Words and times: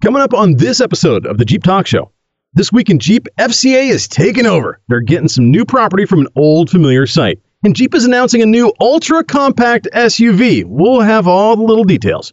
Coming 0.00 0.22
up 0.22 0.32
on 0.32 0.54
this 0.54 0.80
episode 0.80 1.26
of 1.26 1.38
the 1.38 1.44
Jeep 1.44 1.64
Talk 1.64 1.84
Show. 1.84 2.12
This 2.54 2.72
week 2.72 2.88
in 2.88 3.00
Jeep, 3.00 3.26
FCA 3.36 3.90
is 3.90 4.06
taking 4.06 4.46
over. 4.46 4.78
They're 4.86 5.00
getting 5.00 5.26
some 5.26 5.50
new 5.50 5.64
property 5.64 6.04
from 6.04 6.20
an 6.20 6.28
old 6.36 6.70
familiar 6.70 7.04
site. 7.04 7.40
And 7.64 7.74
Jeep 7.74 7.96
is 7.96 8.04
announcing 8.04 8.40
a 8.40 8.46
new 8.46 8.72
ultra 8.78 9.24
compact 9.24 9.88
SUV. 9.92 10.64
We'll 10.64 11.00
have 11.00 11.26
all 11.26 11.56
the 11.56 11.64
little 11.64 11.82
details. 11.82 12.32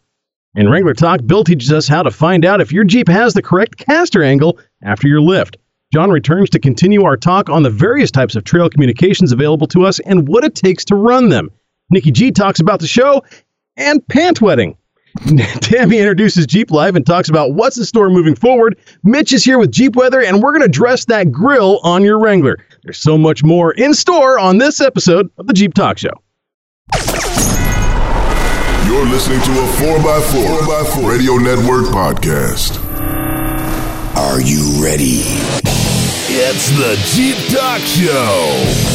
In 0.54 0.70
Wrangler 0.70 0.93
Talk, 0.93 1.25
Bill 1.25 1.43
teaches 1.43 1.71
us 1.71 1.88
how 1.88 2.04
to 2.04 2.12
find 2.12 2.46
out 2.46 2.62
if 2.62 2.71
your 2.71 2.83
Jeep 2.83 3.07
has 3.07 3.33
the 3.33 3.41
correct 3.41 3.77
caster 3.77 4.21
angle 4.21 4.59
after 4.84 5.07
your 5.07 5.21
lift. 5.21 5.57
John 5.91 6.11
returns 6.11 6.52
to 6.52 6.59
continue 6.59 7.04
our 7.04 7.18
talk 7.18 7.50
on 7.50 7.63
the 7.63 7.71
various 7.71 8.11
types 8.11 8.36
of 8.36 8.43
trail 8.43 8.70
communications 8.70 9.32
available 9.32 9.66
to 9.70 9.88
us 9.88 10.00
and 10.02 10.27
what 10.27 10.43
it 10.43 10.54
takes 10.54 10.86
to 10.86 10.95
run 10.95 11.29
them. 11.29 11.50
Nikki 11.89 12.11
G 12.11 12.32
talks 12.32 12.59
about 12.59 12.79
the 12.79 12.86
show 12.86 13.23
and 13.75 14.07
pant 14.07 14.39
wetting. 14.39 14.77
Tammy 15.61 16.00
introduces 16.00 16.45
Jeep 16.45 16.71
Live 16.71 16.95
and 16.95 17.05
talks 17.05 17.29
about 17.29 17.54
what's 17.54 17.77
in 17.77 17.86
store 17.86 18.09
moving 18.09 18.36
forward. 18.36 18.77
Mitch 19.04 19.32
is 19.32 19.46
here 19.46 19.57
with 19.57 19.71
Jeep 19.71 19.96
Weather, 19.96 20.21
and 20.21 20.43
we're 20.43 20.51
going 20.51 20.61
to 20.61 20.68
dress 20.68 21.05
that 21.05 21.32
grill 21.32 21.79
on 21.83 22.04
your 22.04 22.19
Wrangler. 22.19 22.57
There's 22.83 22.97
so 22.97 23.18
much 23.18 23.43
more 23.43 23.71
in 23.74 23.93
store 23.93 24.38
on 24.38 24.57
this 24.57 24.82
episode 24.82 25.29
of 25.38 25.47
the 25.47 25.54
Jeep 25.54 25.74
Talk 25.74 25.97
Show. 25.97 26.11
You're 28.86 29.05
listening 29.05 29.39
to 29.41 29.51
a 29.51 29.68
4x4, 29.78 30.60
4x4 30.60 31.10
Radio 31.10 31.36
Network 31.38 31.86
podcast. 31.86 32.83
Are 34.16 34.41
you 34.41 34.83
ready? 34.83 35.22
It's 36.27 36.69
the 36.72 36.95
Jeep 37.13 37.38
Talk 37.58 37.80
Show 37.81 38.94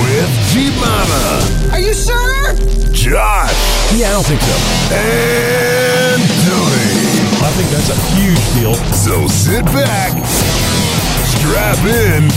with 0.00 0.30
Jeep 0.52 0.74
Mama, 0.80 1.22
Are 1.72 1.80
you 1.80 1.94
sure? 1.94 2.54
Josh, 2.92 3.52
Yeah, 3.96 4.08
I 4.08 4.12
don't 4.12 4.26
think 4.26 4.40
so. 4.40 4.56
and 4.94 6.22
Tony. 6.46 7.00
I 7.44 7.50
think 7.56 7.68
that's 7.70 7.90
a 7.90 7.98
huge 8.14 8.44
deal. 8.54 8.74
So 8.94 9.26
sit 9.28 9.64
back, 9.66 10.12
strap 11.26 11.78
in, 11.84 12.30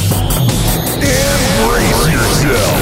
and 1.05 1.41
brace 1.69 2.03
yourself. 2.11 2.75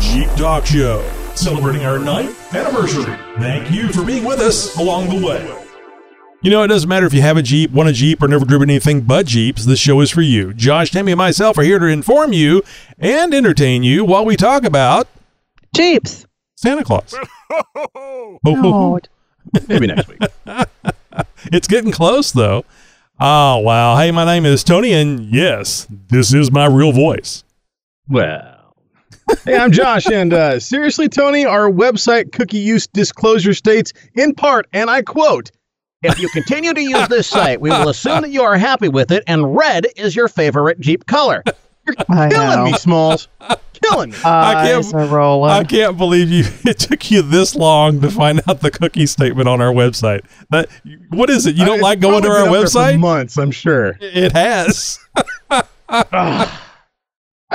Jeep 0.00 0.28
Talk 0.36 0.64
Show, 0.66 1.02
celebrating 1.34 1.84
our 1.84 1.98
ninth 1.98 2.54
anniversary. 2.54 3.16
Thank 3.38 3.70
you 3.70 3.88
for 3.92 4.04
being 4.04 4.24
with 4.24 4.40
us 4.40 4.76
along 4.78 5.08
the 5.08 5.26
way. 5.26 5.65
You 6.42 6.50
know, 6.50 6.62
it 6.62 6.68
doesn't 6.68 6.88
matter 6.88 7.06
if 7.06 7.14
you 7.14 7.22
have 7.22 7.36
a 7.36 7.42
Jeep, 7.42 7.70
want 7.72 7.88
a 7.88 7.92
Jeep, 7.92 8.22
or 8.22 8.28
never 8.28 8.44
driven 8.44 8.70
anything 8.70 9.00
but 9.00 9.26
Jeeps, 9.26 9.64
this 9.64 9.80
show 9.80 10.00
is 10.00 10.10
for 10.10 10.20
you. 10.22 10.52
Josh, 10.54 10.90
Tammy, 10.90 11.12
and 11.12 11.18
myself 11.18 11.58
are 11.58 11.62
here 11.62 11.78
to 11.78 11.86
inform 11.86 12.32
you 12.32 12.62
and 12.98 13.34
entertain 13.34 13.82
you 13.82 14.04
while 14.04 14.24
we 14.24 14.36
talk 14.36 14.64
about 14.64 15.08
Jeeps. 15.74 16.26
Santa 16.56 16.84
Claus. 16.84 17.14
Oh, 17.94 18.38
Oh, 18.44 18.98
Maybe 19.68 19.86
next 19.86 20.08
week. 20.08 20.18
it's 21.52 21.68
getting 21.68 21.92
close, 21.92 22.32
though. 22.32 22.64
Oh, 23.20 23.58
wow. 23.58 23.96
Hey, 23.96 24.10
my 24.10 24.24
name 24.24 24.44
is 24.44 24.64
Tony, 24.64 24.92
and 24.92 25.20
yes, 25.32 25.86
this 26.08 26.34
is 26.34 26.50
my 26.50 26.66
real 26.66 26.90
voice. 26.92 27.44
Well, 28.08 28.74
hey, 29.44 29.56
I'm 29.56 29.70
Josh, 29.70 30.06
and 30.06 30.32
uh, 30.32 30.58
seriously, 30.60 31.08
Tony, 31.08 31.44
our 31.44 31.70
website 31.70 32.32
cookie 32.32 32.58
use 32.58 32.88
disclosure 32.88 33.54
states 33.54 33.92
in 34.14 34.34
part, 34.34 34.66
and 34.72 34.90
I 34.90 35.02
quote, 35.02 35.50
If 36.02 36.18
you 36.18 36.28
continue 36.28 36.74
to 36.74 36.80
use 36.82 37.08
this 37.08 37.26
site, 37.26 37.60
we 37.60 37.70
will 37.70 37.88
assume 37.88 38.22
that 38.22 38.30
you 38.30 38.42
are 38.42 38.56
happy 38.56 38.88
with 38.88 39.10
it, 39.10 39.24
and 39.26 39.56
red 39.56 39.86
is 39.96 40.14
your 40.14 40.28
favorite 40.28 40.78
Jeep 40.78 41.06
color. 41.06 41.42
I 42.08 42.28
killing 42.28 42.58
know. 42.58 42.64
me, 42.64 42.72
Smalls. 42.74 43.28
killing 43.82 44.10
me. 44.10 44.16
Eyes 44.24 44.92
are 44.92 45.06
rolling. 45.06 45.50
I 45.52 45.64
can't 45.64 45.96
believe 45.96 46.28
you. 46.30 46.44
It 46.70 46.78
took 46.80 47.10
you 47.10 47.22
this 47.22 47.54
long 47.54 48.00
to 48.02 48.10
find 48.10 48.42
out 48.48 48.60
the 48.60 48.70
cookie 48.70 49.06
statement 49.06 49.48
on 49.48 49.60
our 49.60 49.72
website. 49.72 50.20
That 50.50 50.68
what 51.10 51.30
is 51.30 51.46
it? 51.46 51.54
You 51.56 51.64
don't 51.64 51.76
It's 51.76 51.82
like 51.82 52.00
going 52.00 52.22
to 52.22 52.28
our 52.28 52.44
been 52.44 52.54
up 52.54 52.70
for 52.70 52.78
website? 52.78 52.98
months, 52.98 53.38
I'm 53.38 53.50
sure. 53.52 53.96
It 54.00 54.32
has. 54.32 54.98
I 55.88 56.50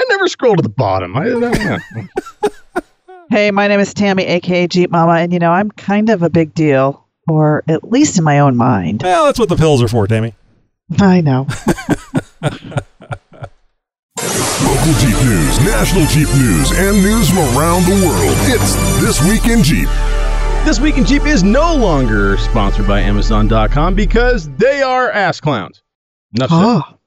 never 0.10 0.28
scroll 0.28 0.56
to 0.56 0.62
the 0.62 0.70
bottom. 0.70 1.16
I, 1.18 1.26
I, 1.28 2.82
hey, 3.30 3.52
my 3.52 3.68
name 3.68 3.80
is 3.80 3.94
Tammy, 3.94 4.24
aka 4.26 4.68
Jeep 4.68 4.90
Mama, 4.90 5.14
and 5.14 5.34
you 5.34 5.40
know 5.40 5.52
I'm 5.52 5.70
kind 5.72 6.10
of 6.10 6.24
a 6.24 6.30
big 6.30 6.54
deal, 6.54 7.06
or 7.32 7.64
at 7.68 7.84
least 7.84 8.18
in 8.18 8.24
my 8.24 8.40
own 8.40 8.58
mind. 8.58 9.02
Well, 9.04 9.26
that's 9.26 9.40
what 9.40 9.50
the 9.50 9.56
pills 9.56 9.82
are 9.82 9.88
for, 9.88 10.08
Tammy. 10.08 10.34
I 11.00 11.22
know. 11.22 11.48
Local 14.22 14.94
Jeep 15.00 15.18
news, 15.24 15.60
national 15.62 16.06
Jeep 16.08 16.28
news, 16.36 16.72
and 16.72 17.02
news 17.02 17.30
from 17.30 17.40
around 17.58 17.84
the 17.86 18.06
world. 18.06 18.36
It's 18.48 18.76
This 19.02 19.22
Week 19.28 19.46
in 19.52 19.64
Jeep. 19.64 19.88
This 20.66 20.80
Week 20.80 20.98
in 20.98 21.06
Jeep 21.06 21.26
is 21.26 21.44
no 21.44 21.76
longer 21.76 22.38
sponsored 22.38 22.88
by 22.88 23.00
Amazon.com 23.02 23.96
because 23.96 24.50
they 24.58 24.82
are 24.82 25.10
ass 25.12 25.40
clowns. 25.40 25.82
Enough 26.36 26.50
said. 26.50 26.60
Ah. 26.60 26.98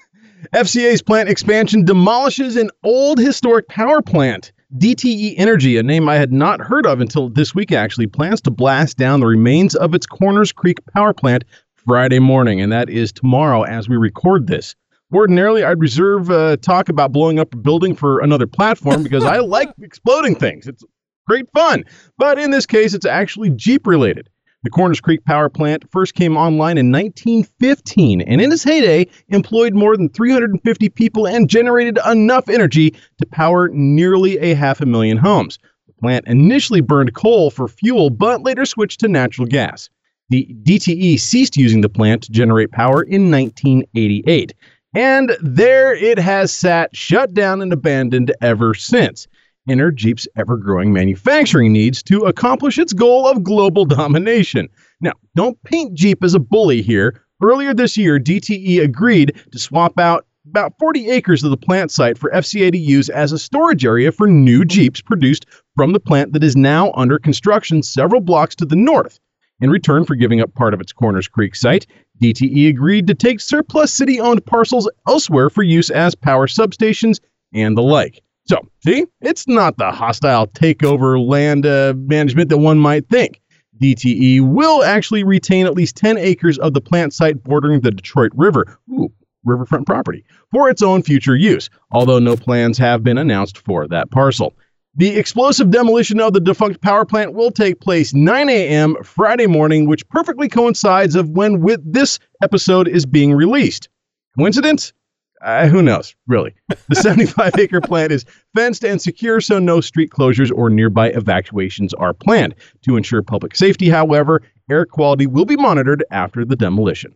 Oh, 0.55 0.61
FCA's 0.61 1.03
plant 1.03 1.29
expansion 1.29 1.85
demolishes 1.85 2.57
an 2.57 2.71
old 2.85 3.19
historic 3.19 3.67
power 3.69 4.01
plant. 4.01 4.53
DTE 4.79 5.35
Energy, 5.39 5.79
a 5.79 5.83
name 5.83 6.09
I 6.09 6.17
had 6.17 6.33
not 6.33 6.61
heard 6.61 6.87
of 6.87 7.01
until 7.01 7.31
this 7.31 7.55
week 7.55 7.73
actually, 7.73 8.07
plans 8.07 8.43
to 8.43 8.51
blast 8.51 8.99
down 8.99 9.21
the 9.21 9.27
remains 9.27 9.75
of 9.75 9.95
its 9.95 10.07
Conners 10.07 10.53
Creek 10.53 10.79
power 10.95 11.15
plant 11.15 11.45
Friday 11.75 12.19
morning, 12.19 12.61
and 12.61 12.71
that 12.73 12.91
is 12.91 13.11
tomorrow 13.11 13.63
as 13.63 13.89
we 13.89 13.97
record 13.97 14.49
this. 14.49 14.75
Ordinarily, 15.15 15.65
I'd 15.65 15.81
reserve 15.81 16.31
uh, 16.31 16.57
talk 16.59 16.89
about 16.89 17.13
blowing 17.13 17.39
up 17.39 17.55
a 17.55 17.57
building 17.57 17.95
for 17.95 18.19
another 18.21 18.47
platform 18.47 19.03
because 19.03 19.25
I 19.25 19.39
like 19.41 19.71
exploding 19.81 20.35
things. 20.35 20.67
It's 20.67 20.85
great 21.27 21.47
fun. 21.55 21.85
But 22.19 22.39
in 22.39 22.51
this 22.51 22.67
case, 22.67 22.93
it's 22.93 23.07
actually 23.07 23.51
Jeep 23.51 23.87
related. 23.87 24.29
The 24.67 24.71
Conners 24.71 25.01
Creek 25.01 25.25
power 25.25 25.49
plant 25.49 25.89
first 25.93 26.17
came 26.17 26.37
online 26.37 26.77
in 26.77 26.91
1915 26.91 28.21
and 28.23 28.41
in 28.41 28.51
its 28.51 28.65
heyday 28.65 29.07
employed 29.29 29.75
more 29.75 29.97
than 29.97 30.09
350 30.09 30.89
people 30.89 31.29
and 31.29 31.49
generated 31.49 32.01
enough 32.05 32.49
energy 32.49 32.93
to 33.19 33.27
power 33.27 33.69
nearly 33.69 34.39
a 34.39 34.55
half 34.55 34.81
a 34.81 34.85
million 34.87 35.19
homes. 35.19 35.61
The 35.87 35.93
plant 36.01 36.27
initially 36.27 36.81
burned 36.81 37.15
coal 37.15 37.53
for 37.53 37.69
fuel 37.69 38.11
but 38.11 38.43
later 38.43 38.67
switched 38.67 38.99
to 39.01 39.09
natural 39.09 39.47
gas. 39.47 39.89
The 40.31 40.53
DTE 40.65 41.21
ceased 41.21 41.57
using 41.57 41.83
the 41.83 41.89
plant 41.89 42.25
to 42.25 42.33
generate 42.33 42.73
power 42.73 43.05
in 43.05 43.31
1988. 43.31 44.53
And 44.97 45.37
there 45.41 45.95
it 45.95 46.19
has 46.19 46.51
sat 46.51 46.97
shut 46.97 47.33
down 47.35 47.63
and 47.63 47.73
abandoned 47.73 48.33
ever 48.43 48.75
since. 48.75 49.29
Enter 49.69 49.91
Jeep's 49.91 50.29
ever 50.37 50.57
growing 50.57 50.93
manufacturing 50.93 51.73
needs 51.73 52.03
to 52.05 52.21
accomplish 52.21 52.79
its 52.79 52.93
goal 52.93 53.27
of 53.27 53.43
global 53.43 53.85
domination. 53.85 54.69
Now, 55.01 55.13
don't 55.35 55.61
paint 55.65 55.95
Jeep 55.95 56.23
as 56.23 56.35
a 56.35 56.39
bully 56.39 56.83
here. 56.83 57.23
Earlier 57.43 57.75
this 57.75 57.97
year, 57.97 58.19
DTE 58.19 58.83
agreed 58.83 59.35
to 59.51 59.59
swap 59.59 59.99
out 59.99 60.27
about 60.49 60.79
40 60.79 61.11
acres 61.11 61.43
of 61.43 61.51
the 61.51 61.57
plant 61.57 61.91
site 61.91 62.17
for 62.17 62.31
FCA 62.31 62.71
to 62.71 62.79
use 62.79 63.09
as 63.09 63.33
a 63.33 63.39
storage 63.39 63.85
area 63.85 64.13
for 64.13 64.29
new 64.29 64.65
Jeeps 64.65 65.01
produced 65.01 65.47
from 65.75 65.93
the 65.93 66.01
plant 66.01 66.33
that 66.33 66.45
is 66.45 66.57
now 66.57 66.93
under 66.93 67.19
construction 67.19 67.83
several 67.83 68.21
blocks 68.21 68.55
to 68.57 68.65
the 68.65 68.77
north. 68.77 69.19
In 69.61 69.71
return 69.71 70.05
for 70.05 70.15
giving 70.15 70.41
up 70.41 70.55
part 70.55 70.75
of 70.75 70.81
its 70.81 70.93
Conners 70.93 71.29
Creek 71.29 71.57
site, 71.57 71.87
DTE 72.23 72.69
agreed 72.69 73.07
to 73.07 73.15
take 73.15 73.41
surplus 73.41 73.93
city 73.93 74.21
owned 74.21 74.45
parcels 74.47 74.89
elsewhere 75.09 75.51
for 75.51 75.63
use 75.63 75.91
as 75.91 76.15
power 76.15 76.47
substations 76.47 77.19
and 77.53 77.77
the 77.77 77.83
like. 77.83 78.23
So, 78.47 78.61
see, 78.85 79.07
it's 79.21 79.49
not 79.49 79.77
the 79.77 79.91
hostile 79.91 80.47
takeover 80.47 81.25
land 81.25 81.67
uh, 81.67 81.95
management 81.97 82.49
that 82.51 82.59
one 82.59 82.79
might 82.79 83.09
think. 83.09 83.41
DTE 83.83 84.41
will 84.41 84.83
actually 84.85 85.25
retain 85.25 85.67
at 85.67 85.75
least 85.75 85.97
10 85.97 86.17
acres 86.17 86.59
of 86.59 86.73
the 86.73 86.81
plant 86.81 87.13
site 87.13 87.43
bordering 87.43 87.81
the 87.81 87.91
Detroit 87.91 88.33
River, 88.35 88.79
ooh, 88.91 89.13
riverfront 89.45 89.87
property, 89.87 90.25
for 90.51 90.71
its 90.71 90.81
own 90.81 91.03
future 91.03 91.37
use, 91.37 91.69
although 91.91 92.19
no 92.19 92.37
plans 92.37 92.79
have 92.79 93.03
been 93.03 93.19
announced 93.19 93.59
for 93.59 93.87
that 93.89 94.11
parcel. 94.11 94.55
The 94.95 95.19
explosive 95.19 95.71
demolition 95.71 96.21
of 96.21 96.33
the 96.33 96.41
defunct 96.41 96.81
power 96.81 97.05
plant 97.05 97.35
will 97.35 97.51
take 97.51 97.81
place 97.81 98.15
9 98.15 98.49
a.m. 98.49 98.97
Friday 99.03 99.47
morning, 99.47 99.87
which 99.87 100.09
perfectly 100.09 100.49
coincides 100.49 101.17
of 101.17 101.29
when 101.31 101.61
with 101.61 101.81
this 101.85 102.19
episode 102.43 102.89
is 102.89 103.05
being 103.05 103.35
released. 103.35 103.91
Coincidence? 104.39 104.95
Uh, 105.43 105.69
who 105.69 105.83
knows, 105.83 106.15
really. 106.27 106.55
The 106.89 106.95
75 106.97 107.53
acre 107.59 107.81
plant 107.81 108.13
is 108.13 108.25
fenced 108.55 108.85
and 108.85 109.01
secure, 109.01 109.41
so 109.41 109.59
no 109.59 109.81
street 109.81 110.11
closures 110.11 110.51
or 110.55 110.71
nearby 110.71 111.09
evacuations 111.09 111.93
are 111.95 112.15
planned. 112.15 112.55
To 112.83 112.97
ensure 112.97 113.23
public 113.23 113.55
safety, 113.55 113.89
however, 113.89 114.43
air 114.71 114.87
quality 114.87 115.27
will 115.27 115.45
be 115.45 115.57
monitored 115.57 116.05
after 116.11 116.45
the 116.45 116.57
demolition. 116.57 117.15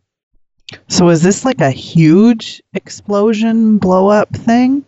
so 0.89 1.09
is 1.09 1.23
this 1.23 1.45
like 1.45 1.61
a 1.61 1.71
huge 1.71 2.63
explosion 2.75 3.79
blow 3.79 4.09
up 4.09 4.29
thing? 4.37 4.85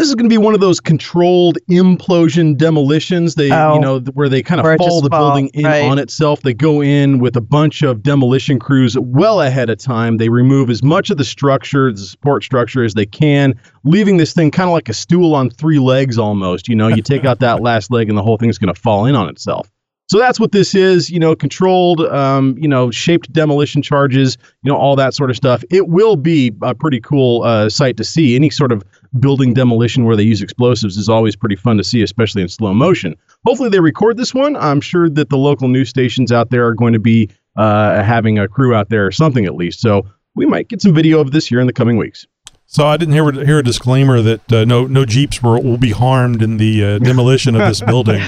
This 0.00 0.08
is 0.08 0.14
going 0.14 0.30
to 0.30 0.32
be 0.32 0.38
one 0.38 0.54
of 0.54 0.60
those 0.60 0.80
controlled 0.80 1.58
implosion 1.70 2.56
demolitions. 2.56 3.34
They, 3.34 3.52
Oh. 3.52 3.74
you 3.74 3.80
know, 3.80 3.98
where 4.14 4.30
they 4.30 4.42
kind 4.42 4.58
of 4.58 4.64
fall 4.78 5.02
the 5.02 5.10
fall, 5.10 5.28
building 5.28 5.50
in 5.52 5.66
right. 5.66 5.84
on 5.84 5.98
itself. 5.98 6.40
They 6.40 6.54
go 6.54 6.82
in 6.82 7.18
with 7.18 7.36
a 7.36 7.42
bunch 7.42 7.82
of 7.82 8.02
demolition 8.02 8.58
crews 8.58 8.96
well 8.98 9.42
ahead 9.42 9.68
of 9.68 9.76
time. 9.76 10.16
They 10.16 10.30
remove 10.30 10.70
as 10.70 10.82
much 10.82 11.10
of 11.10 11.18
the 11.18 11.24
structure, 11.26 11.92
the 11.92 11.98
support 11.98 12.42
structure, 12.44 12.82
as 12.82 12.94
they 12.94 13.04
can, 13.04 13.52
leaving 13.84 14.16
this 14.16 14.32
thing 14.32 14.50
kind 14.50 14.70
of 14.70 14.72
like 14.72 14.88
a 14.88 14.94
stool 14.94 15.34
on 15.34 15.50
three 15.50 15.78
legs 15.78 16.16
almost. 16.16 16.66
You 16.66 16.76
know, 16.76 16.88
you 16.88 17.02
take 17.02 17.26
out 17.26 17.40
that 17.40 17.60
last 17.60 17.90
leg, 17.90 18.08
and 18.08 18.16
the 18.16 18.22
whole 18.22 18.38
thing's 18.38 18.56
going 18.56 18.72
to 18.72 18.80
fall 18.80 19.04
in 19.04 19.14
on 19.14 19.28
itself. 19.28 19.70
So 20.08 20.18
that's 20.18 20.40
what 20.40 20.50
this 20.50 20.74
is, 20.74 21.08
you 21.10 21.20
know, 21.20 21.36
controlled, 21.36 22.00
um, 22.00 22.56
you 22.58 22.66
know, 22.66 22.90
shaped 22.90 23.32
demolition 23.32 23.80
charges, 23.80 24.38
you 24.62 24.72
know, 24.72 24.76
all 24.76 24.96
that 24.96 25.14
sort 25.14 25.30
of 25.30 25.36
stuff. 25.36 25.62
It 25.70 25.88
will 25.88 26.16
be 26.16 26.52
a 26.62 26.74
pretty 26.74 27.00
cool 27.00 27.42
uh, 27.42 27.68
sight 27.68 27.96
to 27.98 28.02
see. 28.02 28.34
Any 28.34 28.50
sort 28.50 28.72
of 28.72 28.82
building 29.18 29.54
demolition 29.54 30.04
where 30.04 30.16
they 30.16 30.22
use 30.22 30.42
explosives 30.42 30.96
is 30.96 31.08
always 31.08 31.34
pretty 31.34 31.56
fun 31.56 31.76
to 31.78 31.84
see, 31.84 32.02
especially 32.02 32.42
in 32.42 32.48
slow 32.48 32.72
motion. 32.72 33.16
Hopefully, 33.46 33.68
they 33.68 33.80
record 33.80 34.16
this 34.16 34.32
one. 34.34 34.56
I'm 34.56 34.80
sure 34.80 35.08
that 35.10 35.28
the 35.30 35.36
local 35.38 35.68
news 35.68 35.88
stations 35.88 36.30
out 36.30 36.50
there 36.50 36.66
are 36.66 36.74
going 36.74 36.92
to 36.92 36.98
be 37.00 37.28
uh, 37.56 38.02
having 38.02 38.38
a 38.38 38.46
crew 38.46 38.74
out 38.74 38.88
there 38.88 39.06
or 39.06 39.10
something 39.10 39.44
at 39.46 39.54
least. 39.54 39.80
So 39.80 40.06
we 40.36 40.46
might 40.46 40.68
get 40.68 40.80
some 40.80 40.94
video 40.94 41.20
of 41.20 41.32
this 41.32 41.46
here 41.46 41.60
in 41.60 41.66
the 41.66 41.72
coming 41.72 41.96
weeks. 41.96 42.26
So 42.66 42.86
I 42.86 42.96
didn't 42.96 43.14
hear 43.14 43.32
hear 43.32 43.58
a 43.58 43.64
disclaimer 43.64 44.22
that 44.22 44.52
uh, 44.52 44.64
no 44.64 44.86
no 44.86 45.04
jeeps 45.04 45.42
will, 45.42 45.60
will 45.60 45.76
be 45.76 45.90
harmed 45.90 46.40
in 46.40 46.56
the 46.58 46.84
uh, 46.84 46.98
demolition 47.00 47.56
of 47.56 47.62
this 47.66 47.80
building. 47.86 48.22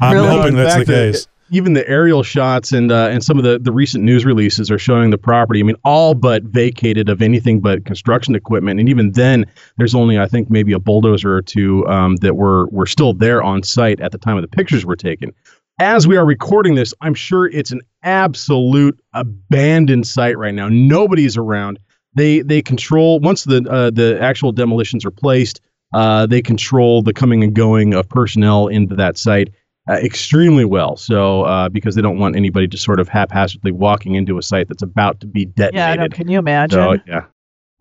I'm 0.00 0.16
Really? 0.16 0.28
hoping 0.28 0.48
In 0.48 0.54
that's 0.56 0.74
the 0.74 0.78
fact, 0.80 0.86
case. 0.88 1.26
Even 1.54 1.72
the 1.72 1.88
aerial 1.88 2.24
shots 2.24 2.72
and 2.72 2.90
uh, 2.90 3.08
and 3.10 3.22
some 3.22 3.38
of 3.38 3.44
the, 3.44 3.60
the 3.60 3.70
recent 3.70 4.02
news 4.02 4.24
releases 4.24 4.72
are 4.72 4.78
showing 4.78 5.10
the 5.10 5.18
property. 5.18 5.60
I 5.60 5.62
mean, 5.62 5.76
all 5.84 6.14
but 6.14 6.42
vacated 6.42 7.08
of 7.08 7.22
anything 7.22 7.60
but 7.60 7.84
construction 7.84 8.34
equipment, 8.34 8.80
and 8.80 8.88
even 8.88 9.12
then, 9.12 9.46
there's 9.76 9.94
only 9.94 10.18
I 10.18 10.26
think 10.26 10.50
maybe 10.50 10.72
a 10.72 10.80
bulldozer 10.80 11.32
or 11.32 11.42
two 11.42 11.86
um, 11.86 12.16
that 12.16 12.34
were 12.34 12.66
were 12.68 12.86
still 12.86 13.14
there 13.14 13.40
on 13.40 13.62
site 13.62 14.00
at 14.00 14.10
the 14.10 14.18
time 14.18 14.36
of 14.36 14.42
the 14.42 14.48
pictures 14.48 14.84
were 14.84 14.96
taken. 14.96 15.32
As 15.78 16.08
we 16.08 16.16
are 16.16 16.26
recording 16.26 16.74
this, 16.74 16.92
I'm 17.00 17.14
sure 17.14 17.46
it's 17.46 17.70
an 17.70 17.82
absolute 18.02 18.98
abandoned 19.12 20.06
site 20.08 20.36
right 20.36 20.54
now. 20.54 20.68
Nobody's 20.68 21.36
around. 21.36 21.78
They 22.14 22.40
they 22.40 22.62
control 22.62 23.20
once 23.20 23.44
the 23.44 23.64
uh, 23.70 23.90
the 23.90 24.18
actual 24.20 24.50
demolitions 24.50 25.04
are 25.04 25.12
placed. 25.12 25.60
Uh, 25.92 26.26
they 26.26 26.42
control 26.42 27.02
the 27.02 27.12
coming 27.12 27.44
and 27.44 27.54
going 27.54 27.94
of 27.94 28.08
personnel 28.08 28.66
into 28.66 28.96
that 28.96 29.16
site 29.16 29.54
uh, 29.88 29.94
extremely 29.94 30.64
well. 30.64 30.96
So 30.96 31.42
uh, 31.42 31.68
because 31.68 31.94
they 31.94 32.02
don't 32.02 32.18
want 32.18 32.36
anybody 32.36 32.66
just 32.66 32.84
sort 32.84 33.00
of 33.00 33.08
haphazardly 33.08 33.72
walking 33.72 34.14
into 34.14 34.38
a 34.38 34.42
site 34.42 34.68
that's 34.68 34.82
about 34.82 35.20
to 35.20 35.26
be 35.26 35.44
detonated. 35.46 35.74
Yeah, 35.76 35.86
I 35.86 35.88
know. 35.90 36.02
detonated. 36.02 36.14
Can 36.16 36.28
you 36.28 36.38
imagine? 36.38 36.78
so 36.78 36.96
yeah, 37.06 37.24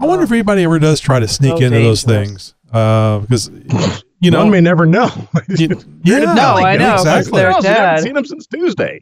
I 0.02 0.06
wonder 0.06 0.24
if 0.24 0.32
anybody 0.32 0.64
ever 0.64 0.80
does 0.80 1.00
try 1.00 1.20
to 1.20 1.28
sneak 1.28 1.58
So 1.58 1.64
into 1.66 1.80
those 1.80 2.04
dangerous. 2.04 2.28
things 2.28 2.56
uh, 2.74 3.20
because 3.20 3.50
you 4.20 4.32
know 4.32 4.40
one 4.40 4.52
may 4.52 4.62
never 4.62 4.86
know. 4.86 5.10
you- 5.50 5.80
yeah, 6.04 6.20
No, 6.34 6.56
I 6.56 6.76
know, 6.78 6.92
'cause 6.96 7.06
exactly. 7.06 7.40
they're 7.40 7.50
Who 7.52 7.54
knows? 7.56 7.64
We 7.64 7.70
haven't 7.70 8.04
seen 8.04 8.14
them 8.16 8.26
since 8.26 8.48
Tuesday. 8.48 9.02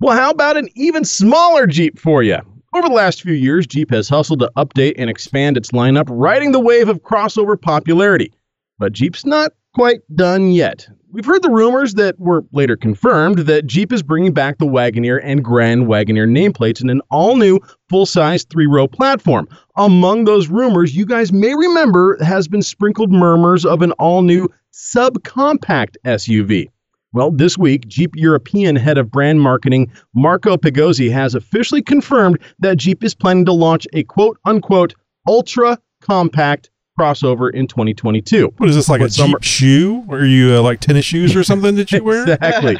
Well, 0.00 0.16
how 0.16 0.30
about 0.30 0.56
an 0.56 0.68
even 0.74 1.04
smaller 1.04 1.66
Jeep 1.66 1.98
for 1.98 2.22
you? 2.22 2.38
Over 2.74 2.88
the 2.88 2.94
last 2.94 3.20
few 3.22 3.34
years, 3.34 3.66
Jeep 3.66 3.90
has 3.90 4.08
hustled 4.08 4.40
to 4.40 4.50
update 4.56 4.94
and 4.96 5.10
expand 5.10 5.56
its 5.56 5.72
lineup, 5.72 6.06
riding 6.08 6.52
the 6.52 6.58
wave 6.60 6.88
of 6.88 7.02
crossover 7.02 7.60
popularity. 7.60 8.32
But 8.78 8.94
Jeep's 8.94 9.24
not 9.26 9.52
quite 9.74 10.00
done 10.16 10.50
yet. 10.52 10.88
We've 11.12 11.26
heard 11.26 11.42
the 11.42 11.50
rumors 11.50 11.92
that 11.94 12.18
were 12.18 12.42
later 12.52 12.74
confirmed 12.74 13.40
that 13.40 13.66
Jeep 13.66 13.92
is 13.92 14.02
bringing 14.02 14.32
back 14.32 14.56
the 14.56 14.64
Wagoneer 14.64 15.20
and 15.22 15.44
Grand 15.44 15.82
Wagoneer 15.82 16.26
nameplates 16.26 16.80
in 16.80 16.88
an 16.88 17.02
all 17.10 17.36
new 17.36 17.60
full 17.90 18.06
size 18.06 18.44
three 18.44 18.66
row 18.66 18.88
platform. 18.88 19.46
Among 19.76 20.24
those 20.24 20.48
rumors, 20.48 20.96
you 20.96 21.04
guys 21.04 21.30
may 21.30 21.54
remember 21.54 22.16
has 22.24 22.48
been 22.48 22.62
sprinkled 22.62 23.12
murmurs 23.12 23.66
of 23.66 23.82
an 23.82 23.92
all 23.92 24.22
new 24.22 24.48
subcompact 24.72 25.96
SUV. 26.06 26.70
Well, 27.12 27.30
this 27.30 27.58
week, 27.58 27.86
Jeep 27.88 28.16
European 28.16 28.74
head 28.74 28.96
of 28.96 29.10
brand 29.10 29.42
marketing 29.42 29.92
Marco 30.14 30.56
Pigozzi 30.56 31.12
has 31.12 31.34
officially 31.34 31.82
confirmed 31.82 32.38
that 32.60 32.78
Jeep 32.78 33.04
is 33.04 33.14
planning 33.14 33.44
to 33.44 33.52
launch 33.52 33.86
a 33.92 34.02
quote 34.04 34.38
unquote 34.46 34.94
ultra 35.28 35.78
compact 36.00 36.70
crossover 36.98 37.52
in 37.52 37.66
2022. 37.66 38.52
What 38.56 38.68
is 38.68 38.76
this 38.76 38.88
like 38.88 39.00
What 39.00 39.10
a 39.10 39.14
Jeep 39.14 39.42
shoe? 39.42 40.04
Or 40.08 40.18
are 40.18 40.24
you 40.24 40.54
uh, 40.54 40.62
like 40.62 40.80
tennis 40.80 41.04
shoes 41.04 41.34
or 41.34 41.44
something 41.44 41.74
that 41.76 41.92
you 41.92 42.02
wear? 42.04 42.22
Exactly. 42.22 42.76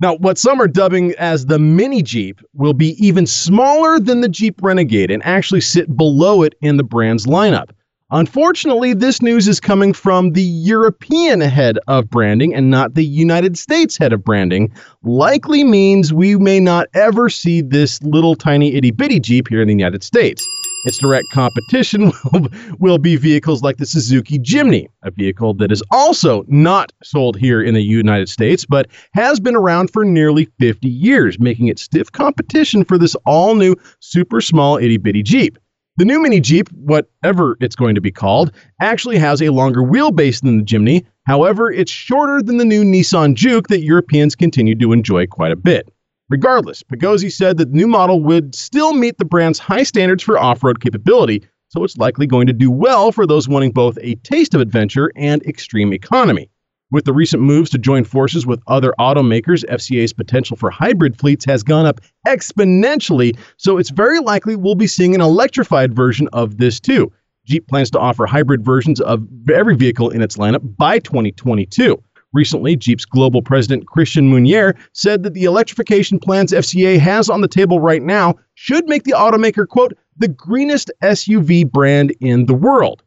now, 0.00 0.16
what 0.16 0.38
some 0.38 0.60
are 0.60 0.68
dubbing 0.68 1.14
as 1.18 1.46
the 1.46 1.58
mini 1.58 2.02
Jeep 2.02 2.40
will 2.52 2.74
be 2.74 2.90
even 3.04 3.26
smaller 3.26 3.98
than 3.98 4.20
the 4.20 4.28
Jeep 4.28 4.60
Renegade 4.62 5.10
and 5.10 5.24
actually 5.24 5.60
sit 5.60 5.96
below 5.96 6.42
it 6.42 6.54
in 6.60 6.76
the 6.76 6.84
brand's 6.84 7.26
lineup. 7.26 7.70
Unfortunately, 8.10 8.92
this 8.92 9.22
news 9.22 9.48
is 9.48 9.58
coming 9.58 9.92
from 9.92 10.34
the 10.34 10.42
European 10.42 11.40
head 11.40 11.78
of 11.88 12.08
branding 12.10 12.54
and 12.54 12.70
not 12.70 12.94
the 12.94 13.04
United 13.04 13.58
States 13.58 13.96
head 13.96 14.12
of 14.12 14.22
branding. 14.22 14.70
Likely 15.02 15.64
means 15.64 16.12
we 16.12 16.36
may 16.36 16.60
not 16.60 16.86
ever 16.94 17.28
see 17.28 17.60
this 17.62 18.00
little 18.02 18.36
tiny 18.36 18.74
itty 18.74 18.90
bitty 18.90 19.18
Jeep 19.20 19.48
here 19.48 19.62
in 19.62 19.68
the 19.68 19.74
United 19.74 20.04
States. 20.04 20.46
Its 20.84 20.98
direct 20.98 21.26
competition 21.32 22.12
will, 22.32 22.48
will 22.78 22.98
be 22.98 23.16
vehicles 23.16 23.62
like 23.62 23.78
the 23.78 23.86
Suzuki 23.86 24.38
Jimny, 24.38 24.88
a 25.02 25.10
vehicle 25.10 25.54
that 25.54 25.72
is 25.72 25.82
also 25.90 26.44
not 26.48 26.92
sold 27.02 27.36
here 27.36 27.62
in 27.62 27.74
the 27.74 27.82
United 27.82 28.28
States, 28.28 28.66
but 28.66 28.88
has 29.12 29.40
been 29.40 29.56
around 29.56 29.90
for 29.90 30.04
nearly 30.04 30.46
50 30.58 30.88
years, 30.88 31.38
making 31.38 31.68
it 31.68 31.78
stiff 31.78 32.12
competition 32.12 32.84
for 32.84 32.98
this 32.98 33.14
all 33.26 33.54
new 33.54 33.74
super 34.00 34.40
small 34.40 34.76
itty 34.76 34.98
bitty 34.98 35.22
Jeep. 35.22 35.58
The 35.96 36.04
new 36.04 36.20
Mini 36.20 36.40
Jeep, 36.40 36.68
whatever 36.72 37.56
it's 37.60 37.76
going 37.76 37.94
to 37.94 38.00
be 38.00 38.10
called, 38.10 38.50
actually 38.80 39.16
has 39.18 39.40
a 39.40 39.50
longer 39.50 39.80
wheelbase 39.80 40.42
than 40.42 40.58
the 40.58 40.64
Jimny. 40.64 41.06
However, 41.24 41.70
it's 41.70 41.92
shorter 41.92 42.42
than 42.42 42.56
the 42.56 42.64
new 42.64 42.82
Nissan 42.82 43.34
Juke 43.34 43.68
that 43.68 43.82
Europeans 43.82 44.34
continue 44.34 44.74
to 44.74 44.92
enjoy 44.92 45.28
quite 45.28 45.52
a 45.52 45.56
bit. 45.56 45.93
Regardless, 46.30 46.82
Pigozzi 46.82 47.30
said 47.30 47.58
that 47.58 47.70
the 47.70 47.76
new 47.76 47.86
model 47.86 48.22
would 48.22 48.54
still 48.54 48.94
meet 48.94 49.18
the 49.18 49.26
brand's 49.26 49.58
high 49.58 49.82
standards 49.82 50.22
for 50.22 50.38
off 50.38 50.64
road 50.64 50.80
capability, 50.80 51.44
so 51.68 51.84
it's 51.84 51.98
likely 51.98 52.26
going 52.26 52.46
to 52.46 52.52
do 52.52 52.70
well 52.70 53.12
for 53.12 53.26
those 53.26 53.46
wanting 53.46 53.72
both 53.72 53.98
a 54.00 54.14
taste 54.16 54.54
of 54.54 54.60
adventure 54.62 55.12
and 55.16 55.42
extreme 55.42 55.92
economy. 55.92 56.48
With 56.90 57.04
the 57.04 57.12
recent 57.12 57.42
moves 57.42 57.70
to 57.70 57.78
join 57.78 58.04
forces 58.04 58.46
with 58.46 58.62
other 58.68 58.94
automakers, 58.98 59.64
FCA's 59.68 60.12
potential 60.12 60.56
for 60.56 60.70
hybrid 60.70 61.18
fleets 61.18 61.44
has 61.44 61.62
gone 61.62 61.84
up 61.84 62.00
exponentially, 62.26 63.36
so 63.56 63.76
it's 63.76 63.90
very 63.90 64.20
likely 64.20 64.56
we'll 64.56 64.76
be 64.76 64.86
seeing 64.86 65.14
an 65.14 65.20
electrified 65.20 65.94
version 65.94 66.28
of 66.32 66.56
this 66.56 66.80
too. 66.80 67.12
Jeep 67.44 67.68
plans 67.68 67.90
to 67.90 67.98
offer 67.98 68.24
hybrid 68.24 68.64
versions 68.64 69.00
of 69.00 69.26
every 69.52 69.76
vehicle 69.76 70.08
in 70.08 70.22
its 70.22 70.38
lineup 70.38 70.76
by 70.78 70.98
2022. 71.00 72.02
Recently, 72.34 72.74
Jeep's 72.74 73.04
global 73.04 73.40
president 73.42 73.86
Christian 73.86 74.28
Meunier 74.28 74.74
said 74.92 75.22
that 75.22 75.34
the 75.34 75.44
electrification 75.44 76.18
plans 76.18 76.52
FCA 76.52 76.98
has 76.98 77.30
on 77.30 77.40
the 77.40 77.48
table 77.48 77.78
right 77.78 78.02
now 78.02 78.34
should 78.54 78.88
make 78.88 79.04
the 79.04 79.12
automaker, 79.12 79.66
quote, 79.66 79.96
the 80.16 80.28
greenest 80.28 80.90
SUV 81.02 81.70
brand 81.70 82.12
in 82.20 82.46
the 82.46 82.54
world, 82.54 83.04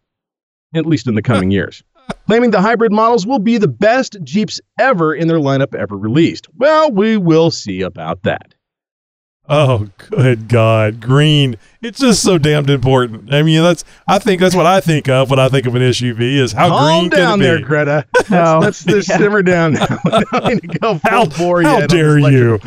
at 0.73 0.85
least 0.85 1.07
in 1.07 1.15
the 1.15 1.21
coming 1.21 1.51
years. 1.51 1.83
Claiming 2.25 2.51
the 2.51 2.61
hybrid 2.61 2.93
models 2.93 3.27
will 3.27 3.39
be 3.39 3.57
the 3.57 3.67
best 3.67 4.17
Jeeps 4.23 4.61
ever 4.79 5.13
in 5.13 5.27
their 5.27 5.39
lineup 5.39 5.75
ever 5.75 5.97
released. 5.97 6.47
Well, 6.55 6.89
we 6.91 7.17
will 7.17 7.51
see 7.51 7.81
about 7.81 8.23
that. 8.23 8.53
Oh, 9.49 9.87
good 10.09 10.49
God, 10.49 10.99
green! 10.99 11.55
It's 11.81 11.99
just 11.99 12.21
so 12.21 12.37
damned 12.37 12.69
important. 12.69 13.33
I 13.33 13.43
mean, 13.43 13.63
that's 13.63 13.85
I 14.07 14.19
think 14.19 14.41
that's 14.41 14.55
what 14.55 14.65
I 14.65 14.81
think 14.81 15.07
of 15.07 15.29
when 15.29 15.39
I 15.39 15.47
think 15.47 15.65
of 15.65 15.73
an 15.75 15.81
SUV 15.81 16.19
is 16.37 16.51
how 16.51 16.67
Calm 16.67 17.07
green 17.07 17.09
down 17.11 17.39
can 17.39 17.41
it 17.41 17.43
there, 17.43 17.57
be. 17.59 17.63
Greta. 17.63 18.05
No. 18.29 18.59
Let's 18.61 18.83
just 18.83 19.07
Yeah. 19.09 19.17
simmer 19.19 19.41
down 19.41 19.73
now. 19.73 19.85
I 20.05 20.23
don't 20.39 20.61
to 20.61 20.67
go 20.79 20.97
full 20.97 20.99
How- 21.09 21.25
bore 21.27 21.61
how 21.63 21.77
yet 21.79 21.89
dare 21.89 22.19
you. 22.19 22.59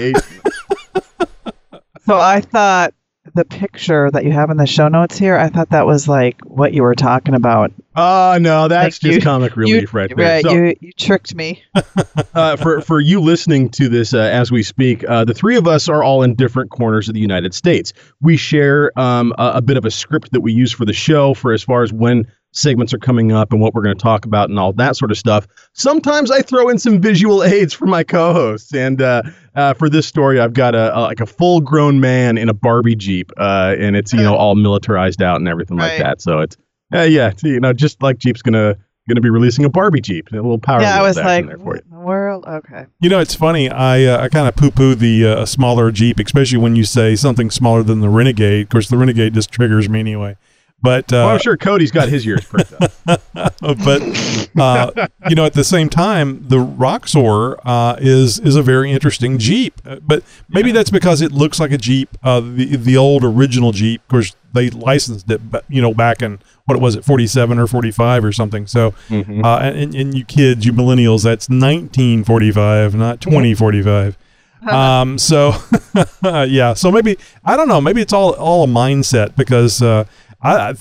So 2.06 2.18
I 2.18 2.40
thought 2.40 2.94
the 3.34 3.44
picture 3.44 4.10
that 4.10 4.24
you 4.24 4.32
have 4.32 4.50
in 4.50 4.56
the 4.56 4.66
show 4.66 4.88
notes 4.88 5.16
here, 5.18 5.36
I 5.36 5.48
thought 5.48 5.70
that 5.70 5.86
was 5.86 6.08
like 6.08 6.40
what 6.44 6.72
you 6.72 6.82
were 6.82 6.94
talking 6.94 7.34
about. 7.34 7.72
Oh 7.96 8.38
no, 8.40 8.68
that's 8.68 8.96
Like 9.02 9.10
just 9.10 9.16
you- 9.16 9.20
comic 9.22 9.56
relief 9.56 9.92
you, 9.92 9.98
right 9.98 10.14
there. 10.14 10.26
Right, 10.26 10.44
So, 10.44 10.52
you 10.52 10.76
you 10.80 10.92
tricked 10.92 11.34
me. 11.34 11.62
uh, 12.34 12.56
for 12.56 12.80
for 12.80 13.00
you 13.00 13.20
listening 13.20 13.68
to 13.70 13.88
this 13.88 14.14
uh, 14.14 14.18
as 14.18 14.50
we 14.52 14.62
speak, 14.62 15.04
uh, 15.08 15.24
the 15.24 15.34
three 15.34 15.56
of 15.56 15.66
us 15.66 15.88
are 15.88 16.02
all 16.02 16.22
in 16.22 16.34
different 16.34 16.70
corners 16.70 17.08
of 17.08 17.14
the 17.14 17.20
United 17.20 17.52
States. 17.54 17.92
We 18.20 18.36
share 18.36 18.96
um, 18.98 19.32
a, 19.38 19.52
a 19.56 19.62
bit 19.62 19.76
of 19.76 19.84
a 19.84 19.90
script 19.90 20.32
that 20.32 20.40
we 20.40 20.52
use 20.52 20.72
for 20.72 20.84
the 20.84 20.92
show 20.92 21.34
for 21.34 21.52
as 21.52 21.62
far 21.62 21.82
as 21.82 21.92
when 21.92 22.26
segments 22.52 22.92
are 22.92 22.98
coming 22.98 23.32
up 23.32 23.52
and 23.52 23.60
what 23.60 23.74
we're 23.74 23.82
going 23.82 23.96
to 23.96 24.02
talk 24.02 24.24
about 24.24 24.50
and 24.50 24.58
all 24.58 24.72
that 24.72 24.96
sort 24.96 25.10
of 25.10 25.18
stuff. 25.18 25.46
Sometimes 25.72 26.30
I 26.30 26.42
throw 26.42 26.68
in 26.68 26.78
some 26.78 27.00
visual 27.00 27.44
aids 27.44 27.72
for 27.72 27.86
my 27.86 28.02
co-hosts, 28.02 28.74
and 28.74 29.00
uh, 29.00 29.22
uh, 29.54 29.74
for 29.74 29.88
this 29.88 30.06
story, 30.06 30.40
I've 30.40 30.54
got 30.54 30.74
a, 30.74 30.96
a 30.96 31.00
like 31.00 31.20
a 31.20 31.26
full-grown 31.26 32.00
man 32.00 32.38
in 32.38 32.48
a 32.48 32.54
Barbie 32.54 32.96
Jeep, 32.96 33.30
uh, 33.36 33.74
and 33.78 33.96
it's 33.96 34.12
you 34.12 34.22
know 34.22 34.34
all 34.34 34.54
militarized 34.54 35.22
out 35.22 35.36
and 35.36 35.48
everything 35.48 35.78
like 35.78 35.98
that. 35.98 36.20
So 36.20 36.40
it's 36.40 36.56
uh, 36.94 37.02
yeah, 37.02 37.28
it's, 37.28 37.42
you 37.42 37.60
know, 37.60 37.72
just 37.72 38.02
like 38.02 38.18
Jeep's 38.18 38.42
gonna 38.42 38.76
gonna 39.08 39.20
be 39.20 39.30
releasing 39.30 39.64
a 39.64 39.68
Barbie 39.68 40.00
Jeep, 40.00 40.30
a 40.32 40.36
little 40.36 40.58
power. 40.58 40.80
yeah, 40.80 40.98
I 40.98 41.02
was 41.02 41.16
like, 41.16 41.46
there 41.46 41.58
for 41.58 41.64
what 41.64 41.76
you. 41.76 41.82
in 41.90 41.98
the 41.98 42.04
world? 42.04 42.44
Okay. 42.46 42.86
You 43.00 43.08
know, 43.08 43.20
it's 43.20 43.34
funny. 43.34 43.68
I 43.68 44.04
uh, 44.04 44.22
I 44.22 44.28
kind 44.28 44.48
of 44.48 44.56
poo 44.56 44.70
poo 44.70 44.94
the 44.94 45.26
uh, 45.26 45.46
smaller 45.46 45.90
Jeep, 45.90 46.18
especially 46.18 46.58
when 46.58 46.76
you 46.76 46.84
say 46.84 47.16
something 47.16 47.50
smaller 47.50 47.82
than 47.82 48.00
the 48.00 48.08
Renegade. 48.08 48.64
Of 48.64 48.68
course, 48.70 48.88
the 48.88 48.96
Renegade 48.96 49.34
just 49.34 49.50
triggers 49.50 49.88
me 49.88 50.00
anyway. 50.00 50.36
But 50.82 51.12
Well, 51.12 51.28
uh, 51.28 51.32
I'm 51.34 51.38
sure 51.40 51.56
Cody's 51.56 51.90
got 51.90 52.08
his 52.08 52.26
ears 52.26 52.44
pricked 52.44 52.72
up. 52.72 52.90
but 53.84 54.02
uh, 54.58 55.06
you 55.28 55.34
know, 55.34 55.44
at 55.44 55.52
the 55.52 55.64
same 55.64 55.88
time, 55.90 56.44
the 56.48 56.58
Roxor 56.58 57.58
uh, 57.66 57.96
is 58.00 58.38
is 58.38 58.56
a 58.56 58.62
very 58.62 58.90
interesting 58.90 59.38
Jeep. 59.38 59.80
Uh, 59.84 59.96
But 59.96 60.22
maybe 60.48 60.72
that's 60.72 60.90
because 60.90 61.20
it 61.20 61.32
looks 61.32 61.60
like 61.60 61.70
a 61.72 61.78
Jeep, 61.78 62.16
uh, 62.22 62.40
the 62.40 62.76
the 62.76 62.96
old 62.96 63.24
original 63.24 63.72
Jeep. 63.72 64.00
Of 64.02 64.08
course, 64.08 64.34
they 64.52 64.70
licensed 64.70 65.30
it, 65.30 65.50
ba- 65.50 65.62
you 65.68 65.82
know, 65.82 65.92
back 65.92 66.22
in 66.22 66.38
what 66.64 66.80
was 66.80 66.94
it, 66.96 67.04
forty 67.04 67.26
seven 67.26 67.58
or 67.58 67.66
forty 67.66 67.90
five 67.90 68.24
or 68.24 68.32
something. 68.32 68.66
So, 68.66 68.94
uh, 69.10 69.58
and 69.58 69.94
and 69.94 70.16
you 70.16 70.24
kids, 70.24 70.64
you 70.64 70.72
millennials, 70.72 71.24
that's 71.24 71.50
nineteen 71.50 72.24
forty 72.24 72.50
five, 72.50 72.94
not 72.94 73.20
twenty 73.20 73.54
forty 73.54 73.82
five. 73.82 74.16
um, 74.68 75.18
so 75.18 75.52
yeah, 76.24 76.74
so 76.74 76.90
maybe 76.90 77.16
I 77.44 77.56
don't 77.56 77.68
know. 77.68 77.80
Maybe 77.80 78.00
it's 78.00 78.12
all 78.12 78.32
all 78.34 78.64
a 78.64 78.66
mindset 78.66 79.34
because 79.36 79.80
uh, 79.82 80.04
I, 80.42 80.74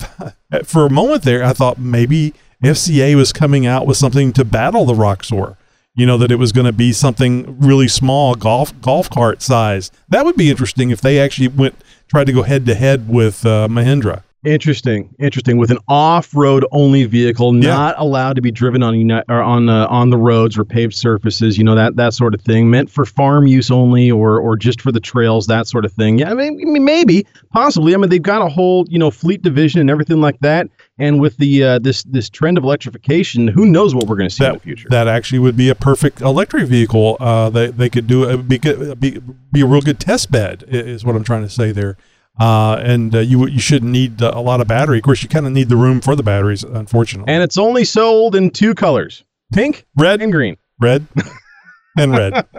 I 0.50 0.62
for 0.64 0.86
a 0.86 0.90
moment 0.90 1.22
there 1.22 1.44
I 1.44 1.52
thought 1.52 1.78
maybe 1.78 2.34
FCA 2.62 3.14
was 3.14 3.32
coming 3.32 3.66
out 3.66 3.86
with 3.86 3.96
something 3.96 4.32
to 4.34 4.44
battle 4.44 4.84
the 4.84 4.94
Roxor. 4.94 5.56
You 5.94 6.06
know 6.06 6.18
that 6.18 6.30
it 6.30 6.36
was 6.36 6.52
going 6.52 6.66
to 6.66 6.72
be 6.72 6.92
something 6.92 7.58
really 7.58 7.88
small, 7.88 8.34
golf 8.34 8.78
golf 8.80 9.10
cart 9.10 9.42
size. 9.42 9.90
That 10.08 10.24
would 10.24 10.36
be 10.36 10.50
interesting 10.50 10.90
if 10.90 11.00
they 11.00 11.18
actually 11.18 11.48
went 11.48 11.74
tried 12.08 12.24
to 12.24 12.32
go 12.32 12.42
head 12.42 12.64
to 12.66 12.74
head 12.74 13.08
with 13.08 13.44
uh, 13.44 13.68
Mahindra. 13.68 14.22
Interesting, 14.42 15.14
interesting. 15.18 15.58
With 15.58 15.70
an 15.70 15.76
off-road 15.86 16.64
only 16.72 17.04
vehicle, 17.04 17.54
Yeah. 17.54 17.74
not 17.74 17.94
allowed 17.98 18.36
to 18.36 18.40
be 18.42 18.50
driven 18.50 18.82
on 18.82 18.94
uni- 18.98 19.20
or 19.28 19.42
on 19.42 19.68
uh, 19.68 19.86
on 19.90 20.08
the 20.08 20.16
roads 20.16 20.56
or 20.56 20.64
paved 20.64 20.94
surfaces, 20.94 21.58
you 21.58 21.64
know 21.64 21.74
that 21.74 21.96
that 21.96 22.14
sort 22.14 22.32
of 22.32 22.40
thing. 22.40 22.70
Meant 22.70 22.88
for 22.90 23.04
farm 23.04 23.46
use 23.46 23.70
only, 23.70 24.10
or 24.10 24.38
or 24.40 24.56
just 24.56 24.80
for 24.80 24.92
the 24.92 25.00
trails, 25.00 25.46
that 25.48 25.66
sort 25.66 25.84
of 25.84 25.92
thing. 25.92 26.18
Yeah, 26.20 26.30
I 26.30 26.34
mean, 26.34 26.82
maybe, 26.82 27.26
possibly. 27.52 27.92
I 27.94 27.98
mean, 27.98 28.08
they've 28.08 28.22
got 28.22 28.40
a 28.40 28.48
whole 28.48 28.86
you 28.88 28.98
know 28.98 29.10
fleet 29.10 29.42
division 29.42 29.78
and 29.78 29.90
everything 29.90 30.22
like 30.22 30.40
that. 30.40 30.68
And 30.98 31.20
with 31.20 31.36
the 31.36 31.62
uh, 31.62 31.78
this 31.78 32.02
this 32.04 32.30
trend 32.30 32.56
of 32.56 32.64
electrification, 32.64 33.46
who 33.46 33.66
knows 33.66 33.94
what 33.94 34.06
we're 34.06 34.16
going 34.16 34.30
to 34.30 34.34
see 34.34 34.44
in 34.46 34.52
the 34.52 34.56
That 34.58 34.62
future? 34.62 34.88
that 34.88 35.06
actually 35.06 35.40
would 35.40 35.56
be 35.58 35.68
a 35.68 35.74
perfect 35.74 36.22
electric 36.22 36.64
vehicle. 36.66 37.18
Uh, 37.20 37.50
they 37.50 37.66
they 37.66 37.90
could 37.90 38.06
do 38.06 38.24
it 38.24 38.48
be 38.48 38.56
be 38.56 39.20
be 39.52 39.60
a 39.60 39.66
real 39.66 39.82
good 39.82 40.00
test 40.00 40.30
bed 40.30 40.64
is 40.66 41.04
what 41.04 41.14
I'm 41.14 41.24
trying 41.24 41.42
to 41.42 41.50
say 41.50 41.72
there. 41.72 41.98
Uh, 42.40 42.76
and 42.82 43.14
uh, 43.14 43.18
you 43.18 43.46
you 43.46 43.60
shouldn't 43.60 43.92
need 43.92 44.22
uh, 44.22 44.32
a 44.34 44.40
lot 44.40 44.60
of 44.62 44.66
battery. 44.66 44.96
Of 44.98 45.04
course, 45.04 45.22
you 45.22 45.28
kind 45.28 45.46
of 45.46 45.52
need 45.52 45.68
the 45.68 45.76
room 45.76 46.00
for 46.00 46.16
the 46.16 46.22
batteries, 46.22 46.64
unfortunately. 46.64 47.30
and 47.32 47.42
it's 47.42 47.58
only 47.58 47.84
sold 47.84 48.34
in 48.34 48.50
two 48.50 48.74
colors: 48.74 49.22
pink 49.52 49.84
red 49.96 50.22
and 50.22 50.32
green. 50.32 50.56
red 50.80 51.06
and 51.98 52.12
red. 52.12 52.46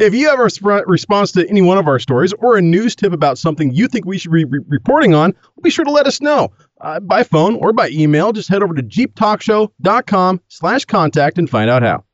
If 0.00 0.12
you 0.12 0.28
have 0.28 0.40
a 0.40 0.42
resp- 0.42 0.84
response 0.86 1.30
to 1.32 1.48
any 1.48 1.62
one 1.62 1.78
of 1.78 1.86
our 1.86 2.00
stories 2.00 2.32
or 2.40 2.56
a 2.56 2.62
news 2.62 2.96
tip 2.96 3.12
about 3.12 3.38
something 3.38 3.72
you 3.72 3.86
think 3.86 4.04
we 4.04 4.18
should 4.18 4.32
be 4.32 4.44
re- 4.44 4.58
reporting 4.66 5.14
on, 5.14 5.34
be 5.62 5.70
sure 5.70 5.84
to 5.84 5.90
let 5.90 6.06
us 6.06 6.20
know 6.20 6.50
uh, 6.80 6.98
by 6.98 7.22
phone 7.22 7.54
or 7.56 7.72
by 7.72 7.88
email. 7.90 8.32
Just 8.32 8.48
head 8.48 8.62
over 8.64 8.74
to 8.74 8.82
jeeptalkshow.com 8.82 10.40
slash 10.48 10.84
contact 10.84 11.38
and 11.38 11.48
find 11.48 11.70
out 11.70 11.82
how. 11.82 12.04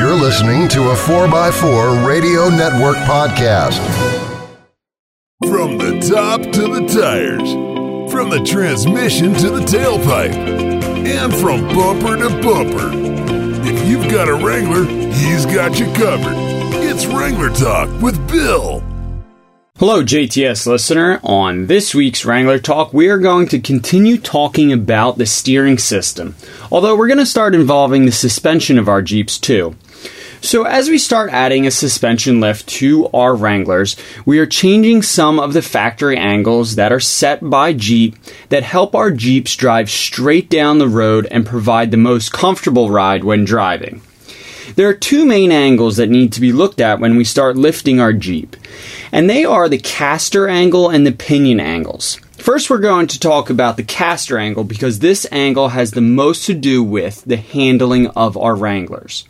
You're 0.00 0.14
listening 0.14 0.66
to 0.70 0.90
a 0.90 0.94
4x4 0.94 2.06
Radio 2.06 2.48
Network 2.48 2.96
podcast. 2.98 3.80
From 5.42 5.76
the 5.76 6.00
top 6.00 6.40
to 6.40 6.62
the 6.62 6.86
tires, 6.88 8.10
from 8.10 8.30
the 8.30 8.42
transmission 8.42 9.34
to 9.34 9.50
the 9.50 9.60
tailpipe, 9.60 10.32
and 10.32 11.34
from 11.34 11.60
bumper 11.76 12.16
to 12.16 12.30
bumper. 12.40 12.90
If 13.68 13.86
you've 13.86 14.10
got 14.10 14.30
a 14.30 14.34
Wrangler, 14.34 14.86
he's 14.86 15.44
got 15.44 15.78
you 15.78 15.92
covered. 15.92 16.32
It's 16.82 17.04
Wrangler 17.04 17.50
Talk 17.50 18.00
with 18.00 18.16
Bill. 18.30 18.82
Hello, 19.78 20.02
JTS 20.02 20.66
listener. 20.66 21.20
On 21.22 21.66
this 21.66 21.94
week's 21.94 22.24
Wrangler 22.24 22.58
Talk, 22.58 22.94
we 22.94 23.08
are 23.08 23.18
going 23.18 23.46
to 23.48 23.60
continue 23.60 24.16
talking 24.16 24.72
about 24.72 25.18
the 25.18 25.26
steering 25.26 25.76
system, 25.76 26.34
although 26.72 26.96
we're 26.96 27.08
going 27.08 27.18
to 27.18 27.26
start 27.26 27.54
involving 27.54 28.06
the 28.06 28.10
suspension 28.10 28.78
of 28.78 28.88
our 28.88 29.02
Jeeps 29.02 29.36
too. 29.36 29.76
So, 30.40 30.64
as 30.64 30.88
we 30.88 30.98
start 30.98 31.30
adding 31.32 31.66
a 31.66 31.70
suspension 31.70 32.40
lift 32.40 32.68
to 32.68 33.08
our 33.08 33.34
Wranglers, 33.34 33.96
we 34.24 34.38
are 34.38 34.46
changing 34.46 35.02
some 35.02 35.40
of 35.40 35.54
the 35.54 35.62
factory 35.62 36.16
angles 36.16 36.76
that 36.76 36.92
are 36.92 37.00
set 37.00 37.48
by 37.48 37.72
Jeep 37.72 38.16
that 38.50 38.62
help 38.62 38.94
our 38.94 39.10
Jeeps 39.10 39.56
drive 39.56 39.90
straight 39.90 40.50
down 40.50 40.78
the 40.78 40.88
road 40.88 41.26
and 41.30 41.46
provide 41.46 41.90
the 41.90 41.96
most 41.96 42.32
comfortable 42.32 42.90
ride 42.90 43.24
when 43.24 43.44
driving. 43.44 44.02
There 44.74 44.88
are 44.88 44.94
two 44.94 45.24
main 45.24 45.52
angles 45.52 45.96
that 45.96 46.10
need 46.10 46.32
to 46.34 46.40
be 46.40 46.52
looked 46.52 46.80
at 46.80 47.00
when 47.00 47.16
we 47.16 47.24
start 47.24 47.56
lifting 47.56 47.98
our 47.98 48.12
Jeep, 48.12 48.56
and 49.10 49.30
they 49.30 49.44
are 49.44 49.68
the 49.68 49.78
caster 49.78 50.48
angle 50.48 50.90
and 50.90 51.06
the 51.06 51.12
pinion 51.12 51.60
angles. 51.60 52.20
First, 52.36 52.68
we're 52.68 52.78
going 52.78 53.06
to 53.08 53.18
talk 53.18 53.48
about 53.48 53.76
the 53.76 53.82
caster 53.82 54.38
angle 54.38 54.64
because 54.64 54.98
this 54.98 55.26
angle 55.32 55.70
has 55.70 55.92
the 55.92 56.00
most 56.02 56.46
to 56.46 56.54
do 56.54 56.82
with 56.82 57.24
the 57.24 57.38
handling 57.38 58.08
of 58.08 58.36
our 58.36 58.54
Wranglers. 58.54 59.24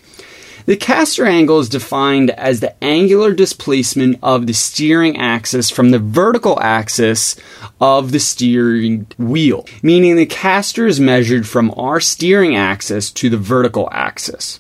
The 0.67 0.77
caster 0.77 1.25
angle 1.25 1.61
is 1.61 1.69
defined 1.69 2.31
as 2.31 2.59
the 2.59 2.75
angular 2.83 3.33
displacement 3.33 4.19
of 4.21 4.49
the 4.49 4.53
steering 4.53 5.17
axis 5.17 5.71
from 5.71 5.93
the 5.93 6.01
vertical 6.01 6.61
axis 6.61 7.37
of 7.81 8.11
the 8.11 8.19
steering 8.19 9.07
wheel, 9.17 9.65
meaning 9.81 10.17
the 10.17 10.27
caster 10.27 10.89
is 10.89 10.99
measured 10.99 11.47
from 11.47 11.73
our 11.77 12.01
steering 12.01 12.57
axis 12.57 13.13
to 13.13 13.31
the 13.31 13.37
vertical 13.37 13.89
axis. 13.93 14.59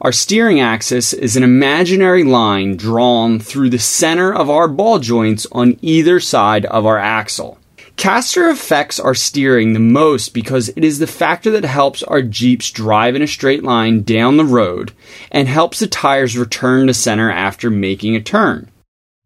Our 0.00 0.12
steering 0.12 0.60
axis 0.60 1.12
is 1.12 1.36
an 1.36 1.42
imaginary 1.42 2.22
line 2.22 2.76
drawn 2.76 3.40
through 3.40 3.70
the 3.70 3.80
center 3.80 4.32
of 4.32 4.48
our 4.48 4.68
ball 4.68 5.00
joints 5.00 5.44
on 5.50 5.76
either 5.82 6.20
side 6.20 6.66
of 6.66 6.86
our 6.86 6.98
axle. 6.98 7.58
Caster 7.98 8.48
effects 8.48 9.00
our 9.00 9.12
steering 9.12 9.72
the 9.72 9.80
most 9.80 10.32
because 10.32 10.68
it 10.68 10.84
is 10.84 11.00
the 11.00 11.06
factor 11.08 11.50
that 11.50 11.64
helps 11.64 12.04
our 12.04 12.22
Jeeps 12.22 12.70
drive 12.70 13.16
in 13.16 13.22
a 13.22 13.26
straight 13.26 13.64
line 13.64 14.02
down 14.02 14.36
the 14.36 14.44
road 14.44 14.92
and 15.32 15.48
helps 15.48 15.80
the 15.80 15.88
tires 15.88 16.38
return 16.38 16.86
to 16.86 16.94
center 16.94 17.28
after 17.28 17.70
making 17.70 18.14
a 18.14 18.20
turn. 18.20 18.70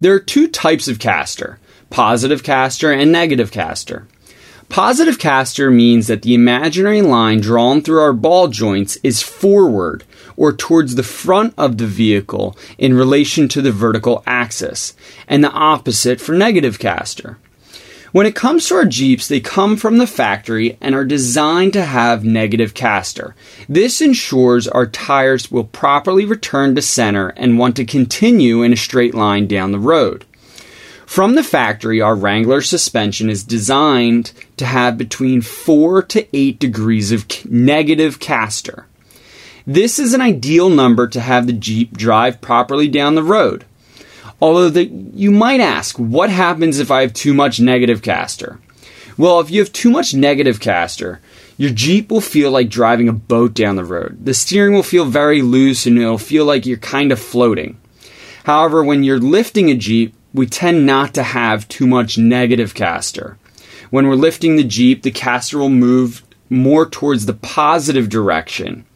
There 0.01 0.15
are 0.15 0.19
two 0.19 0.49
types 0.49 0.89
of 0.89 0.99
caster 0.99 1.59
positive 1.91 2.43
caster 2.43 2.91
and 2.91 3.13
negative 3.13 3.51
caster. 3.51 4.09
Positive 4.71 5.19
caster 5.19 5.71
means 5.71 6.07
that 6.07 6.23
the 6.23 6.33
imaginary 6.33 7.03
line 7.03 7.43
drawn 7.43 7.83
through 7.83 8.01
our 8.01 8.15
ball 8.15 8.49
joints 8.49 8.97
is 9.03 9.21
forward 9.21 10.03
or 10.35 10.51
towards 10.51 10.95
the 10.95 11.03
front 11.03 11.53
of 11.59 11.77
the 11.77 11.87
vehicle 11.87 12.57
in 12.79 12.95
relation 12.95 13.49
to 13.49 13.61
the 13.61 13.71
vertical 13.71 14.23
axis, 14.27 14.95
and 15.29 15.45
the 15.45 15.51
opposite 15.51 16.23
for 16.23 16.33
negative 16.33 16.79
caster. 16.79 17.39
When 18.13 18.27
it 18.27 18.35
comes 18.35 18.69
to 18.69 18.75
our 18.75 18.85
Jeeps, 18.85 19.27
they 19.27 19.41
come 19.41 19.79
from 19.79 19.97
the 19.97 20.07
factory 20.07 20.77
and 20.83 20.95
are 20.95 21.05
designed 21.05 21.73
to 21.73 21.87
have 21.87 22.25
negative 22.25 22.75
caster. 22.75 23.35
This 23.71 24.03
ensures 24.03 24.69
our 24.69 24.85
tires 24.85 25.51
will 25.51 25.65
properly 25.65 26.27
return 26.27 26.75
to 26.75 26.83
center 26.83 27.29
and 27.29 27.59
want 27.59 27.75
to 27.77 27.87
continue 27.87 28.63
in 28.63 28.75
a 28.75 28.77
straight 28.77 29.15
line 29.15 29.47
down 29.47 29.73
the 29.73 29.79
road. 29.79 30.27
From 31.07 31.37
the 31.37 31.43
factory, 31.43 32.03
our 32.03 32.15
Wrangler 32.15 32.61
suspension 32.61 33.31
is 33.31 33.43
designed 33.43 34.33
to 34.59 34.67
have 34.67 34.99
between 34.99 35.41
4 35.41 36.03
to 36.03 36.37
8 36.37 36.59
degrees 36.59 37.13
of 37.13 37.25
negative 37.51 38.21
caster. 38.21 38.87
This 39.67 39.99
is 39.99 40.13
an 40.13 40.21
ideal 40.21 40.69
number 40.69 41.09
to 41.09 41.21
have 41.21 41.47
the 41.47 41.53
Jeep 41.55 41.97
drive 41.97 42.43
properly 42.43 42.89
down 42.89 43.15
the 43.15 43.23
road. 43.23 43.65
Although 44.43 44.71
the, 44.71 44.87
you 45.15 45.31
might 45.31 45.61
ask, 45.61 45.97
what 46.01 46.29
happens 46.29 46.81
if 46.81 46.91
I 46.91 47.03
have 47.03 47.13
too 47.13 47.33
much 47.33 47.61
negative 47.61 48.03
caster? 48.03 48.59
Well, 49.17 49.39
if 49.39 49.53
you 49.53 49.61
have 49.61 49.73
too 49.73 49.89
much 49.89 50.15
negative 50.15 50.59
caster, 50.59 51.21
your 51.57 51.71
Jeep 51.71 52.11
will 52.11 52.21
feel 52.21 52.51
like 52.51 52.69
driving 52.69 53.09
a 53.09 53.13
boat 53.13 53.55
down 53.55 53.77
the 53.77 53.85
road. 53.85 54.25
The 54.25 54.35
steering 54.35 54.75
will 54.75 54.83
feel 54.83 55.05
very 55.05 55.43
loose 55.43 55.87
and 55.87 55.97
it'll 55.97 56.19
feel 56.19 56.45
like 56.45 56.67
you're 56.67 56.77
kind 56.77 57.13
of 57.13 57.21
floating. 57.21 57.79
However, 58.43 58.83
when 58.83 59.05
you're 59.05 59.21
lifting 59.21 59.71
a 59.71 59.77
Jeep, 59.77 60.13
we 60.35 60.47
tend 60.47 60.87
not 60.87 61.15
to 61.15 61.23
have 61.23 61.69
too 61.69 61.87
much 61.87 62.19
negative 62.19 62.75
caster. 62.75 63.39
When 63.91 64.09
we're 64.09 64.17
lifting 64.17 64.57
the 64.57 64.65
Jeep, 64.65 65.03
the 65.03 65.13
caster 65.13 65.57
will 65.57 65.69
move 65.69 66.25
more 66.51 66.91
towards 66.91 67.27
the 67.27 67.35
positive 67.35 68.09
direction. 68.09 68.87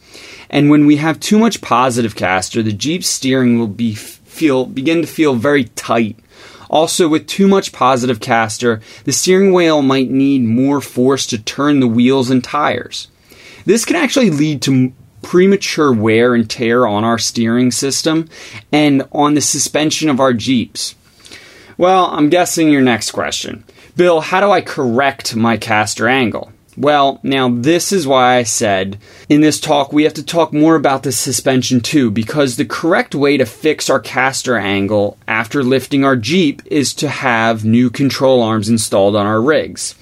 And 0.51 0.71
when 0.71 0.87
we 0.87 0.97
have 0.97 1.21
too 1.21 1.39
much 1.39 1.61
positive 1.61 2.17
caster, 2.17 2.65
the 2.65 2.73
Jeep 2.73 3.05
steering 3.05 3.61
will 3.61 3.69
be 3.69 3.97
feel 4.37 4.67
begin 4.67 5.01
to 5.01 5.07
feel 5.07 5.35
very 5.35 5.65
tight. 5.65 6.19
Also, 6.69 7.09
with 7.09 7.27
too 7.27 7.49
much 7.49 7.73
positive 7.73 8.21
caster, 8.21 8.81
the 9.05 9.13
steering 9.13 9.53
wheel 9.53 9.83
might 9.83 10.11
need 10.11 10.43
more 10.43 10.81
force 10.81 11.27
to 11.27 11.39
turn 11.39 11.81
the 11.81 11.87
wheels 11.87 12.29
and 12.29 12.43
tires. 12.43 13.09
This 13.65 13.85
can 13.85 13.97
actually 13.97 14.31
lead 14.31 14.63
to 14.63 14.93
premature 15.23 15.93
wear 15.93 16.35
and 16.35 16.49
tear 16.49 16.87
on 16.87 17.05
our 17.05 17.19
steering 17.19 17.71
system 17.71 18.29
and 18.73 19.07
on 19.13 19.35
the 19.35 19.41
suspension 19.41 20.09
of 20.09 20.21
our 20.21 20.33
Jeeps. 20.33 20.95
Well, 21.79 22.07
I'm 22.07 22.31
guessing 22.31 22.71
your 22.71 22.83
next 22.83 23.11
question. 23.11 23.65
Bill, 23.97 24.21
how 24.21 24.41
do 24.41 24.51
I 24.51 24.61
correct 24.61 25.37
my 25.37 25.57
caster 25.57 26.09
angle? 26.09 26.53
Well, 26.77 27.21
now 27.23 27.49
this 27.49 27.91
is 27.91 28.07
why 28.07 28.37
I 28.37 28.43
said 28.43 28.99
in 29.31 29.41
this 29.41 29.59
talk 29.59 29.93
we 29.93 30.05
have 30.05 30.13
to 30.15 30.23
talk 30.23 30.53
more 30.53 30.77
about 30.77 31.05
the 31.05 31.13
suspension 31.13 31.81
too, 31.81 32.11
because 32.11 32.57
the 32.57 32.67
correct 32.67 33.15
way 33.15 33.39
to 33.39 33.47
fix 33.47 33.89
our 33.89 34.01
caster 34.01 34.59
angle 34.59 35.17
after 35.27 35.63
lifting 35.63 36.05
our 36.05 36.17
Jeep 36.17 36.61
is 36.67 36.93
to 36.95 37.09
have 37.09 37.65
new 37.65 37.89
control 37.89 38.43
arms 38.43 38.69
installed 38.69 39.17
on 39.17 39.25
our 39.25 39.41
rigs. 39.41 39.95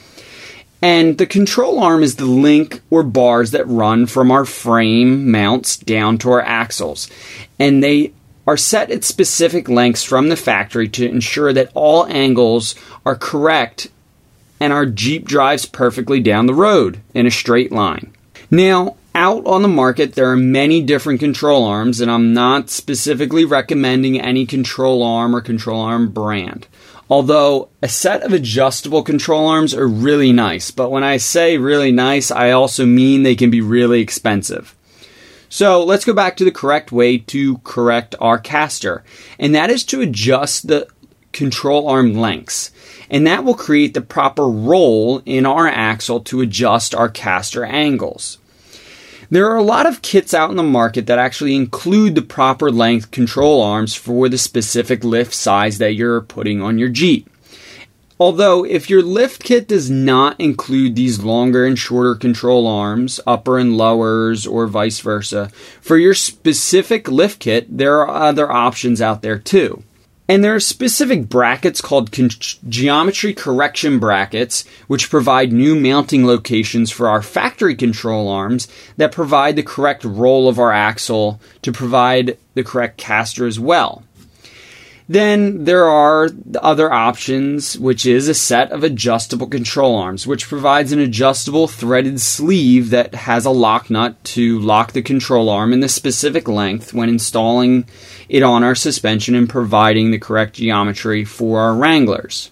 And 0.82 1.16
the 1.16 1.26
control 1.26 1.78
arm 1.78 2.02
is 2.02 2.16
the 2.16 2.26
link 2.26 2.82
or 2.90 3.04
bars 3.04 3.52
that 3.52 3.66
run 3.68 4.06
from 4.06 4.30
our 4.30 4.44
frame 4.44 5.30
mounts 5.30 5.76
down 5.76 6.18
to 6.18 6.30
our 6.32 6.42
axles. 6.42 7.08
And 7.58 7.82
they 7.82 8.12
are 8.46 8.56
set 8.56 8.90
at 8.90 9.04
specific 9.04 9.68
lengths 9.68 10.02
from 10.02 10.28
the 10.28 10.36
factory 10.36 10.88
to 10.88 11.08
ensure 11.08 11.52
that 11.52 11.70
all 11.72 12.04
angles 12.06 12.74
are 13.06 13.16
correct 13.16 13.88
and 14.64 14.72
our 14.72 14.86
Jeep 14.86 15.26
drives 15.26 15.66
perfectly 15.66 16.20
down 16.20 16.46
the 16.46 16.54
road 16.54 16.98
in 17.12 17.26
a 17.26 17.30
straight 17.30 17.70
line. 17.70 18.14
Now, 18.50 18.96
out 19.14 19.44
on 19.44 19.60
the 19.60 19.68
market, 19.68 20.14
there 20.14 20.30
are 20.30 20.36
many 20.36 20.80
different 20.80 21.20
control 21.20 21.64
arms, 21.64 22.00
and 22.00 22.10
I'm 22.10 22.32
not 22.32 22.70
specifically 22.70 23.44
recommending 23.44 24.18
any 24.18 24.46
control 24.46 25.02
arm 25.02 25.36
or 25.36 25.42
control 25.42 25.82
arm 25.82 26.08
brand. 26.08 26.66
Although 27.10 27.68
a 27.82 27.90
set 27.90 28.22
of 28.22 28.32
adjustable 28.32 29.02
control 29.02 29.46
arms 29.46 29.74
are 29.74 29.86
really 29.86 30.32
nice, 30.32 30.70
but 30.70 30.90
when 30.90 31.04
I 31.04 31.18
say 31.18 31.58
really 31.58 31.92
nice, 31.92 32.30
I 32.30 32.52
also 32.52 32.86
mean 32.86 33.22
they 33.22 33.36
can 33.36 33.50
be 33.50 33.60
really 33.60 34.00
expensive. 34.00 34.74
So 35.50 35.84
let's 35.84 36.06
go 36.06 36.14
back 36.14 36.38
to 36.38 36.44
the 36.46 36.50
correct 36.50 36.90
way 36.90 37.18
to 37.18 37.58
correct 37.58 38.14
our 38.18 38.38
caster, 38.38 39.04
and 39.38 39.54
that 39.54 39.68
is 39.68 39.84
to 39.84 40.00
adjust 40.00 40.68
the 40.68 40.88
control 41.32 41.86
arm 41.86 42.14
lengths. 42.14 42.70
And 43.10 43.26
that 43.26 43.44
will 43.44 43.54
create 43.54 43.94
the 43.94 44.00
proper 44.00 44.48
roll 44.48 45.22
in 45.26 45.46
our 45.46 45.68
axle 45.68 46.20
to 46.20 46.40
adjust 46.40 46.94
our 46.94 47.08
caster 47.08 47.64
angles. 47.64 48.38
There 49.30 49.48
are 49.50 49.56
a 49.56 49.62
lot 49.62 49.86
of 49.86 50.02
kits 50.02 50.34
out 50.34 50.50
in 50.50 50.56
the 50.56 50.62
market 50.62 51.06
that 51.06 51.18
actually 51.18 51.56
include 51.56 52.14
the 52.14 52.22
proper 52.22 52.70
length 52.70 53.10
control 53.10 53.62
arms 53.62 53.94
for 53.94 54.28
the 54.28 54.38
specific 54.38 55.02
lift 55.02 55.34
size 55.34 55.78
that 55.78 55.94
you're 55.94 56.20
putting 56.20 56.60
on 56.62 56.78
your 56.78 56.88
Jeep. 56.88 57.28
Although, 58.20 58.64
if 58.64 58.88
your 58.88 59.02
lift 59.02 59.42
kit 59.42 59.66
does 59.66 59.90
not 59.90 60.38
include 60.38 60.94
these 60.94 61.18
longer 61.18 61.66
and 61.66 61.76
shorter 61.76 62.14
control 62.14 62.66
arms, 62.66 63.18
upper 63.26 63.58
and 63.58 63.76
lowers, 63.76 64.46
or 64.46 64.68
vice 64.68 65.00
versa, 65.00 65.48
for 65.80 65.96
your 65.96 66.14
specific 66.14 67.08
lift 67.08 67.40
kit, 67.40 67.66
there 67.76 67.98
are 68.02 68.28
other 68.28 68.50
options 68.50 69.02
out 69.02 69.22
there 69.22 69.38
too. 69.38 69.82
And 70.26 70.42
there 70.42 70.54
are 70.54 70.60
specific 70.60 71.28
brackets 71.28 71.82
called 71.82 72.10
con- 72.10 72.30
geometry 72.68 73.34
correction 73.34 73.98
brackets, 73.98 74.64
which 74.86 75.10
provide 75.10 75.52
new 75.52 75.76
mounting 75.76 76.26
locations 76.26 76.90
for 76.90 77.08
our 77.08 77.20
factory 77.20 77.74
control 77.74 78.28
arms 78.28 78.66
that 78.96 79.12
provide 79.12 79.56
the 79.56 79.62
correct 79.62 80.02
roll 80.02 80.48
of 80.48 80.58
our 80.58 80.72
axle 80.72 81.40
to 81.60 81.72
provide 81.72 82.38
the 82.54 82.64
correct 82.64 82.96
caster 82.96 83.46
as 83.46 83.60
well. 83.60 84.02
Then 85.06 85.64
there 85.64 85.84
are 85.84 86.30
the 86.30 86.62
other 86.62 86.90
options, 86.90 87.78
which 87.78 88.06
is 88.06 88.26
a 88.26 88.34
set 88.34 88.72
of 88.72 88.82
adjustable 88.82 89.46
control 89.46 89.96
arms, 89.96 90.26
which 90.26 90.48
provides 90.48 90.92
an 90.92 90.98
adjustable 90.98 91.68
threaded 91.68 92.20
sleeve 92.22 92.88
that 92.90 93.14
has 93.14 93.44
a 93.44 93.50
lock 93.50 93.90
nut 93.90 94.22
to 94.24 94.58
lock 94.60 94.92
the 94.92 95.02
control 95.02 95.50
arm 95.50 95.74
in 95.74 95.80
the 95.80 95.90
specific 95.90 96.48
length 96.48 96.94
when 96.94 97.10
installing 97.10 97.84
it 98.30 98.42
on 98.42 98.64
our 98.64 98.74
suspension 98.74 99.34
and 99.34 99.50
providing 99.50 100.10
the 100.10 100.18
correct 100.18 100.54
geometry 100.54 101.22
for 101.22 101.60
our 101.60 101.74
Wranglers. 101.74 102.50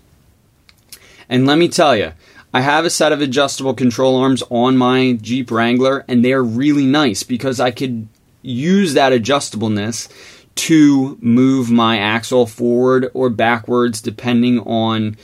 And 1.31 1.47
let 1.47 1.57
me 1.57 1.69
tell 1.69 1.97
you, 1.97 2.13
I 2.53 2.61
have 2.61 2.85
a 2.85 2.91
set 2.91 3.13
of 3.13 3.23
adjustable 3.23 3.73
control 3.73 4.17
arms 4.17 4.43
on 4.51 4.77
my 4.77 5.19
Jeep 5.23 5.51
Wrangler, 5.51 6.05
and 6.07 6.23
they 6.23 6.35
are 6.35 6.45
really 6.45 6.85
nice 6.85 7.23
because 7.23 7.59
I 7.59 7.71
could 7.71 8.09
use 8.43 8.93
that 8.93 9.15
adjustableness 9.15 10.11
to 10.55 11.19
move 11.21 11.71
my 11.71 11.99
axle 11.99 12.47
forward 12.47 13.11
or 13.15 13.31
backwards 13.31 14.01
depending 14.01 14.61
on 14.61 15.17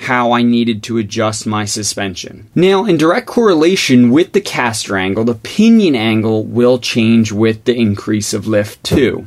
how 0.00 0.32
I 0.32 0.42
needed 0.42 0.82
to 0.84 0.96
adjust 0.96 1.46
my 1.46 1.66
suspension. 1.66 2.48
Now, 2.54 2.86
in 2.86 2.96
direct 2.96 3.26
correlation 3.26 4.10
with 4.10 4.32
the 4.32 4.40
caster 4.40 4.96
angle, 4.96 5.24
the 5.24 5.34
pinion 5.34 5.94
angle 5.94 6.44
will 6.44 6.78
change 6.78 7.32
with 7.32 7.64
the 7.64 7.76
increase 7.76 8.32
of 8.32 8.46
lift 8.46 8.82
too. 8.82 9.26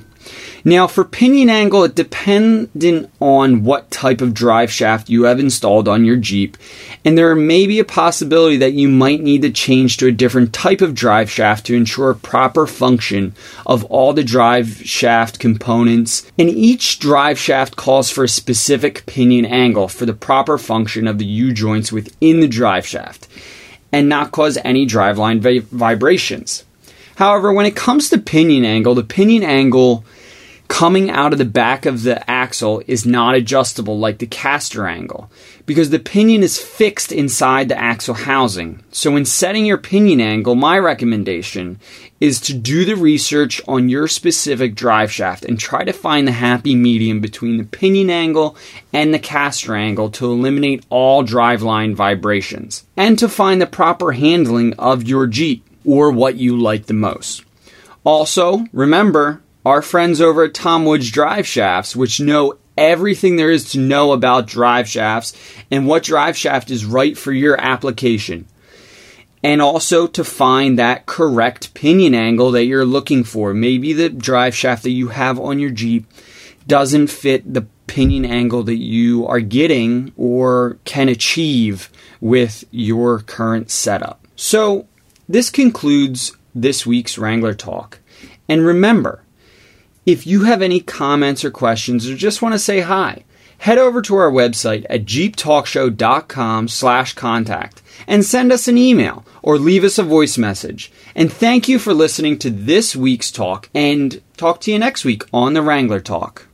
Now, 0.66 0.88
for 0.88 1.04
pinion 1.04 1.50
angle, 1.50 1.84
it 1.84 1.94
dependent 1.94 3.12
on 3.20 3.66
what 3.66 3.92
type 3.92 4.22
of 4.22 4.34
drive 4.34 4.72
shaft 4.72 5.10
you 5.10 5.24
have 5.24 5.38
installed 5.38 5.90
on 5.90 6.06
your 6.06 6.16
Jeep, 6.16 6.56
and 7.04 7.18
there 7.18 7.36
may 7.36 7.68
be 7.68 7.80
a 7.80 7.86
possibility 7.86 8.56
that 8.58 8.72
you 8.72 8.88
might 8.88 9.22
need 9.22 9.42
to 9.42 9.50
change 9.52 9.98
to 9.98 10.08
a 10.08 10.12
different 10.12 10.54
type 10.54 10.80
of 10.80 10.96
drive 10.96 11.30
shaft 11.30 11.66
to 11.66 11.76
ensure 11.76 12.14
proper 12.14 12.66
function 12.66 13.36
of 13.66 13.84
all 13.86 14.14
the 14.14 14.24
drive 14.24 14.78
shaft 14.86 15.38
components. 15.38 16.32
And 16.40 16.50
each 16.50 16.98
drive 16.98 17.38
shaft 17.38 17.76
calls 17.76 18.10
for 18.10 18.24
a 18.24 18.30
specific 18.30 19.06
pinion 19.06 19.46
angle 19.46 19.90
for 19.90 20.06
the 20.06 20.14
proper 20.14 20.58
function 20.58 21.08
of 21.08 21.18
the 21.18 21.26
U 21.26 21.52
joints 21.52 21.92
within 21.92 22.40
the 22.40 22.48
drive 22.48 22.88
shaft 22.88 23.28
and 23.92 24.08
not 24.08 24.32
cause 24.32 24.58
any 24.64 24.88
driveline 24.88 25.40
vi- 25.40 25.60
vibrations. 25.60 26.64
However, 27.16 27.54
when 27.54 27.66
it 27.66 27.76
comes 27.76 28.10
to 28.10 28.18
pinion 28.18 28.66
angle, 28.66 28.96
the 28.96 29.04
pinion 29.04 29.44
angle 29.44 30.04
coming 30.68 31.10
out 31.10 31.34
of 31.34 31.40
the 31.40 31.46
back 31.46 31.86
of 31.86 32.04
the 32.04 32.30
axle 32.30 32.82
is 32.88 33.06
not 33.06 33.36
adjustable 33.36 34.00
like 34.00 34.18
the 34.18 34.26
caster 34.26 34.88
angle 34.88 35.30
because 35.66 35.90
the 35.90 36.00
pinion 36.00 36.44
is 36.44 36.58
fixed 36.58 37.12
inside 37.12 37.70
the 37.70 37.78
axle 37.78 38.16
housing. 38.16 38.84
So, 38.92 39.12
when 39.12 39.26
setting 39.26 39.66
your 39.66 39.78
pinion 39.78 40.20
angle, 40.20 40.56
my 40.56 40.80
recommendation 40.80 41.80
is 42.20 42.40
to 42.42 42.54
do 42.54 42.86
the 42.86 42.96
research 42.96 43.62
on 43.68 43.90
your 43.90 44.08
specific 44.08 44.76
drive 44.76 45.12
shaft 45.12 45.46
and 45.46 45.60
try 45.60 45.84
to 45.84 45.94
find 45.94 46.28
the 46.28 46.32
happy 46.32 46.76
medium 46.76 47.20
between 47.20 47.58
the 47.58 47.66
pinion 47.66 48.10
angle 48.10 48.58
and 48.92 49.14
the 49.14 49.20
caster 49.20 49.76
angle 49.76 50.10
to 50.10 50.32
eliminate 50.32 50.86
all 50.90 51.24
driveline 51.24 51.94
vibrations 51.94 52.86
and 52.98 53.20
to 53.20 53.30
find 53.30 53.62
the 53.62 53.68
proper 53.68 54.14
handling 54.14 54.74
of 54.74 55.04
your 55.04 55.28
Jeep 55.28 55.66
or 55.86 56.12
what 56.12 56.36
you 56.36 56.58
like 56.58 56.86
the 56.86 56.94
most. 56.94 57.44
Also, 58.06 58.66
remember, 58.74 59.43
our 59.66 59.82
friends 59.82 60.20
over 60.20 60.44
at 60.44 60.54
Tom 60.54 60.86
Woods 60.86 61.10
Drive 61.10 61.48
Shafts, 61.48 61.96
which 61.96 62.20
know 62.20 62.58
everything 62.78 63.36
there 63.36 63.52
is 63.52 63.72
to 63.72 63.80
know 63.80 64.12
about 64.12 64.48
drive 64.48 64.88
shafts 64.88 65.34
and 65.70 65.88
what 65.88 66.04
drive 66.04 66.36
shaft 66.36 66.72
is 66.72 66.86
right 66.86 67.18
for 67.18 67.32
your 67.32 67.60
application. 67.60 68.48
And 69.44 69.62
also 69.62 70.08
to 70.08 70.24
find 70.24 70.80
that 70.80 71.06
correct 71.06 71.74
pinion 71.74 72.16
angle 72.16 72.52
that 72.52 72.66
you're 72.66 72.86
looking 72.86 73.24
for. 73.24 73.54
Maybe 73.54 73.92
the 73.94 74.10
drive 74.10 74.56
shaft 74.56 74.84
that 74.84 74.92
you 74.92 75.10
have 75.10 75.40
on 75.40 75.60
your 75.60 75.70
Jeep 75.70 76.06
doesn't 76.66 77.08
fit 77.08 77.54
the 77.54 77.68
pinion 77.88 78.24
angle 78.26 78.64
that 78.64 78.78
you 78.78 79.28
are 79.28 79.42
getting 79.42 80.14
or 80.16 80.78
can 80.86 81.10
achieve 81.10 81.90
with 82.22 82.64
your 82.72 83.20
current 83.20 83.70
setup. 83.70 84.26
So, 84.36 84.88
this 85.28 85.50
concludes 85.50 86.36
this 86.56 86.86
week's 86.86 87.18
Wrangler 87.18 87.54
Talk. 87.54 88.00
And 88.48 88.66
remember, 88.66 89.23
if 90.06 90.28
you 90.28 90.44
have 90.44 90.62
any 90.62 90.80
comments 90.80 91.46
or 91.46 91.52
questions 91.52 92.10
or 92.10 92.16
just 92.16 92.42
want 92.42 92.54
to 92.54 92.60
say 92.60 92.82
hi, 92.82 93.24
head 93.60 93.78
over 93.78 94.02
to 94.02 94.16
our 94.16 94.32
website 94.32 94.86
at 94.90 95.06
jeeptalkshow.com 95.06 96.68
slash 96.68 97.14
contact 97.14 97.82
and 98.08 98.26
send 98.26 98.52
us 98.52 98.68
an 98.68 98.78
email 98.78 99.26
or 99.42 99.58
leave 99.58 99.84
us 99.84 99.98
a 99.98 100.04
voice 100.04 100.38
message. 100.38 100.92
And 101.16 101.32
thank 101.32 101.70
you 101.70 101.80
for 101.80 101.94
listening 101.94 102.38
to 102.40 102.50
this 102.50 102.96
week's 102.96 103.32
talk 103.32 103.70
and 103.74 104.22
talk 104.36 104.60
to 104.62 104.72
you 104.72 104.80
next 104.80 105.06
week 105.06 105.24
on 105.32 105.54
the 105.54 105.62
Wrangler 105.62 106.02
Talk. 106.02 106.48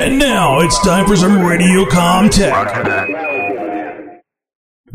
And 0.00 0.18
now 0.18 0.60
it's 0.60 0.82
time 0.84 1.06
for 1.06 1.16
some 1.16 1.44
radio 1.44 1.84
contact. 1.86 3.33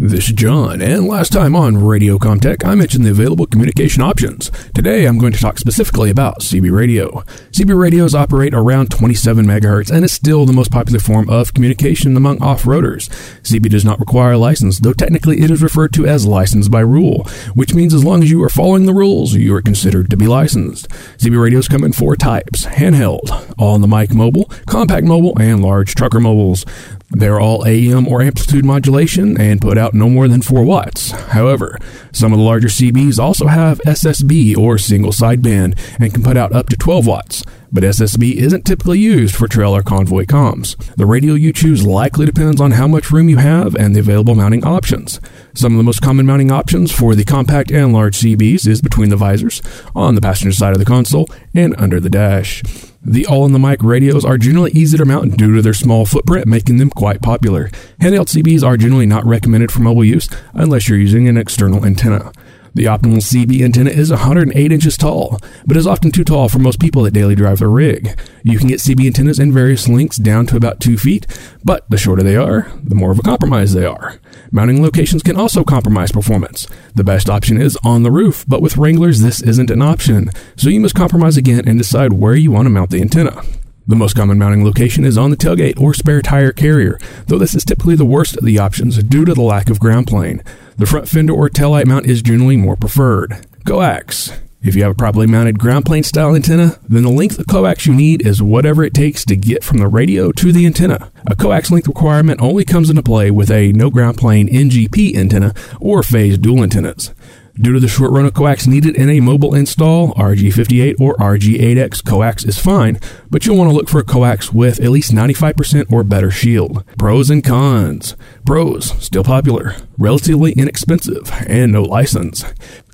This 0.01 0.29
is 0.29 0.35
John, 0.35 0.81
and 0.81 1.09
last 1.09 1.33
time 1.33 1.57
on 1.57 1.85
Radio 1.85 2.17
Comtech, 2.17 2.65
I 2.65 2.73
mentioned 2.73 3.03
the 3.03 3.11
available 3.11 3.45
communication 3.45 4.01
options. 4.01 4.49
Today, 4.73 5.05
I'm 5.05 5.17
going 5.17 5.33
to 5.33 5.39
talk 5.41 5.59
specifically 5.59 6.09
about 6.09 6.39
CB 6.39 6.71
radio. 6.71 7.19
CB 7.51 7.77
radios 7.77 8.15
operate 8.15 8.53
around 8.53 8.91
27 8.91 9.45
megahertz 9.45 9.91
and 9.91 10.05
is 10.05 10.13
still 10.13 10.45
the 10.45 10.53
most 10.53 10.71
popular 10.71 11.01
form 11.01 11.29
of 11.29 11.53
communication 11.53 12.15
among 12.15 12.41
off-roaders. 12.41 13.09
CB 13.41 13.69
does 13.69 13.83
not 13.83 13.99
require 13.99 14.31
a 14.31 14.37
license, 14.37 14.79
though 14.79 14.93
technically 14.93 15.41
it 15.41 15.51
is 15.51 15.61
referred 15.61 15.91
to 15.95 16.07
as 16.07 16.25
licensed 16.25 16.71
by 16.71 16.79
rule, 16.79 17.25
which 17.53 17.73
means 17.73 17.93
as 17.93 18.05
long 18.05 18.23
as 18.23 18.31
you 18.31 18.41
are 18.41 18.47
following 18.47 18.85
the 18.85 18.93
rules, 18.93 19.33
you 19.33 19.53
are 19.53 19.61
considered 19.61 20.09
to 20.09 20.15
be 20.15 20.27
licensed. 20.27 20.87
CB 21.17 21.37
radios 21.37 21.67
come 21.67 21.83
in 21.83 21.91
four 21.91 22.15
types: 22.15 22.65
handheld, 22.65 23.53
on-the-mic 23.59 24.13
mobile, 24.13 24.45
compact 24.65 25.05
mobile, 25.05 25.37
and 25.37 25.61
large 25.61 25.93
trucker 25.93 26.21
mobiles. 26.21 26.65
They're 27.11 27.39
all 27.39 27.65
AM 27.65 28.07
or 28.07 28.21
amplitude 28.21 28.63
modulation 28.63 29.39
and 29.39 29.59
put 29.59 29.77
out 29.77 29.95
no 29.95 30.09
more 30.09 30.27
than 30.27 30.43
4 30.43 30.63
watts. 30.63 31.09
However, 31.11 31.77
some 32.11 32.31
of 32.31 32.37
the 32.37 32.45
larger 32.45 32.67
CBs 32.67 33.17
also 33.17 33.47
have 33.47 33.79
SSB 33.79 34.55
or 34.55 34.77
single 34.77 35.11
sideband 35.11 35.77
and 35.99 36.13
can 36.13 36.21
put 36.21 36.37
out 36.37 36.53
up 36.53 36.69
to 36.69 36.77
12 36.77 37.07
watts. 37.07 37.43
But 37.71 37.83
SSB 37.83 38.35
isn't 38.35 38.65
typically 38.65 38.99
used 38.99 39.35
for 39.35 39.47
trail 39.47 39.75
or 39.75 39.83
convoy 39.83 40.25
comms. 40.25 40.75
The 40.95 41.05
radio 41.05 41.33
you 41.33 41.51
choose 41.51 41.85
likely 41.85 42.25
depends 42.25 42.61
on 42.61 42.71
how 42.71 42.87
much 42.87 43.11
room 43.11 43.29
you 43.29 43.37
have 43.37 43.75
and 43.75 43.95
the 43.95 43.99
available 43.99 44.35
mounting 44.35 44.63
options. 44.63 45.19
Some 45.53 45.73
of 45.73 45.77
the 45.77 45.83
most 45.83 46.01
common 46.01 46.25
mounting 46.25 46.51
options 46.51 46.91
for 46.91 47.15
the 47.15 47.25
compact 47.25 47.71
and 47.71 47.93
large 47.93 48.17
CBs 48.17 48.67
is 48.67 48.81
between 48.81 49.09
the 49.09 49.15
visors, 49.15 49.61
on 49.95 50.15
the 50.15 50.21
passenger 50.21 50.55
side 50.55 50.73
of 50.73 50.79
the 50.79 50.85
console, 50.85 51.27
and 51.53 51.75
under 51.77 51.99
the 51.99 52.09
dash. 52.09 52.63
The 53.01 53.25
all 53.25 53.45
in 53.45 53.53
the 53.53 53.59
mic 53.59 53.81
radios 53.81 54.25
are 54.25 54.37
generally 54.37 54.71
easy 54.71 54.97
to 54.97 55.05
mount 55.05 55.37
due 55.37 55.55
to 55.55 55.61
their 55.61 55.73
small 55.73 56.05
footprint, 56.05 56.47
making 56.47 56.77
them 56.77 56.89
quite 56.89 57.21
popular. 57.21 57.69
Handheld 58.01 58.27
CBs 58.27 58.61
are 58.61 58.75
generally 58.75 59.05
not 59.05 59.25
recommended 59.25 59.71
for 59.71 59.79
mobile 59.79 60.03
use 60.03 60.29
unless 60.53 60.89
you're 60.89 60.97
using 60.97 61.27
an 61.27 61.37
external 61.37 61.85
antenna. 61.85 62.33
The 62.73 62.85
optimal 62.85 63.17
CB 63.17 63.61
antenna 63.61 63.89
is 63.89 64.11
108 64.11 64.71
inches 64.71 64.97
tall, 64.97 65.39
but 65.65 65.75
is 65.75 65.87
often 65.87 66.11
too 66.11 66.23
tall 66.23 66.49
for 66.49 66.59
most 66.59 66.79
people 66.79 67.03
that 67.03 67.13
daily 67.13 67.35
drive 67.35 67.59
their 67.59 67.69
rig. 67.69 68.19
You 68.43 68.57
can 68.57 68.67
get 68.67 68.79
CB 68.79 69.07
antennas 69.07 69.39
in 69.39 69.51
various 69.51 69.87
lengths 69.87 70.17
down 70.17 70.45
to 70.47 70.55
about 70.55 70.79
2 70.79 70.97
feet, 70.97 71.25
but 71.63 71.89
the 71.89 71.97
shorter 71.97 72.23
they 72.23 72.35
are, 72.35 72.71
the 72.83 72.95
more 72.95 73.11
of 73.11 73.19
a 73.19 73.23
compromise 73.23 73.73
they 73.73 73.85
are. 73.85 74.19
Mounting 74.51 74.81
locations 74.81 75.23
can 75.23 75.35
also 75.35 75.63
compromise 75.63 76.11
performance. 76.11 76.67
The 76.95 77.03
best 77.03 77.29
option 77.29 77.59
is 77.59 77.77
on 77.83 78.03
the 78.03 78.11
roof, 78.11 78.45
but 78.47 78.61
with 78.61 78.77
Wranglers 78.77 79.21
this 79.21 79.41
isn't 79.41 79.71
an 79.71 79.81
option, 79.81 80.29
so 80.55 80.69
you 80.69 80.79
must 80.79 80.95
compromise 80.95 81.37
again 81.37 81.67
and 81.67 81.77
decide 81.77 82.13
where 82.13 82.35
you 82.35 82.51
want 82.51 82.65
to 82.65 82.71
mount 82.71 82.91
the 82.91 83.01
antenna. 83.01 83.43
The 83.89 83.95
most 83.95 84.15
common 84.15 84.37
mounting 84.37 84.63
location 84.63 85.03
is 85.03 85.17
on 85.17 85.31
the 85.31 85.35
tailgate 85.35 85.81
or 85.81 85.95
spare 85.95 86.21
tire 86.21 86.51
carrier, 86.51 86.99
though 87.25 87.39
this 87.39 87.55
is 87.55 87.65
typically 87.65 87.95
the 87.95 88.05
worst 88.05 88.37
of 88.37 88.45
the 88.45 88.59
options 88.59 89.01
due 89.01 89.25
to 89.25 89.33
the 89.33 89.41
lack 89.41 89.67
of 89.67 89.79
ground 89.79 90.05
plane. 90.05 90.43
The 90.77 90.85
front 90.85 91.09
fender 91.09 91.33
or 91.33 91.49
taillight 91.49 91.87
mount 91.87 92.05
is 92.05 92.21
generally 92.21 92.55
more 92.55 92.75
preferred. 92.75 93.47
Coax. 93.65 94.31
If 94.61 94.75
you 94.75 94.83
have 94.83 94.91
a 94.91 94.95
properly 94.95 95.25
mounted 95.25 95.57
ground 95.57 95.85
plane 95.85 96.03
style 96.03 96.35
antenna, 96.35 96.79
then 96.87 97.01
the 97.01 97.09
length 97.09 97.39
of 97.39 97.47
coax 97.47 97.87
you 97.87 97.95
need 97.95 98.27
is 98.27 98.43
whatever 98.43 98.83
it 98.83 98.93
takes 98.93 99.25
to 99.25 99.35
get 99.35 99.63
from 99.63 99.79
the 99.79 99.87
radio 99.87 100.31
to 100.33 100.51
the 100.51 100.67
antenna. 100.67 101.11
A 101.25 101.35
coax 101.35 101.71
length 101.71 101.87
requirement 101.87 102.41
only 102.41 102.65
comes 102.65 102.91
into 102.91 103.01
play 103.01 103.31
with 103.31 103.49
a 103.49 103.71
no 103.71 103.89
ground 103.89 104.17
plane 104.17 104.47
NGP 104.49 105.15
antenna 105.15 105.55
or 105.79 106.03
phase 106.03 106.37
dual 106.37 106.61
antennas. 106.61 107.11
Due 107.61 107.73
to 107.73 107.79
the 107.81 107.89
short 107.89 108.11
run 108.11 108.25
of 108.25 108.33
coax 108.33 108.67
needed 108.67 108.95
in 108.95 109.09
a 109.09 109.19
mobile 109.19 109.53
install, 109.53 110.13
RG58 110.13 110.95
or 110.97 111.13
RG8X 111.17 112.05
coax 112.05 112.45
is 112.45 112.57
fine, 112.57 112.97
but 113.29 113.45
you'll 113.45 113.57
want 113.57 113.69
to 113.69 113.75
look 113.75 113.89
for 113.89 113.99
a 113.99 114.03
coax 114.03 114.53
with 114.53 114.79
at 114.79 114.91
least 114.91 115.11
95% 115.11 115.91
or 115.91 116.05
better 116.05 116.31
shield. 116.31 116.85
Pros 116.97 117.29
and 117.29 117.43
cons. 117.43 118.15
Pros, 118.45 118.91
still 119.03 119.25
popular, 119.25 119.75
relatively 119.97 120.53
inexpensive, 120.53 121.29
and 121.47 121.73
no 121.73 121.83
license. 121.83 122.45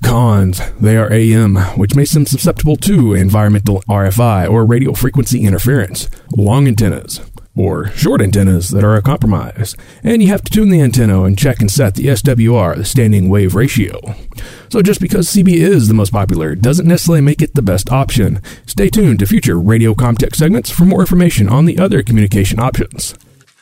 Cons, 0.02 0.60
they 0.80 0.96
are 0.96 1.12
AM, 1.12 1.54
which 1.78 1.94
makes 1.94 2.12
them 2.12 2.26
susceptible 2.26 2.76
to 2.76 3.14
environmental 3.14 3.82
RFI 3.82 4.50
or 4.50 4.66
radio 4.66 4.92
frequency 4.94 5.44
interference. 5.44 6.08
Long 6.36 6.66
antennas 6.66 7.20
or 7.56 7.88
short 7.92 8.20
antennas 8.20 8.68
that 8.68 8.84
are 8.84 8.94
a 8.94 9.02
compromise, 9.02 9.74
and 10.04 10.22
you 10.22 10.28
have 10.28 10.42
to 10.42 10.52
tune 10.52 10.68
the 10.68 10.80
antenna 10.80 11.22
and 11.24 11.38
check 11.38 11.60
and 11.60 11.70
set 11.70 11.94
the 11.94 12.06
SWR, 12.06 12.76
the 12.76 12.84
standing 12.84 13.28
wave 13.28 13.54
ratio. 13.54 13.98
So 14.68 14.82
just 14.82 15.00
because 15.00 15.28
CB 15.28 15.54
is 15.54 15.88
the 15.88 15.94
most 15.94 16.12
popular 16.12 16.54
doesn't 16.54 16.86
necessarily 16.86 17.22
make 17.22 17.40
it 17.40 17.54
the 17.54 17.62
best 17.62 17.90
option. 17.90 18.42
Stay 18.66 18.90
tuned 18.90 19.18
to 19.20 19.26
future 19.26 19.58
Radio 19.58 19.94
Comtech 19.94 20.36
segments 20.36 20.70
for 20.70 20.84
more 20.84 21.00
information 21.00 21.48
on 21.48 21.64
the 21.64 21.78
other 21.78 22.02
communication 22.02 22.60
options. 22.60 23.14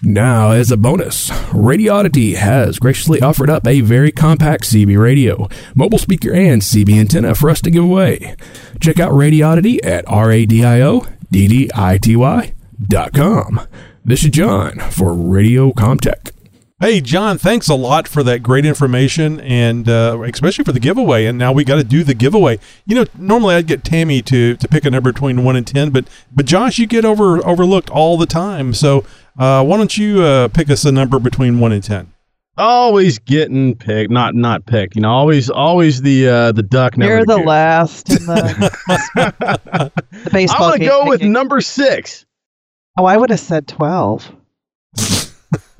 Now, 0.02 0.50
as 0.50 0.70
a 0.70 0.76
bonus, 0.76 1.30
Radioddity 1.50 2.34
has 2.34 2.78
graciously 2.78 3.22
offered 3.22 3.48
up 3.48 3.66
a 3.66 3.80
very 3.80 4.12
compact 4.12 4.64
CB 4.64 5.00
radio, 5.00 5.48
mobile 5.74 5.98
speaker, 5.98 6.30
and 6.32 6.60
CB 6.60 6.98
antenna 6.98 7.34
for 7.34 7.48
us 7.48 7.62
to 7.62 7.70
give 7.70 7.84
away. 7.84 8.36
Check 8.80 9.00
out 9.00 9.12
Radioddity 9.12 9.78
at 9.82 10.06
R-A-D-I-O 10.06 11.06
D-D-I-T-Y 11.30 12.54
com. 12.90 13.66
This 14.04 14.24
is 14.24 14.30
John 14.30 14.78
for 14.90 15.14
Radio 15.14 15.72
Comtech. 15.72 16.30
Hey, 16.80 17.00
John, 17.00 17.38
thanks 17.38 17.68
a 17.68 17.74
lot 17.74 18.08
for 18.08 18.22
that 18.24 18.42
great 18.42 18.66
information 18.66 19.40
and 19.40 19.88
uh, 19.88 20.20
especially 20.24 20.64
for 20.64 20.72
the 20.72 20.80
giveaway. 20.80 21.24
And 21.24 21.38
now 21.38 21.52
we 21.52 21.64
got 21.64 21.76
to 21.76 21.84
do 21.84 22.04
the 22.04 22.14
giveaway. 22.14 22.58
You 22.84 22.96
know, 22.96 23.04
normally 23.16 23.54
I'd 23.54 23.66
get 23.66 23.84
Tammy 23.84 24.20
to, 24.22 24.56
to 24.56 24.68
pick 24.68 24.84
a 24.84 24.90
number 24.90 25.12
between 25.12 25.44
1 25.44 25.56
and 25.56 25.66
10, 25.66 25.90
but 25.90 26.06
but 26.32 26.46
Josh, 26.46 26.78
you 26.78 26.86
get 26.86 27.04
over 27.04 27.44
overlooked 27.46 27.90
all 27.90 28.18
the 28.18 28.26
time. 28.26 28.74
So 28.74 29.04
uh, 29.38 29.64
why 29.64 29.76
don't 29.76 29.96
you 29.96 30.22
uh, 30.22 30.48
pick 30.48 30.68
us 30.68 30.84
a 30.84 30.92
number 30.92 31.18
between 31.18 31.58
1 31.60 31.72
and 31.72 31.82
10? 31.82 32.12
Always 32.56 33.18
getting 33.18 33.74
picked, 33.76 34.10
not 34.10 34.34
not 34.34 34.66
picked. 34.66 34.94
You 34.94 35.02
know, 35.02 35.10
always 35.10 35.50
always 35.50 36.02
the 36.02 36.28
uh, 36.28 36.52
the 36.52 36.62
duck. 36.62 36.96
Never 36.96 37.14
You're 37.14 37.24
the 37.24 37.38
goose. 37.38 37.46
last 37.46 38.10
in 38.10 38.26
the, 38.26 39.92
the 40.14 40.30
baseball 40.32 40.64
I'm 40.66 40.70
gonna 40.72 40.78
game 40.78 40.88
go 40.88 41.08
with 41.08 41.22
number 41.22 41.60
six. 41.60 42.26
Oh, 42.96 43.04
I 43.04 43.16
would 43.16 43.30
have 43.30 43.40
said 43.40 43.66
12. 43.68 44.32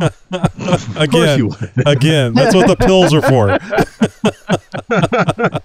Of 0.00 0.12
course 0.58 0.96
Again, 0.96 1.38
you 1.38 1.46
would. 1.48 1.72
again, 1.86 2.34
that's 2.34 2.54
what 2.54 2.66
the 2.66 2.76
pills 2.76 3.14
are 3.14 3.22
for. 3.22 3.50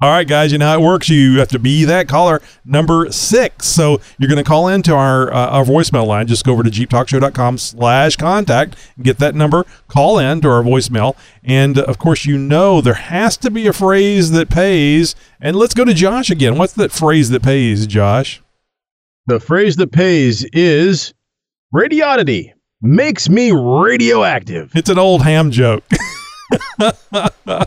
All 0.00 0.10
right, 0.10 0.26
guys, 0.26 0.52
you 0.52 0.58
know 0.58 0.66
how 0.66 0.78
it 0.78 0.82
works. 0.82 1.08
You 1.08 1.38
have 1.38 1.48
to 1.48 1.58
be 1.58 1.84
that 1.84 2.08
caller 2.08 2.40
number 2.64 3.10
six. 3.10 3.66
So 3.66 4.00
you're 4.18 4.28
going 4.28 4.42
to 4.42 4.48
call 4.48 4.68
into 4.68 4.94
our 4.94 5.32
uh, 5.32 5.48
our 5.48 5.64
voicemail 5.64 6.06
line. 6.06 6.26
Just 6.26 6.44
go 6.44 6.52
over 6.52 6.62
to 6.62 6.70
jeeptalkshow.com 6.70 7.58
slash 7.58 8.16
contact, 8.16 8.76
get 9.02 9.18
that 9.18 9.34
number, 9.34 9.64
call 9.88 10.18
in 10.18 10.40
to 10.42 10.48
our 10.48 10.62
voicemail. 10.62 11.16
And 11.42 11.78
uh, 11.78 11.82
of 11.82 11.98
course, 11.98 12.24
you 12.24 12.38
know 12.38 12.80
there 12.80 12.94
has 12.94 13.36
to 13.38 13.50
be 13.50 13.66
a 13.66 13.72
phrase 13.72 14.30
that 14.32 14.48
pays. 14.48 15.14
And 15.40 15.56
let's 15.56 15.74
go 15.74 15.84
to 15.84 15.94
Josh 15.94 16.30
again. 16.30 16.56
What's 16.58 16.74
that 16.74 16.92
phrase 16.92 17.30
that 17.30 17.42
pays, 17.42 17.86
Josh? 17.86 18.42
The 19.26 19.40
phrase 19.40 19.76
that 19.76 19.90
pays 19.90 20.44
is 20.52 21.14
radioddity 21.74 22.52
makes 22.82 23.30
me 23.30 23.52
radioactive. 23.52 24.72
It's 24.76 24.90
an 24.90 24.98
old 24.98 25.22
ham 25.22 25.50
joke. 25.50 25.82
yeah, 26.78 27.64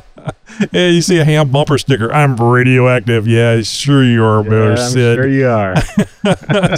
you 0.71 1.01
see 1.01 1.17
a 1.17 1.25
ham 1.25 1.49
bumper 1.49 1.79
sticker. 1.79 2.13
I'm 2.13 2.35
radioactive. 2.35 3.27
Yeah, 3.27 3.61
sure 3.61 4.03
you 4.03 4.23
are, 4.23 4.43
Miller 4.43 4.73
I'm 4.73 4.77
Sid. 4.77 5.17
sure 5.17 5.27
you 5.27 5.47
are. 5.47 5.73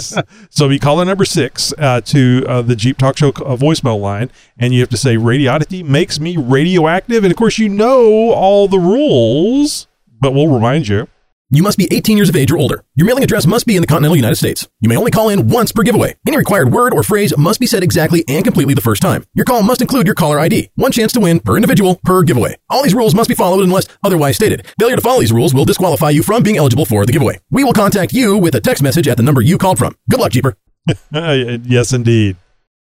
so 0.48 0.66
be 0.66 0.78
calling 0.78 1.08
number 1.08 1.26
six 1.26 1.74
uh, 1.76 2.00
to 2.00 2.46
uh, 2.48 2.62
the 2.62 2.74
Jeep 2.74 2.96
Talk 2.96 3.18
Show 3.18 3.28
uh, 3.28 3.56
voicemail 3.56 4.00
line, 4.00 4.30
and 4.58 4.72
you 4.72 4.80
have 4.80 4.88
to 4.88 4.96
say 4.96 5.16
radioddity 5.16 5.84
makes 5.84 6.18
me 6.18 6.38
radioactive. 6.38 7.22
And 7.22 7.30
of 7.30 7.36
course, 7.36 7.58
you 7.58 7.68
know 7.68 8.32
all 8.32 8.66
the 8.66 8.78
rules, 8.78 9.88
but 10.20 10.32
we'll 10.32 10.48
remind 10.48 10.88
you. 10.88 11.06
You 11.52 11.64
must 11.64 11.78
be 11.78 11.88
18 11.90 12.16
years 12.16 12.28
of 12.28 12.36
age 12.36 12.52
or 12.52 12.58
older. 12.58 12.84
Your 12.94 13.08
mailing 13.08 13.24
address 13.24 13.44
must 13.44 13.66
be 13.66 13.74
in 13.74 13.80
the 13.80 13.86
continental 13.88 14.14
United 14.14 14.36
States. 14.36 14.68
You 14.78 14.88
may 14.88 14.96
only 14.96 15.10
call 15.10 15.30
in 15.30 15.48
once 15.48 15.72
per 15.72 15.82
giveaway. 15.82 16.14
Any 16.24 16.36
required 16.36 16.72
word 16.72 16.94
or 16.94 17.02
phrase 17.02 17.36
must 17.36 17.58
be 17.58 17.66
said 17.66 17.82
exactly 17.82 18.22
and 18.28 18.44
completely 18.44 18.72
the 18.74 18.80
first 18.80 19.02
time. 19.02 19.24
Your 19.34 19.44
call 19.44 19.64
must 19.64 19.82
include 19.82 20.06
your 20.06 20.14
caller 20.14 20.38
ID. 20.38 20.70
One 20.76 20.92
chance 20.92 21.12
to 21.14 21.20
win 21.20 21.40
per 21.40 21.56
individual 21.56 21.98
per 22.04 22.22
giveaway. 22.22 22.56
All 22.68 22.84
these 22.84 22.94
rules 22.94 23.16
must 23.16 23.28
be 23.28 23.34
followed 23.34 23.64
unless 23.64 23.88
otherwise 24.04 24.36
stated. 24.36 24.64
Failure 24.78 24.94
to 24.94 25.02
follow 25.02 25.18
these 25.18 25.32
rules 25.32 25.52
will 25.52 25.64
disqualify 25.64 26.10
you 26.10 26.22
from 26.22 26.44
being 26.44 26.56
eligible 26.56 26.84
for 26.84 27.04
the 27.04 27.10
giveaway. 27.12 27.40
We 27.50 27.64
will 27.64 27.72
contact 27.72 28.12
you 28.12 28.36
with 28.36 28.54
a 28.54 28.60
text 28.60 28.80
message 28.80 29.08
at 29.08 29.16
the 29.16 29.24
number 29.24 29.40
you 29.40 29.58
called 29.58 29.78
from. 29.78 29.96
Good 30.08 30.20
luck, 30.20 30.30
Jeeper. 30.30 30.54
Yes, 31.12 31.92
indeed. 31.92 32.36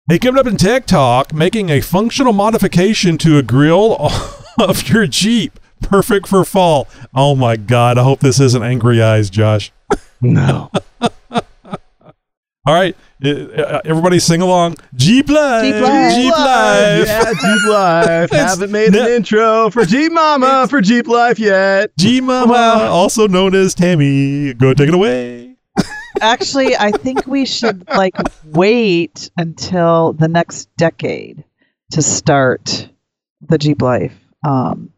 Hey, 0.10 0.20
coming 0.20 0.40
up 0.40 0.48
in 0.48 0.58
Tech 0.58 0.86
Talk, 0.86 1.34
making 1.34 1.70
a 1.70 1.80
functional 1.80 2.34
modification 2.34 3.18
to 3.20 3.38
a 3.38 3.44
grill 3.44 4.12
of 4.60 4.90
your 4.90 5.08
Jeep. 5.08 5.58
Perfect 5.82 6.28
for 6.28 6.44
fall. 6.46 6.88
Oh 7.14 7.36
my 7.36 7.56
God. 7.58 7.98
I 7.98 8.04
hope 8.04 8.20
this 8.20 8.40
isn't 8.40 8.64
Angry 8.64 9.02
Eyes, 9.02 9.30
Josh. 9.30 9.72
No. 10.22 10.70
All 11.32 12.76
right. 12.76 12.96
Everybody 13.24 14.20
sing 14.20 14.42
along. 14.42 14.76
Jeep 14.96 15.30
Life. 15.30 15.64
Jeep 15.64 15.82
Life. 15.82 16.16
Jeep 16.16 16.32
Life. 16.38 17.08
Yeah, 17.08 17.34
Jeep 17.42 17.66
Life. 17.68 18.32
Haven't 18.32 18.72
made 18.72 18.88
an 18.96 19.06
ne- 19.06 19.16
intro 19.16 19.70
for 19.70 19.86
Jeep 19.86 20.12
Mama 20.12 20.68
for 20.70 20.82
Jeep 20.82 21.08
Life 21.08 21.40
yet. 21.40 21.92
Jeep 21.98 22.24
Mama, 22.24 22.88
also 22.90 23.28
known 23.28 23.56
as 23.56 23.74
Tammy. 23.74 24.54
Go 24.54 24.74
take 24.74 24.90
it 24.90 24.94
away. 24.94 25.56
Actually, 26.20 26.76
I 26.78 26.92
think 26.92 27.26
we 27.26 27.46
should 27.46 27.88
like 27.90 28.16
wait 28.46 29.32
until 29.38 30.14
the 30.14 30.28
next 30.28 30.70
decade 30.78 31.44
to 31.92 32.02
start 32.02 32.90
the 33.42 33.58
Jeep 33.58 33.82
Life 33.82 34.14
um, 34.46 34.91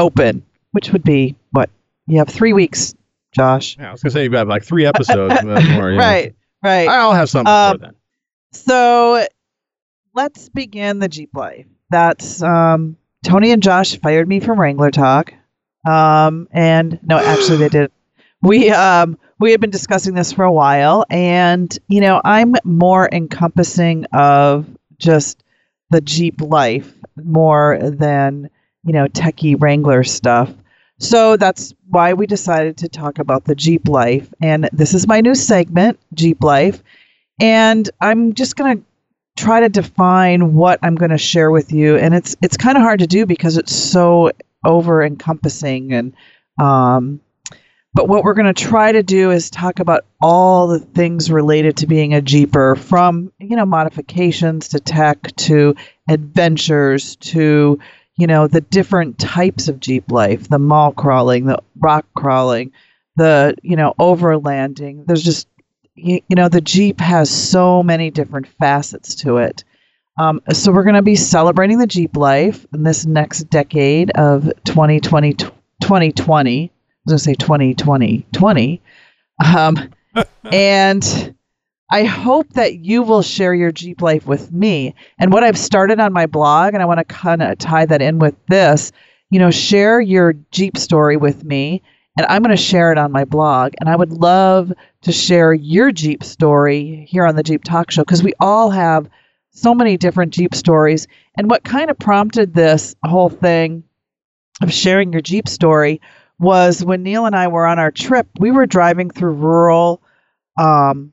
Open, 0.00 0.44
which 0.72 0.92
would 0.92 1.04
be 1.04 1.36
what 1.52 1.70
you 2.06 2.18
have 2.18 2.28
three 2.28 2.52
weeks, 2.52 2.94
Josh. 3.32 3.76
Yeah, 3.78 3.90
I 3.90 3.92
was 3.92 4.02
gonna 4.02 4.12
say 4.12 4.24
you 4.24 4.30
have 4.32 4.48
like 4.48 4.64
three 4.64 4.86
episodes 4.86 5.42
more. 5.42 5.58
yeah. 5.92 5.98
Right, 5.98 6.34
right. 6.62 6.88
I'll 6.88 7.12
have 7.12 7.28
something 7.30 7.52
Um, 7.52 7.76
before 7.76 7.86
then. 7.88 7.96
So 8.52 9.26
let's 10.14 10.48
begin 10.48 10.98
the 10.98 11.08
Jeep 11.08 11.30
life. 11.34 11.66
That's 11.90 12.42
um, 12.42 12.96
Tony 13.24 13.52
and 13.52 13.62
Josh 13.62 13.98
fired 14.00 14.28
me 14.28 14.40
from 14.40 14.58
Wrangler 14.58 14.90
Talk. 14.90 15.34
Um, 15.88 16.48
and 16.50 16.98
no, 17.02 17.16
actually 17.18 17.58
they 17.58 17.68
did. 17.68 17.90
We 18.42 18.70
um, 18.70 19.18
we 19.38 19.50
had 19.50 19.60
been 19.60 19.70
discussing 19.70 20.14
this 20.14 20.32
for 20.32 20.44
a 20.44 20.52
while, 20.52 21.04
and 21.10 21.76
you 21.88 22.00
know 22.00 22.20
I'm 22.24 22.54
more 22.64 23.08
encompassing 23.10 24.06
of 24.12 24.66
just 24.98 25.42
the 25.90 26.00
Jeep 26.00 26.40
life 26.40 26.92
more 27.16 27.78
than 27.82 28.50
you 28.90 28.94
know 28.94 29.06
techie 29.06 29.54
Wrangler 29.56 30.02
stuff. 30.02 30.52
So 30.98 31.36
that's 31.36 31.72
why 31.88 32.12
we 32.12 32.26
decided 32.26 32.76
to 32.78 32.88
talk 32.88 33.20
about 33.20 33.44
the 33.44 33.54
Jeep 33.54 33.86
life, 33.86 34.34
and 34.42 34.68
this 34.72 34.94
is 34.94 35.06
my 35.06 35.20
new 35.20 35.36
segment, 35.36 36.00
Jeep 36.12 36.42
life. 36.42 36.82
And 37.40 37.88
I'm 38.00 38.34
just 38.34 38.56
going 38.56 38.78
to 38.78 38.84
try 39.36 39.60
to 39.60 39.68
define 39.68 40.54
what 40.54 40.80
I'm 40.82 40.96
going 40.96 41.12
to 41.12 41.18
share 41.18 41.52
with 41.52 41.72
you. 41.72 41.98
And 41.98 42.14
it's 42.14 42.34
it's 42.42 42.56
kind 42.56 42.76
of 42.76 42.82
hard 42.82 42.98
to 42.98 43.06
do 43.06 43.26
because 43.26 43.58
it's 43.58 43.72
so 43.72 44.32
over 44.66 45.04
encompassing. 45.04 45.92
And 45.92 46.12
um, 46.60 47.20
but 47.94 48.08
what 48.08 48.24
we're 48.24 48.34
going 48.34 48.52
to 48.52 48.64
try 48.64 48.90
to 48.90 49.04
do 49.04 49.30
is 49.30 49.50
talk 49.50 49.78
about 49.78 50.04
all 50.20 50.66
the 50.66 50.80
things 50.80 51.30
related 51.30 51.76
to 51.76 51.86
being 51.86 52.12
a 52.12 52.20
Jeeper, 52.20 52.74
from 52.74 53.32
you 53.38 53.54
know 53.54 53.66
modifications 53.66 54.66
to 54.70 54.80
tech 54.80 55.34
to 55.36 55.76
adventures 56.08 57.14
to 57.16 57.78
you 58.20 58.26
know, 58.26 58.46
the 58.46 58.60
different 58.60 59.18
types 59.18 59.68
of 59.68 59.80
Jeep 59.80 60.12
life, 60.12 60.48
the 60.48 60.58
mall 60.58 60.92
crawling, 60.92 61.46
the 61.46 61.58
rock 61.78 62.04
crawling, 62.14 62.72
the, 63.16 63.54
you 63.62 63.76
know, 63.76 63.94
overlanding. 63.98 65.06
There's 65.06 65.22
just, 65.22 65.48
you, 65.94 66.20
you 66.28 66.36
know, 66.36 66.48
the 66.48 66.60
Jeep 66.60 67.00
has 67.00 67.30
so 67.30 67.82
many 67.82 68.10
different 68.10 68.46
facets 68.46 69.14
to 69.16 69.38
it. 69.38 69.64
Um, 70.18 70.42
so 70.52 70.70
we're 70.70 70.82
going 70.82 70.96
to 70.96 71.02
be 71.02 71.16
celebrating 71.16 71.78
the 71.78 71.86
Jeep 71.86 72.14
life 72.14 72.66
in 72.74 72.82
this 72.82 73.06
next 73.06 73.44
decade 73.44 74.10
of 74.10 74.52
2020, 74.64 75.32
2020. 75.32 76.64
I 76.64 76.70
was 77.06 77.12
going 77.12 77.18
to 77.18 77.24
say 77.24 77.34
2020, 77.34 78.26
20. 78.32 78.82
Um, 79.42 79.94
and 80.52 81.34
I 81.90 82.04
hope 82.04 82.52
that 82.54 82.76
you 82.76 83.02
will 83.02 83.22
share 83.22 83.52
your 83.52 83.72
Jeep 83.72 84.00
life 84.00 84.26
with 84.26 84.52
me. 84.52 84.94
And 85.18 85.32
what 85.32 85.42
I've 85.42 85.58
started 85.58 85.98
on 85.98 86.12
my 86.12 86.26
blog, 86.26 86.72
and 86.74 86.82
I 86.82 86.86
want 86.86 86.98
to 86.98 87.04
kind 87.04 87.42
of 87.42 87.58
tie 87.58 87.86
that 87.86 88.00
in 88.00 88.18
with 88.20 88.34
this, 88.46 88.92
you 89.30 89.40
know, 89.40 89.50
share 89.50 90.00
your 90.00 90.34
Jeep 90.52 90.76
story 90.76 91.16
with 91.16 91.44
me, 91.44 91.82
and 92.16 92.26
I'm 92.26 92.42
going 92.42 92.56
to 92.56 92.62
share 92.62 92.92
it 92.92 92.98
on 92.98 93.12
my 93.12 93.24
blog. 93.24 93.72
And 93.80 93.88
I 93.88 93.96
would 93.96 94.12
love 94.12 94.72
to 95.02 95.12
share 95.12 95.52
your 95.52 95.90
Jeep 95.90 96.22
story 96.22 97.06
here 97.08 97.26
on 97.26 97.34
the 97.34 97.42
Jeep 97.42 97.64
Talk 97.64 97.90
Show 97.90 98.02
because 98.02 98.22
we 98.22 98.34
all 98.38 98.70
have 98.70 99.08
so 99.50 99.74
many 99.74 99.96
different 99.96 100.32
Jeep 100.32 100.54
stories. 100.54 101.08
And 101.36 101.50
what 101.50 101.64
kind 101.64 101.90
of 101.90 101.98
prompted 101.98 102.54
this 102.54 102.94
whole 103.04 103.30
thing 103.30 103.82
of 104.62 104.72
sharing 104.72 105.12
your 105.12 105.22
Jeep 105.22 105.48
story 105.48 106.00
was 106.38 106.84
when 106.84 107.02
Neil 107.02 107.26
and 107.26 107.34
I 107.34 107.48
were 107.48 107.66
on 107.66 107.78
our 107.78 107.90
trip, 107.90 108.28
we 108.38 108.50
were 108.50 108.66
driving 108.66 109.10
through 109.10 109.32
rural 109.32 110.02
um, 110.58 111.12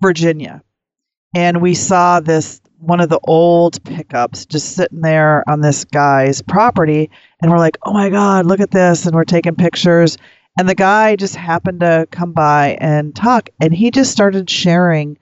Virginia. 0.00 0.62
And 1.34 1.60
we 1.60 1.74
saw 1.74 2.20
this 2.20 2.60
one 2.78 3.00
of 3.00 3.08
the 3.08 3.20
old 3.24 3.82
pickups 3.84 4.46
just 4.46 4.76
sitting 4.76 5.00
there 5.00 5.42
on 5.48 5.60
this 5.60 5.84
guy's 5.84 6.42
property. 6.42 7.10
And 7.42 7.50
we're 7.50 7.58
like, 7.58 7.76
oh 7.82 7.92
my 7.92 8.08
God, 8.08 8.46
look 8.46 8.60
at 8.60 8.70
this. 8.70 9.04
And 9.04 9.14
we're 9.14 9.24
taking 9.24 9.56
pictures. 9.56 10.16
And 10.58 10.68
the 10.68 10.74
guy 10.74 11.16
just 11.16 11.36
happened 11.36 11.80
to 11.80 12.06
come 12.10 12.32
by 12.32 12.78
and 12.80 13.14
talk. 13.14 13.48
And 13.60 13.74
he 13.74 13.90
just 13.90 14.12
started 14.12 14.48
sharing 14.48 15.18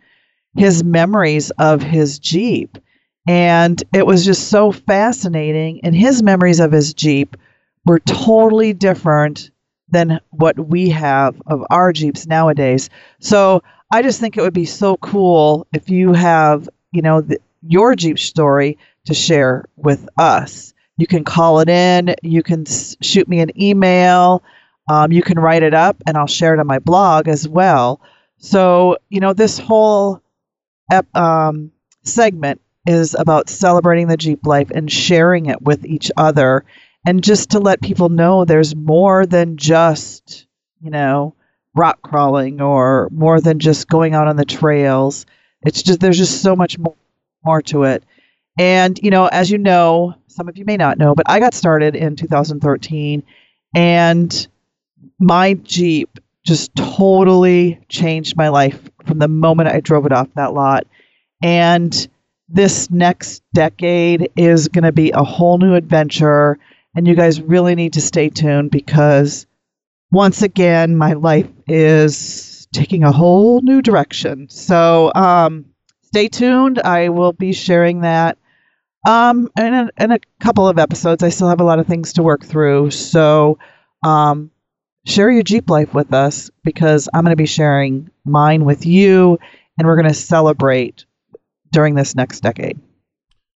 his 0.54 0.84
memories 0.84 1.50
of 1.52 1.82
his 1.82 2.18
Jeep. 2.18 2.78
And 3.26 3.82
it 3.92 4.06
was 4.06 4.24
just 4.24 4.48
so 4.48 4.70
fascinating. 4.72 5.80
And 5.82 5.94
his 5.94 6.22
memories 6.22 6.60
of 6.60 6.72
his 6.72 6.94
Jeep 6.94 7.36
were 7.84 8.00
totally 8.00 8.72
different 8.72 9.50
than 9.88 10.20
what 10.30 10.58
we 10.58 10.90
have 10.90 11.40
of 11.46 11.64
our 11.70 11.92
Jeeps 11.92 12.26
nowadays. 12.26 12.90
So 13.20 13.62
I 13.96 14.02
just 14.02 14.20
think 14.20 14.36
it 14.36 14.42
would 14.42 14.52
be 14.52 14.66
so 14.66 14.98
cool 14.98 15.66
if 15.72 15.88
you 15.88 16.12
have, 16.12 16.68
you 16.92 17.00
know, 17.00 17.22
the, 17.22 17.38
your 17.66 17.94
Jeep 17.96 18.18
story 18.18 18.76
to 19.06 19.14
share 19.14 19.64
with 19.76 20.06
us. 20.18 20.74
You 20.98 21.06
can 21.06 21.24
call 21.24 21.60
it 21.60 21.70
in, 21.70 22.14
you 22.22 22.42
can 22.42 22.66
s- 22.68 22.94
shoot 23.00 23.26
me 23.26 23.40
an 23.40 23.58
email, 23.58 24.42
um, 24.90 25.12
you 25.12 25.22
can 25.22 25.38
write 25.38 25.62
it 25.62 25.72
up, 25.72 25.96
and 26.06 26.18
I'll 26.18 26.26
share 26.26 26.52
it 26.52 26.60
on 26.60 26.66
my 26.66 26.78
blog 26.78 27.26
as 27.26 27.48
well. 27.48 28.02
So, 28.36 28.98
you 29.08 29.20
know, 29.20 29.32
this 29.32 29.58
whole 29.58 30.20
ep- 30.92 31.16
um, 31.16 31.72
segment 32.04 32.60
is 32.86 33.14
about 33.14 33.48
celebrating 33.48 34.08
the 34.08 34.18
Jeep 34.18 34.46
life 34.46 34.70
and 34.74 34.92
sharing 34.92 35.46
it 35.46 35.62
with 35.62 35.86
each 35.86 36.12
other, 36.18 36.66
and 37.06 37.24
just 37.24 37.52
to 37.52 37.60
let 37.60 37.80
people 37.80 38.10
know 38.10 38.44
there's 38.44 38.76
more 38.76 39.24
than 39.24 39.56
just, 39.56 40.46
you 40.82 40.90
know, 40.90 41.35
rock 41.76 42.00
crawling 42.02 42.60
or 42.60 43.08
more 43.12 43.40
than 43.40 43.58
just 43.58 43.88
going 43.88 44.14
out 44.14 44.28
on 44.28 44.36
the 44.36 44.44
trails. 44.44 45.26
It's 45.62 45.82
just 45.82 46.00
there's 46.00 46.18
just 46.18 46.42
so 46.42 46.56
much 46.56 46.78
more, 46.78 46.96
more 47.44 47.62
to 47.62 47.84
it. 47.84 48.02
And 48.58 48.98
you 49.02 49.10
know, 49.10 49.26
as 49.26 49.50
you 49.50 49.58
know, 49.58 50.14
some 50.26 50.48
of 50.48 50.56
you 50.56 50.64
may 50.64 50.76
not 50.76 50.98
know, 50.98 51.14
but 51.14 51.28
I 51.28 51.38
got 51.38 51.54
started 51.54 51.94
in 51.94 52.16
2013 52.16 53.22
and 53.74 54.48
my 55.18 55.54
Jeep 55.54 56.18
just 56.44 56.74
totally 56.74 57.80
changed 57.88 58.36
my 58.36 58.48
life 58.48 58.88
from 59.04 59.18
the 59.18 59.28
moment 59.28 59.68
I 59.68 59.80
drove 59.80 60.06
it 60.06 60.12
off 60.12 60.28
that 60.34 60.54
lot. 60.54 60.86
And 61.42 62.08
this 62.48 62.90
next 62.90 63.42
decade 63.52 64.30
is 64.36 64.68
going 64.68 64.84
to 64.84 64.92
be 64.92 65.10
a 65.10 65.24
whole 65.24 65.58
new 65.58 65.74
adventure 65.74 66.58
and 66.94 67.06
you 67.06 67.14
guys 67.14 67.42
really 67.42 67.74
need 67.74 67.92
to 67.94 68.00
stay 68.00 68.30
tuned 68.30 68.70
because 68.70 69.46
once 70.10 70.42
again, 70.42 70.96
my 70.96 71.14
life 71.14 71.48
is 71.66 72.68
taking 72.72 73.04
a 73.04 73.12
whole 73.12 73.60
new 73.62 73.82
direction. 73.82 74.48
So 74.48 75.12
um, 75.14 75.66
stay 76.02 76.28
tuned. 76.28 76.80
I 76.80 77.08
will 77.08 77.32
be 77.32 77.52
sharing 77.52 78.02
that 78.02 78.38
um, 79.06 79.50
in, 79.58 79.74
a, 79.74 79.90
in 79.98 80.12
a 80.12 80.18
couple 80.40 80.68
of 80.68 80.78
episodes. 80.78 81.22
I 81.22 81.28
still 81.30 81.48
have 81.48 81.60
a 81.60 81.64
lot 81.64 81.78
of 81.78 81.86
things 81.86 82.14
to 82.14 82.22
work 82.22 82.44
through. 82.44 82.90
So 82.90 83.58
um, 84.04 84.50
share 85.06 85.30
your 85.30 85.42
Jeep 85.42 85.70
life 85.70 85.94
with 85.94 86.12
us 86.12 86.50
because 86.64 87.08
I'm 87.14 87.22
going 87.22 87.32
to 87.32 87.36
be 87.36 87.46
sharing 87.46 88.10
mine 88.24 88.64
with 88.64 88.86
you, 88.86 89.38
and 89.78 89.86
we're 89.86 89.96
going 89.96 90.08
to 90.08 90.14
celebrate 90.14 91.04
during 91.72 91.94
this 91.94 92.14
next 92.14 92.40
decade. 92.40 92.78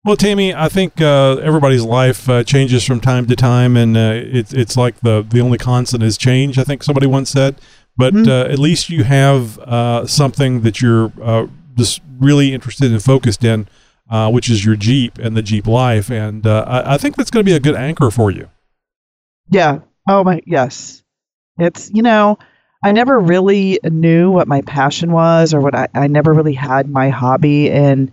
Well, 0.05 0.17
Tammy, 0.17 0.55
I 0.55 0.69
think 0.69 1.01
uh, 1.01 1.37
everybody's 1.43 1.83
life 1.85 2.27
uh, 2.29 2.43
changes 2.43 2.85
from 2.85 3.01
time 3.01 3.27
to 3.27 3.37
time, 3.37 3.77
and 3.77 3.97
uh, 3.97 4.13
it's 4.15 4.53
it's 4.53 4.77
like 4.77 5.01
the 5.01 5.27
the 5.29 5.41
only 5.41 5.59
constant 5.59 6.03
is 6.03 6.17
change. 6.17 6.59
I 6.59 6.65
think 6.65 6.83
somebody 6.83 7.07
once 7.07 7.29
said, 7.31 7.57
but 7.99 8.15
Mhm. 8.15 8.27
uh, 8.27 8.51
at 8.51 8.59
least 8.59 8.89
you 8.89 9.05
have 9.05 9.59
uh, 9.59 10.07
something 10.07 10.63
that 10.63 10.81
you're 10.81 11.13
uh, 11.23 11.47
just 11.77 12.01
really 12.19 12.55
interested 12.55 12.91
and 12.93 13.03
focused 13.03 13.45
in, 13.45 13.69
uh, 14.11 14.31
which 14.31 14.49
is 14.49 14.65
your 14.65 14.75
Jeep 14.75 15.19
and 15.19 15.37
the 15.37 15.43
Jeep 15.43 15.67
life, 15.67 16.11
and 16.11 16.47
uh, 16.47 16.65
I, 16.67 16.95
I 16.95 16.97
think 16.97 17.17
that's 17.17 17.31
going 17.31 17.45
to 17.45 17.51
be 17.51 17.57
a 17.57 17.61
good 17.61 17.77
anchor 17.77 18.11
for 18.11 18.31
you. 18.31 18.49
Yeah. 19.51 19.81
Oh 20.09 20.25
my 20.25 20.41
yes. 20.47 21.03
It's 21.59 21.91
you 21.93 22.01
know, 22.03 22.39
I 22.83 22.93
never 22.93 23.21
really 23.21 23.79
knew 23.85 24.31
what 24.31 24.49
my 24.49 24.63
passion 24.63 25.13
was 25.13 25.53
or 25.53 25.61
what 25.61 25.75
I, 25.75 25.89
I 25.95 26.07
never 26.07 26.33
really 26.33 26.55
had 26.55 26.89
my 26.89 27.11
hobby 27.11 27.71
and 27.71 28.11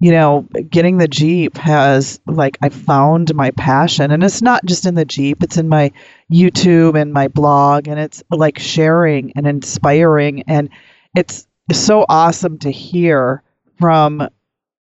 you 0.00 0.12
know, 0.12 0.46
getting 0.70 0.98
the 0.98 1.08
Jeep 1.08 1.56
has 1.56 2.20
like 2.26 2.56
I 2.62 2.68
found 2.68 3.34
my 3.34 3.50
passion 3.52 4.10
and 4.10 4.22
it's 4.22 4.42
not 4.42 4.64
just 4.64 4.86
in 4.86 4.94
the 4.94 5.04
Jeep, 5.04 5.42
it's 5.42 5.56
in 5.56 5.68
my 5.68 5.90
YouTube 6.32 7.00
and 7.00 7.12
my 7.12 7.28
blog 7.28 7.88
and 7.88 7.98
it's 7.98 8.22
like 8.30 8.58
sharing 8.58 9.32
and 9.34 9.46
inspiring 9.46 10.44
and 10.46 10.70
it's 11.16 11.46
so 11.72 12.06
awesome 12.08 12.58
to 12.58 12.70
hear 12.70 13.42
from 13.78 14.28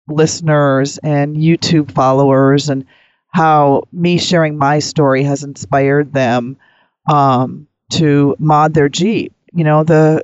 listeners 0.08 0.98
and 1.00 1.36
YouTube 1.36 1.92
followers 1.92 2.70
and 2.70 2.86
how 3.30 3.84
me 3.92 4.18
sharing 4.18 4.58
my 4.58 4.80
story 4.80 5.24
has 5.24 5.44
inspired 5.44 6.14
them 6.14 6.58
um, 7.12 7.68
to 7.92 8.36
mod 8.40 8.74
their 8.74 8.90
Jeep. 8.90 9.34
You 9.54 9.64
know, 9.64 9.84
the 9.84 10.24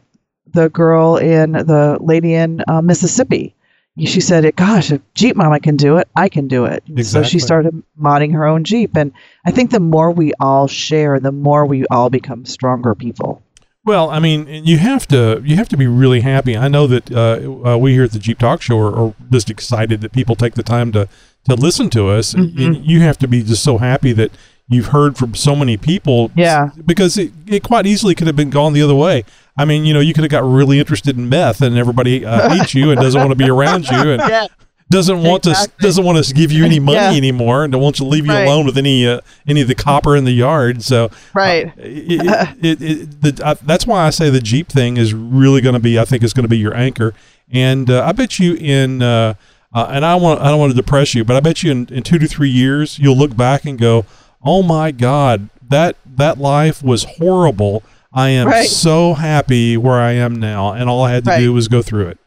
the 0.53 0.69
girl 0.69 1.17
in 1.17 1.53
the 1.53 1.97
lady 1.99 2.33
in 2.33 2.61
uh, 2.67 2.81
Mississippi. 2.81 3.55
She 3.99 4.21
said, 4.21 4.55
"Gosh, 4.55 4.91
if 4.91 5.01
Jeep 5.13 5.35
Mama 5.35 5.59
can 5.59 5.77
do 5.77 5.97
it, 5.97 6.07
I 6.15 6.27
can 6.27 6.47
do 6.47 6.65
it." 6.65 6.83
So 7.05 7.21
she 7.21 7.37
started 7.37 7.83
modding 8.01 8.33
her 8.33 8.45
own 8.45 8.63
Jeep, 8.63 8.95
and 8.97 9.11
I 9.45 9.51
think 9.51 9.69
the 9.71 9.79
more 9.79 10.11
we 10.11 10.33
all 10.39 10.67
share, 10.67 11.19
the 11.19 11.31
more 11.31 11.65
we 11.65 11.85
all 11.91 12.09
become 12.09 12.45
stronger 12.45 12.95
people. 12.95 13.43
Well, 13.85 14.09
I 14.09 14.19
mean, 14.19 14.47
you 14.47 14.77
have 14.79 15.07
to 15.09 15.41
you 15.45 15.57
have 15.57 15.69
to 15.69 15.77
be 15.77 15.85
really 15.87 16.21
happy. 16.21 16.57
I 16.57 16.69
know 16.69 16.87
that 16.87 17.11
uh, 17.11 17.73
uh, 17.73 17.77
we 17.77 17.91
here 17.93 18.05
at 18.05 18.13
the 18.13 18.19
Jeep 18.19 18.39
Talk 18.39 18.61
Show 18.63 18.79
are, 18.79 18.95
are 18.97 19.13
just 19.29 19.49
excited 19.51 20.01
that 20.01 20.11
people 20.11 20.35
take 20.35 20.55
the 20.55 20.63
time 20.63 20.91
to 20.93 21.07
to 21.45 21.53
listen 21.55 21.89
to 21.91 22.07
us, 22.09 22.33
Mhm. 22.33 22.65
and 22.65 22.85
you 22.85 23.01
have 23.01 23.17
to 23.19 23.27
be 23.27 23.43
just 23.43 23.61
so 23.61 23.77
happy 23.77 24.11
that 24.13 24.31
you've 24.69 24.87
heard 24.87 25.17
from 25.17 25.35
so 25.35 25.55
many 25.55 25.75
people. 25.77 26.31
Yeah. 26.35 26.69
because 26.85 27.17
it, 27.17 27.31
it 27.45 27.61
quite 27.63 27.85
easily 27.85 28.15
could 28.15 28.27
have 28.27 28.35
been 28.37 28.49
gone 28.49 28.71
the 28.73 28.81
other 28.81 28.95
way. 28.95 29.25
I 29.57 29.65
mean, 29.65 29.85
you 29.85 29.93
know, 29.93 29.99
you 29.99 30.13
could 30.13 30.23
have 30.23 30.31
got 30.31 30.43
really 30.43 30.79
interested 30.79 31.17
in 31.17 31.29
meth, 31.29 31.61
and 31.61 31.77
everybody 31.77 32.25
uh, 32.25 32.49
hates 32.57 32.73
you 32.73 32.91
and 32.91 32.99
doesn't 32.99 33.19
want 33.19 33.31
to 33.31 33.35
be 33.35 33.49
around 33.49 33.87
you, 33.89 34.11
and 34.11 34.21
Yeah. 34.27 34.47
doesn't 34.89 35.21
want 35.23 35.43
to 35.43 35.69
doesn't 35.79 36.03
want 36.03 36.23
to 36.23 36.33
give 36.33 36.51
you 36.51 36.65
any 36.65 36.79
money 36.91 36.97
Yeah. 36.97 37.11
anymore, 37.13 37.63
and 37.63 37.71
don't 37.71 37.81
want 37.81 37.95
to 37.97 38.03
leave 38.05 38.25
you 38.25 38.31
Right. 38.31 38.47
alone 38.47 38.65
with 38.65 38.77
any 38.77 39.07
uh, 39.07 39.19
any 39.47 39.61
of 39.61 39.67
the 39.67 39.75
copper 39.75 40.15
in 40.15 40.25
the 40.25 40.31
yard. 40.31 40.81
So 40.83 41.09
Right. 41.35 41.71
it, 41.77 42.21
it, 42.21 42.57
it, 42.61 42.81
it, 42.81 43.21
the, 43.21 43.45
uh, 43.45 43.55
that's 43.63 43.85
why 43.85 44.05
I 44.05 44.09
say 44.09 44.29
the 44.29 44.41
Jeep 44.41 44.69
thing 44.69 44.97
is 44.97 45.13
really 45.13 45.61
going 45.61 45.73
to 45.73 45.79
be. 45.79 45.99
I 45.99 46.05
think 46.05 46.23
is 46.23 46.33
going 46.33 46.45
to 46.45 46.49
be 46.49 46.57
your 46.57 46.75
anchor, 46.75 47.13
and 47.51 47.89
uh, 47.89 48.03
I 48.05 48.11
bet 48.11 48.39
you 48.39 48.55
in. 48.55 49.01
Uh, 49.01 49.35
uh, 49.75 49.87
and 49.89 50.05
I 50.05 50.13
want 50.15 50.39
I 50.39 50.49
don't 50.51 50.59
want 50.59 50.71
to 50.71 50.75
depress 50.75 51.15
you, 51.15 51.23
but 51.23 51.35
I 51.35 51.39
bet 51.39 51.63
you 51.63 51.71
in, 51.71 51.87
in 51.91 52.03
two 52.03 52.19
to 52.19 52.27
three 52.27 52.49
years 52.49 52.99
you'll 52.99 53.17
look 53.17 53.35
back 53.35 53.65
and 53.65 53.77
go, 53.79 54.05
"Oh 54.43 54.61
my 54.61 54.91
God, 54.91 55.49
that 55.67 55.95
that 56.15 56.37
life 56.37 56.83
was 56.83 57.05
horrible. 57.17 57.81
I 58.13 58.29
am 58.29 58.47
Right. 58.47 58.67
so 58.67 59.13
happy 59.13 59.75
where 59.77 59.99
I 59.99 60.11
am 60.11 60.35
now, 60.35 60.73
and 60.73 60.89
all 60.89 61.01
I 61.03 61.11
had 61.11 61.23
to 61.25 61.31
Right. 61.31 61.39
do 61.39 61.53
was 61.53 61.67
go 61.67 61.81
through 61.81 62.07
it." 62.07 62.17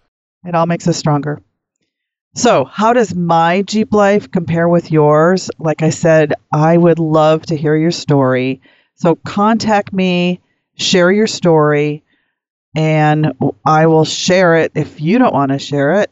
It 0.44 0.54
all 0.54 0.66
makes 0.66 0.86
us 0.88 0.96
stronger. 0.96 1.40
So, 2.34 2.64
how 2.64 2.92
does 2.92 3.14
my 3.14 3.62
Jeep 3.62 3.94
life 3.94 4.30
compare 4.30 4.68
with 4.68 4.90
yours? 4.90 5.50
Like 5.58 5.82
I 5.82 5.90
said, 5.90 6.34
I 6.52 6.76
would 6.76 6.98
love 6.98 7.46
to 7.46 7.56
hear 7.56 7.76
your 7.76 7.90
story. 7.92 8.60
So, 8.96 9.14
contact 9.14 9.92
me, 9.92 10.40
share 10.76 11.10
your 11.10 11.26
story, 11.26 12.02
and 12.74 13.32
I 13.64 13.86
will 13.86 14.04
share 14.04 14.56
it 14.56 14.72
if 14.74 15.00
you 15.00 15.18
don't 15.18 15.32
want 15.32 15.52
to 15.52 15.58
share 15.58 16.00
it. 16.02 16.10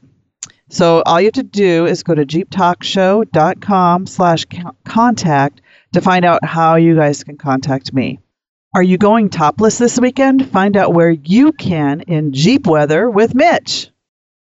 So 0.71 1.03
all 1.05 1.21
you 1.21 1.27
have 1.27 1.35
to 1.35 1.43
do 1.43 1.85
is 1.87 2.03
go 2.03 2.15
to 2.15 2.25
jeeptalkshow.com 2.25 4.07
slash 4.07 4.47
contact 4.85 5.61
to 5.93 6.01
find 6.01 6.25
out 6.25 6.45
how 6.45 6.77
you 6.77 6.97
guys 6.97 7.23
can 7.23 7.37
contact 7.37 7.93
me. 7.93 8.19
Are 8.75 8.83
you 8.83 8.99
going 8.99 9.31
topless 9.31 9.79
this 9.79 10.01
weekend? 10.01 10.51
Find 10.51 10.77
out 10.77 10.93
where 10.93 11.13
you 11.13 11.53
can 11.53 12.01
in 12.01 12.33
Jeep 12.33 12.67
weather 12.67 13.09
with 13.09 13.33
Mitch. 13.33 13.89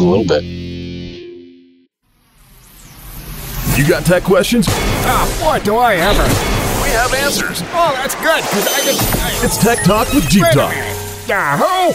a 0.00 0.04
little 0.04 0.24
bit? 0.24 0.44
You 3.78 3.86
got 3.88 4.04
tech 4.04 4.24
questions? 4.24 4.66
Oh, 4.68 5.40
boy, 5.40 5.64
do 5.64 5.76
I 5.76 5.94
ever. 5.94 6.22
We 6.82 6.90
have 6.90 7.14
answers. 7.14 7.62
Oh, 7.66 7.92
that's 7.94 8.14
good, 8.16 8.42
because 8.42 8.66
I 8.66 8.84
just... 8.84 9.16
I, 9.16 9.44
It's 9.44 9.56
Tech 9.56 9.84
Talk 9.84 10.12
with 10.12 10.28
Jeep 10.28 10.46
Talk. 10.52 10.74
Yahoo! 11.28 11.94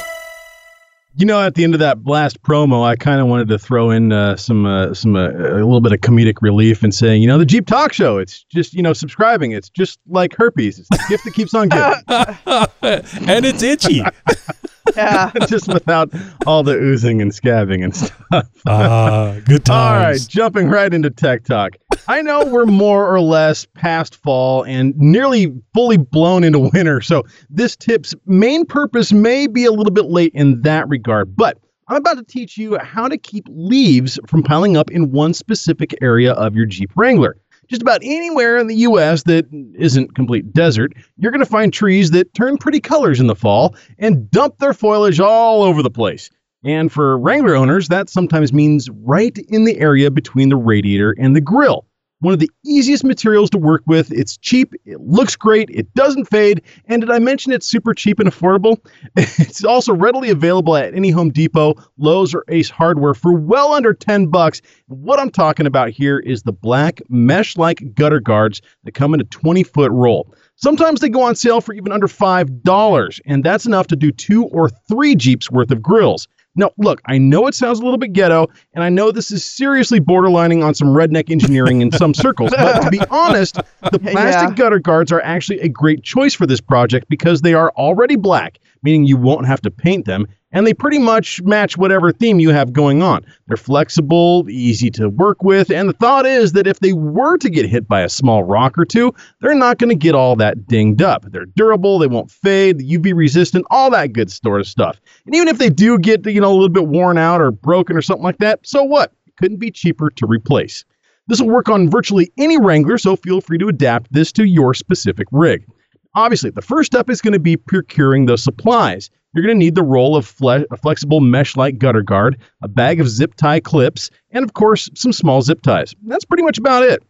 You 1.15 1.25
know, 1.25 1.41
at 1.41 1.55
the 1.55 1.63
end 1.63 1.73
of 1.73 1.79
that 1.79 2.03
blast 2.03 2.41
promo, 2.41 2.83
I 2.83 2.95
kind 2.95 3.19
of 3.19 3.27
wanted 3.27 3.47
to 3.49 3.59
throw 3.59 3.91
in 3.91 4.11
uh, 4.11 4.35
some 4.35 4.65
uh, 4.65 4.95
some 4.95 5.15
uh, 5.15 5.29
a 5.29 5.61
little 5.61 5.81
bit 5.81 5.91
of 5.91 5.99
comedic 5.99 6.41
relief 6.41 6.81
and 6.81 6.95
saying, 6.95 7.21
you 7.21 7.27
know, 7.27 7.37
the 7.37 7.45
Jeep 7.45 7.67
Talk 7.67 7.93
Show. 7.93 8.17
It's 8.17 8.43
just 8.45 8.73
you 8.73 8.81
know 8.81 8.93
subscribing. 8.93 9.51
It's 9.51 9.69
just 9.69 9.99
like 10.07 10.35
herpes. 10.35 10.79
It's 10.79 10.89
the 10.89 11.03
gift 11.09 11.25
that 11.25 11.35
keeps 11.35 11.53
on 11.53 11.69
giving. 11.69 11.93
and 13.29 13.45
it's 13.45 13.61
itchy. 13.61 14.01
Yeah. 14.95 15.31
just 15.47 15.67
without 15.67 16.11
all 16.45 16.63
the 16.63 16.73
oozing 16.73 17.21
and 17.21 17.31
scabbing 17.31 17.83
and 17.83 17.95
stuff. 17.95 18.47
Ah, 18.67 19.37
good 19.45 19.65
times. 19.65 19.69
All 19.69 19.95
right, 19.95 20.19
jumping 20.27 20.67
right 20.67 20.93
into 20.93 21.09
tech 21.09 21.45
talk. 21.45 21.77
I 22.07 22.21
know 22.21 22.45
we're 22.45 22.65
more 22.65 23.13
or 23.13 23.21
less 23.21 23.65
past 23.65 24.15
fall 24.15 24.63
and 24.63 24.95
nearly 24.97 25.53
fully 25.73 25.97
blown 25.97 26.43
into 26.43 26.59
winter, 26.59 27.01
so 27.01 27.23
this 27.49 27.75
tip's 27.75 28.13
main 28.25 28.65
purpose 28.65 29.13
may 29.13 29.47
be 29.47 29.65
a 29.65 29.71
little 29.71 29.93
bit 29.93 30.05
late 30.05 30.31
in 30.35 30.61
that 30.63 30.87
regard, 30.89 31.35
but 31.35 31.57
I'm 31.87 31.97
about 31.97 32.17
to 32.17 32.23
teach 32.23 32.57
you 32.57 32.77
how 32.77 33.07
to 33.07 33.17
keep 33.17 33.45
leaves 33.49 34.19
from 34.27 34.43
piling 34.43 34.77
up 34.77 34.91
in 34.91 35.11
one 35.11 35.33
specific 35.33 35.95
area 36.01 36.33
of 36.33 36.55
your 36.55 36.65
Jeep 36.65 36.91
Wrangler. 36.95 37.37
Just 37.69 37.81
about 37.81 38.01
anywhere 38.03 38.57
in 38.57 38.67
the 38.67 38.75
US 38.75 39.23
that 39.23 39.45
isn't 39.77 40.15
complete 40.15 40.53
desert, 40.53 40.93
you're 41.17 41.31
going 41.31 41.43
to 41.43 41.49
find 41.49 41.73
trees 41.73 42.11
that 42.11 42.33
turn 42.33 42.57
pretty 42.57 42.79
colors 42.79 43.19
in 43.19 43.27
the 43.27 43.35
fall 43.35 43.75
and 43.97 44.29
dump 44.29 44.59
their 44.59 44.73
foliage 44.73 45.19
all 45.19 45.63
over 45.63 45.81
the 45.81 45.89
place. 45.89 46.29
And 46.65 46.91
for 46.91 47.17
Wrangler 47.17 47.55
owners, 47.55 47.89
that 47.89 48.09
sometimes 48.09 48.53
means 48.53 48.89
right 48.89 49.37
in 49.49 49.65
the 49.65 49.79
area 49.79 50.09
between 50.09 50.49
the 50.49 50.55
radiator 50.55 51.15
and 51.17 51.35
the 51.35 51.41
grill. 51.41 51.85
One 52.23 52.33
of 52.33 52.39
the 52.39 52.49
easiest 52.63 53.03
materials 53.03 53.49
to 53.49 53.57
work 53.57 53.83
with. 53.85 54.09
It's 54.13 54.37
cheap, 54.37 54.73
it 54.85 55.01
looks 55.01 55.35
great, 55.35 55.69
it 55.69 55.93
doesn't 55.93 56.29
fade, 56.29 56.61
and 56.85 57.01
did 57.01 57.11
I 57.11 57.19
mention 57.19 57.51
it's 57.51 57.67
super 57.67 57.93
cheap 57.93 58.17
and 58.17 58.29
affordable? 58.31 58.77
It's 59.43 59.65
also 59.65 59.93
readily 59.93 60.29
available 60.29 60.77
at 60.77 60.93
any 60.93 61.09
Home 61.09 61.29
Depot, 61.29 61.75
Lowe's, 61.97 62.33
or 62.33 62.45
Ace 62.47 62.69
Hardware 62.69 63.13
for 63.13 63.33
well 63.33 63.73
under 63.73 63.93
10 63.93 64.27
bucks. 64.27 64.61
What 64.87 65.19
I'm 65.19 65.31
talking 65.31 65.67
about 65.67 65.89
here 65.89 66.17
is 66.17 66.43
the 66.43 66.53
black 66.53 67.01
mesh-like 67.09 67.93
gutter 67.93 68.21
guards 68.21 68.61
that 68.85 68.93
come 68.93 69.13
in 69.13 69.19
a 69.19 69.25
20-foot 69.25 69.91
roll. 69.91 70.33
Sometimes 70.55 71.01
they 71.01 71.09
go 71.09 71.23
on 71.23 71.35
sale 71.35 71.59
for 71.59 71.73
even 71.73 71.91
under 71.91 72.07
$5, 72.07 73.19
and 73.25 73.43
that's 73.43 73.65
enough 73.65 73.87
to 73.87 73.97
do 73.97 74.13
two 74.13 74.45
or 74.45 74.69
three 74.69 75.15
Jeeps 75.15 75.51
worth 75.51 75.71
of 75.71 75.81
grills. 75.81 76.29
Now, 76.55 76.71
look, 76.77 77.01
I 77.05 77.17
know 77.17 77.47
it 77.47 77.55
sounds 77.55 77.79
a 77.79 77.83
little 77.83 77.97
bit 77.97 78.13
ghetto, 78.13 78.47
and 78.73 78.83
I 78.83 78.89
know 78.89 79.11
this 79.11 79.31
is 79.31 79.43
seriously 79.43 79.99
borderlining 79.99 80.63
on 80.63 80.75
some 80.75 80.89
redneck 80.89 81.31
engineering 81.31 81.81
in 81.81 81.91
some 81.91 82.13
circles, 82.13 82.51
but 82.51 82.81
to 82.81 82.89
be 82.91 83.01
honest, 83.09 83.55
the 83.91 83.99
plastic 83.99 84.49
Yeah. 84.49 84.53
gutter 84.55 84.79
guards 84.79 85.11
are 85.11 85.21
actually 85.21 85.59
a 85.61 85.67
great 85.69 86.03
choice 86.03 86.35
for 86.35 86.45
this 86.45 86.61
project 86.61 87.07
because 87.09 87.41
they 87.41 87.55
are 87.55 87.71
already 87.75 88.15
black, 88.15 88.59
meaning 88.83 89.05
you 89.05 89.17
won't 89.17 89.47
have 89.47 89.61
to 89.61 89.71
paint 89.71 90.05
them, 90.05 90.27
and 90.53 90.65
they 90.65 90.73
pretty 90.73 90.99
much 90.99 91.41
match 91.41 91.77
whatever 91.77 92.11
theme 92.11 92.39
you 92.39 92.51
have 92.51 92.71
going 92.71 93.03
on. 93.03 93.25
They're 93.47 93.57
flexible, 93.57 94.49
easy 94.49 94.89
to 94.91 95.09
work 95.09 95.43
with, 95.43 95.69
and 95.69 95.89
the 95.89 95.93
thought 95.93 96.25
is 96.25 96.53
that 96.53 96.67
if 96.67 96.79
they 96.79 96.93
were 96.93 97.37
to 97.37 97.49
get 97.49 97.65
hit 97.65 97.87
by 97.87 98.01
a 98.01 98.09
small 98.09 98.43
rock 98.43 98.77
or 98.77 98.85
two, 98.85 99.13
they're 99.41 99.55
not 99.55 99.79
going 99.79 99.89
to 99.89 99.95
get 99.95 100.15
all 100.15 100.35
that 100.37 100.67
dinged 100.67 101.01
up. 101.01 101.25
They're 101.31 101.45
durable, 101.45 101.99
they 101.99 102.07
won't 102.07 102.31
fade, 102.31 102.79
UV 102.79 103.13
resistant, 103.15 103.65
all 103.71 103.89
that 103.91 104.13
good 104.13 104.31
sort 104.31 104.61
of 104.61 104.67
stuff. 104.67 105.01
And 105.25 105.35
even 105.35 105.47
if 105.47 105.57
they 105.57 105.69
do 105.69 105.97
get, 105.97 106.25
you 106.25 106.39
know, 106.39 106.51
a 106.51 106.53
little 106.53 106.69
bit 106.69 106.87
worn 106.87 107.17
out 107.17 107.41
or 107.41 107.51
broken 107.51 107.97
or 107.97 108.01
something 108.01 108.23
like 108.23 108.37
that, 108.37 108.59
so 108.63 108.83
what? 108.83 109.11
It 109.27 109.35
couldn't 109.37 109.57
be 109.57 109.71
cheaper 109.71 110.09
to 110.11 110.27
replace. 110.27 110.85
This 111.27 111.41
will 111.41 111.49
work 111.49 111.69
on 111.69 111.89
virtually 111.89 112.31
any 112.37 112.59
Wrangler, 112.59 112.97
so 112.97 113.15
feel 113.15 113.41
free 113.41 113.57
to 113.57 113.69
adapt 113.69 114.11
this 114.11 114.31
to 114.33 114.43
your 114.43 114.73
specific 114.73 115.27
rig. 115.31 115.65
Obviously, 116.15 116.51
the 116.51 116.61
first 116.61 116.91
step 116.91 117.09
is 117.09 117.21
going 117.21 117.33
to 117.33 117.39
be 117.39 117.57
procuring 117.57 118.25
the 118.25 118.37
supplies. 118.37 119.09
You're 119.33 119.43
going 119.43 119.55
to 119.55 119.59
need 119.59 119.73
the 119.73 119.83
roll 119.83 120.15
of 120.15 120.27
fle- 120.27 120.65
a 120.69 120.77
flexible 120.77 121.21
mesh-like 121.21 121.79
gutter 121.79 122.03
guard, 122.03 122.39
a 122.61 122.67
bag 122.67 123.01
of 123.01 123.09
zip 123.09 123.33
tie 123.33 123.59
clips, 123.59 124.11
and 124.29 124.43
of 124.43 124.53
course, 124.53 124.89
some 124.93 125.11
small 125.11 125.41
zip 125.41 125.61
ties. 125.61 125.95
That's 126.05 126.25
pretty 126.25 126.43
much 126.43 126.59
about 126.59 126.83
it. 126.83 127.01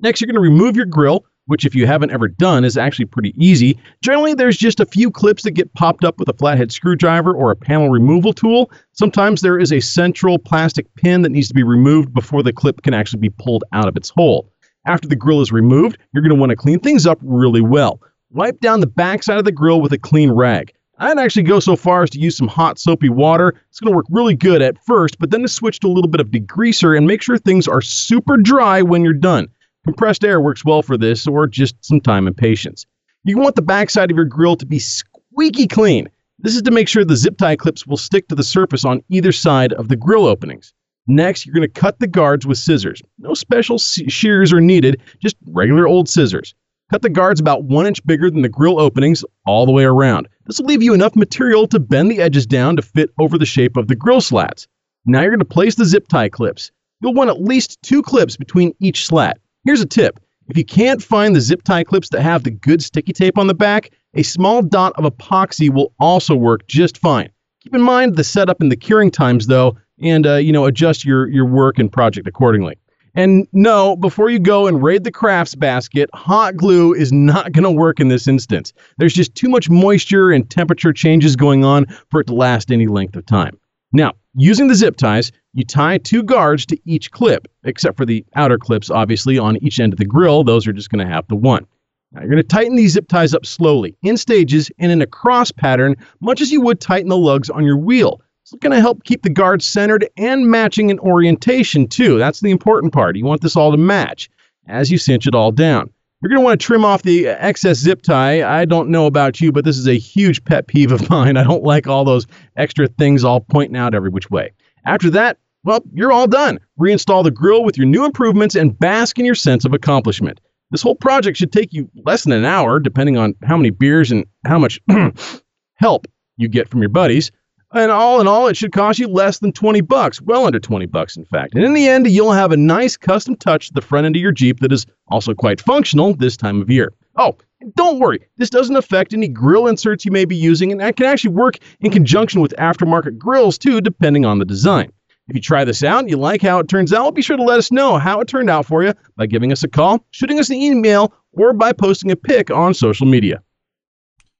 Next, 0.00 0.20
you're 0.20 0.26
going 0.26 0.34
to 0.34 0.40
remove 0.40 0.76
your 0.76 0.84
grill, 0.84 1.24
which 1.46 1.64
if 1.64 1.74
you 1.74 1.86
haven't 1.86 2.10
ever 2.10 2.28
done 2.28 2.62
is 2.62 2.76
actually 2.76 3.06
pretty 3.06 3.34
easy. 3.42 3.78
Generally, 4.02 4.34
there's 4.34 4.58
just 4.58 4.80
a 4.80 4.86
few 4.86 5.10
clips 5.10 5.42
that 5.44 5.52
get 5.52 5.72
popped 5.72 6.04
up 6.04 6.18
with 6.18 6.28
a 6.28 6.34
flathead 6.34 6.72
screwdriver 6.72 7.32
or 7.32 7.50
a 7.50 7.56
panel 7.56 7.88
removal 7.88 8.34
tool. 8.34 8.70
Sometimes 8.92 9.40
there 9.40 9.58
is 9.58 9.72
a 9.72 9.80
central 9.80 10.38
plastic 10.38 10.94
pin 10.94 11.22
that 11.22 11.30
needs 11.30 11.48
to 11.48 11.54
be 11.54 11.62
removed 11.62 12.12
before 12.12 12.42
the 12.42 12.52
clip 12.52 12.82
can 12.82 12.92
actually 12.92 13.20
be 13.20 13.30
pulled 13.30 13.64
out 13.72 13.88
of 13.88 13.96
its 13.96 14.10
hole. 14.10 14.52
After 14.86 15.08
the 15.08 15.16
grill 15.16 15.40
is 15.40 15.52
removed, 15.52 15.98
you're 16.12 16.22
going 16.22 16.34
to 16.34 16.40
want 16.40 16.50
to 16.50 16.56
clean 16.56 16.80
things 16.80 17.06
up 17.06 17.18
really 17.22 17.60
well. 17.60 18.00
Wipe 18.32 18.60
down 18.60 18.78
the 18.78 18.86
backside 18.86 19.38
of 19.38 19.44
the 19.44 19.50
grill 19.50 19.80
with 19.80 19.92
a 19.92 19.98
clean 19.98 20.30
rag. 20.30 20.72
I'd 20.98 21.18
actually 21.18 21.42
go 21.42 21.58
so 21.58 21.74
far 21.74 22.04
as 22.04 22.10
to 22.10 22.20
use 22.20 22.36
some 22.36 22.46
hot 22.46 22.78
soapy 22.78 23.08
water. 23.08 23.54
It's 23.68 23.80
going 23.80 23.90
to 23.90 23.96
work 23.96 24.06
really 24.08 24.36
good 24.36 24.62
at 24.62 24.82
first, 24.84 25.18
but 25.18 25.30
then 25.30 25.42
to 25.42 25.48
switch 25.48 25.80
to 25.80 25.88
a 25.88 25.88
little 25.88 26.10
bit 26.10 26.20
of 26.20 26.28
degreaser 26.28 26.96
and 26.96 27.08
make 27.08 27.22
sure 27.22 27.38
things 27.38 27.66
are 27.66 27.80
super 27.80 28.36
dry 28.36 28.82
when 28.82 29.02
you're 29.02 29.14
done. 29.14 29.48
Compressed 29.84 30.24
air 30.24 30.40
works 30.40 30.64
well 30.64 30.82
for 30.82 30.96
this, 30.96 31.26
or 31.26 31.48
just 31.48 31.74
some 31.84 32.00
time 32.00 32.28
and 32.28 32.36
patience. 32.36 32.86
You 33.24 33.36
want 33.36 33.56
the 33.56 33.62
backside 33.62 34.10
of 34.12 34.16
your 34.16 34.26
grill 34.26 34.54
to 34.56 34.66
be 34.66 34.78
squeaky 34.78 35.66
clean. 35.66 36.08
This 36.38 36.54
is 36.54 36.62
to 36.62 36.70
make 36.70 36.86
sure 36.86 37.04
the 37.04 37.16
zip 37.16 37.36
tie 37.36 37.56
clips 37.56 37.84
will 37.84 37.96
stick 37.96 38.28
to 38.28 38.36
the 38.36 38.44
surface 38.44 38.84
on 38.84 39.02
either 39.08 39.32
side 39.32 39.72
of 39.72 39.88
the 39.88 39.96
grill 39.96 40.26
openings. 40.26 40.72
Next, 41.08 41.44
you're 41.44 41.54
going 41.54 41.68
to 41.68 41.80
cut 41.80 41.98
the 41.98 42.06
guards 42.06 42.46
with 42.46 42.58
scissors. 42.58 43.02
No 43.18 43.34
special 43.34 43.78
shears 43.78 44.52
are 44.52 44.60
needed, 44.60 45.00
just 45.18 45.36
regular 45.48 45.88
old 45.88 46.08
scissors. 46.08 46.54
Cut 46.90 47.02
the 47.02 47.08
guards 47.08 47.40
about 47.40 47.62
one 47.62 47.86
inch 47.86 48.04
bigger 48.04 48.28
than 48.30 48.42
the 48.42 48.48
grill 48.48 48.80
openings 48.80 49.24
all 49.46 49.64
the 49.64 49.70
way 49.70 49.84
around. 49.84 50.26
This 50.46 50.58
will 50.58 50.66
leave 50.66 50.82
you 50.82 50.92
enough 50.92 51.14
material 51.14 51.68
to 51.68 51.78
bend 51.78 52.10
the 52.10 52.20
edges 52.20 52.46
down 52.46 52.74
to 52.74 52.82
fit 52.82 53.10
over 53.20 53.38
the 53.38 53.46
shape 53.46 53.76
of 53.76 53.86
the 53.86 53.94
grill 53.94 54.20
slats. 54.20 54.66
Now 55.06 55.20
you're 55.20 55.30
going 55.30 55.38
to 55.38 55.44
place 55.44 55.76
the 55.76 55.84
zip 55.84 56.08
tie 56.08 56.28
clips. 56.28 56.72
You'll 57.00 57.14
want 57.14 57.30
at 57.30 57.40
least 57.40 57.80
two 57.82 58.02
clips 58.02 58.36
between 58.36 58.74
each 58.80 59.06
slat. 59.06 59.38
Here's 59.64 59.80
a 59.80 59.86
tip. 59.86 60.18
If 60.48 60.56
you 60.56 60.64
can't 60.64 61.00
find 61.00 61.36
the 61.36 61.40
zip 61.40 61.62
tie 61.62 61.84
clips 61.84 62.08
that 62.08 62.22
have 62.22 62.42
the 62.42 62.50
good 62.50 62.82
sticky 62.82 63.12
tape 63.12 63.38
on 63.38 63.46
the 63.46 63.54
back, 63.54 63.92
a 64.14 64.24
small 64.24 64.60
dot 64.60 64.92
of 64.96 65.04
epoxy 65.04 65.72
will 65.72 65.94
also 66.00 66.34
work 66.34 66.66
just 66.66 66.98
fine. 66.98 67.30
Keep 67.62 67.76
in 67.76 67.82
mind 67.82 68.16
the 68.16 68.24
setup 68.24 68.60
and 68.60 68.72
the 68.72 68.76
curing 68.76 69.12
times 69.12 69.46
though, 69.46 69.76
and 70.02 70.26
uh, 70.26 70.36
you 70.36 70.50
know 70.50 70.66
adjust 70.66 71.04
your 71.04 71.28
your 71.28 71.44
work 71.44 71.78
and 71.78 71.92
project 71.92 72.26
accordingly. 72.26 72.76
And 73.14 73.46
no, 73.52 73.96
before 73.96 74.30
you 74.30 74.38
go 74.38 74.66
and 74.66 74.82
raid 74.82 75.04
the 75.04 75.10
crafts 75.10 75.54
basket, 75.54 76.08
hot 76.14 76.56
glue 76.56 76.94
is 76.94 77.12
not 77.12 77.52
going 77.52 77.64
to 77.64 77.70
work 77.70 78.00
in 78.00 78.08
this 78.08 78.28
instance. 78.28 78.72
There's 78.98 79.14
just 79.14 79.34
too 79.34 79.48
much 79.48 79.68
moisture 79.68 80.30
and 80.30 80.48
temperature 80.48 80.92
changes 80.92 81.36
going 81.36 81.64
on 81.64 81.86
for 82.10 82.20
it 82.20 82.26
to 82.28 82.34
last 82.34 82.70
any 82.70 82.86
length 82.86 83.16
of 83.16 83.26
time. 83.26 83.58
Now, 83.92 84.12
using 84.34 84.68
the 84.68 84.74
zip 84.74 84.96
ties, 84.96 85.32
you 85.52 85.64
tie 85.64 85.98
two 85.98 86.22
guards 86.22 86.64
to 86.66 86.78
each 86.84 87.10
clip, 87.10 87.48
except 87.64 87.96
for 87.96 88.06
the 88.06 88.24
outer 88.36 88.56
clips, 88.56 88.88
obviously, 88.88 89.36
on 89.36 89.56
each 89.58 89.80
end 89.80 89.92
of 89.92 89.98
the 89.98 90.04
grill. 90.04 90.44
Those 90.44 90.66
are 90.68 90.72
just 90.72 90.90
going 90.90 91.04
to 91.04 91.12
have 91.12 91.26
the 91.26 91.34
one. 91.34 91.66
Now, 92.12 92.20
you're 92.20 92.30
going 92.30 92.42
to 92.42 92.48
tighten 92.48 92.76
these 92.76 92.92
zip 92.92 93.08
ties 93.08 93.34
up 93.34 93.46
slowly, 93.46 93.96
in 94.02 94.16
stages, 94.16 94.70
and 94.78 94.92
in 94.92 95.02
a 95.02 95.06
cross 95.06 95.50
pattern, 95.50 95.96
much 96.20 96.40
as 96.40 96.52
you 96.52 96.60
would 96.60 96.80
tighten 96.80 97.08
the 97.08 97.16
lugs 97.16 97.50
on 97.50 97.64
your 97.64 97.76
wheel. 97.76 98.20
It's 98.52 98.58
going 98.60 98.74
to 98.74 98.80
help 98.80 99.04
keep 99.04 99.22
the 99.22 99.30
guard 99.30 99.62
centered 99.62 100.08
and 100.16 100.50
matching 100.50 100.90
in 100.90 100.98
orientation, 100.98 101.86
too. 101.86 102.18
That's 102.18 102.40
the 102.40 102.50
important 102.50 102.92
part. 102.92 103.14
You 103.14 103.24
want 103.24 103.42
this 103.42 103.54
all 103.54 103.70
to 103.70 103.76
match 103.76 104.28
as 104.66 104.90
you 104.90 104.98
cinch 104.98 105.28
it 105.28 105.36
all 105.36 105.52
down. 105.52 105.88
You're 106.20 106.30
going 106.30 106.40
to 106.40 106.44
want 106.44 106.60
to 106.60 106.66
trim 106.66 106.84
off 106.84 107.02
the 107.02 107.28
uh, 107.28 107.36
excess 107.38 107.78
zip 107.78 108.02
tie. 108.02 108.42
I 108.42 108.64
don't 108.64 108.90
know 108.90 109.06
about 109.06 109.40
you, 109.40 109.52
but 109.52 109.64
this 109.64 109.78
is 109.78 109.86
a 109.86 109.96
huge 109.96 110.44
pet 110.44 110.66
peeve 110.66 110.90
of 110.90 111.08
mine. 111.10 111.36
I 111.36 111.44
don't 111.44 111.62
like 111.62 111.86
all 111.86 112.04
those 112.04 112.26
extra 112.56 112.88
things 112.88 113.22
all 113.22 113.40
pointing 113.40 113.76
out 113.76 113.94
every 113.94 114.10
which 114.10 114.30
way. 114.30 114.50
After 114.84 115.10
that, 115.10 115.38
well, 115.62 115.84
you're 115.92 116.12
all 116.12 116.26
done. 116.26 116.58
Reinstall 116.78 117.22
the 117.22 117.30
grill 117.30 117.62
with 117.62 117.78
your 117.78 117.86
new 117.86 118.04
improvements 118.04 118.56
and 118.56 118.76
bask 118.76 119.16
in 119.18 119.24
your 119.24 119.36
sense 119.36 119.64
of 119.64 119.74
accomplishment. 119.74 120.40
This 120.72 120.82
whole 120.82 120.96
project 120.96 121.36
should 121.36 121.52
take 121.52 121.72
you 121.72 121.88
less 122.04 122.24
than 122.24 122.32
an 122.32 122.44
hour, 122.44 122.80
depending 122.80 123.16
on 123.16 123.36
how 123.44 123.56
many 123.56 123.70
beers 123.70 124.10
and 124.10 124.24
how 124.44 124.58
much 124.58 124.80
help 125.74 126.06
you 126.36 126.48
get 126.48 126.68
from 126.68 126.80
your 126.80 126.88
buddies. 126.88 127.30
And 127.72 127.92
all 127.92 128.20
in 128.20 128.26
all, 128.26 128.48
it 128.48 128.56
should 128.56 128.72
cost 128.72 128.98
you 128.98 129.06
less 129.06 129.38
than 129.38 129.52
20 129.52 129.80
bucks, 129.82 130.20
well 130.20 130.44
under 130.44 130.58
20 130.58 130.86
bucks, 130.86 131.16
in 131.16 131.24
fact. 131.24 131.54
And 131.54 131.64
in 131.64 131.72
the 131.72 131.88
end, 131.88 132.10
you'll 132.10 132.32
have 132.32 132.50
a 132.50 132.56
nice 132.56 132.96
custom 132.96 133.36
touch 133.36 133.68
to 133.68 133.74
the 133.74 133.80
front 133.80 134.06
end 134.06 134.16
of 134.16 134.22
your 134.22 134.32
Jeep 134.32 134.58
that 134.60 134.72
is 134.72 134.86
also 135.06 135.34
quite 135.34 135.60
functional 135.60 136.14
this 136.14 136.36
time 136.36 136.60
of 136.60 136.68
year. 136.68 136.92
Oh, 137.16 137.36
don't 137.76 138.00
worry, 138.00 138.26
this 138.38 138.50
doesn't 138.50 138.76
affect 138.76 139.12
any 139.12 139.28
grill 139.28 139.66
inserts 139.66 140.04
you 140.04 140.10
may 140.10 140.24
be 140.24 140.34
using, 140.34 140.72
and 140.72 140.80
that 140.80 140.96
can 140.96 141.06
actually 141.06 141.34
work 141.34 141.58
in 141.80 141.90
conjunction 141.90 142.40
with 142.40 142.54
aftermarket 142.58 143.18
grills 143.18 143.58
too, 143.58 143.80
depending 143.80 144.24
on 144.24 144.38
the 144.38 144.44
design. 144.44 144.90
If 145.28 145.36
you 145.36 145.40
try 145.40 145.64
this 145.64 145.84
out 145.84 146.00
and 146.00 146.10
you 146.10 146.16
like 146.16 146.42
how 146.42 146.58
it 146.58 146.68
turns 146.68 146.92
out, 146.92 147.14
be 147.14 147.22
sure 147.22 147.36
to 147.36 147.42
let 147.42 147.58
us 147.58 147.70
know 147.70 147.98
how 147.98 148.20
it 148.20 148.26
turned 148.26 148.50
out 148.50 148.66
for 148.66 148.82
you 148.82 148.94
by 149.16 149.26
giving 149.26 149.52
us 149.52 149.62
a 149.62 149.68
call, 149.68 150.04
shooting 150.10 150.40
us 150.40 150.50
an 150.50 150.56
email, 150.56 151.12
or 151.32 151.52
by 151.52 151.72
posting 151.72 152.10
a 152.10 152.16
pic 152.16 152.50
on 152.50 152.74
social 152.74 153.06
media. 153.06 153.40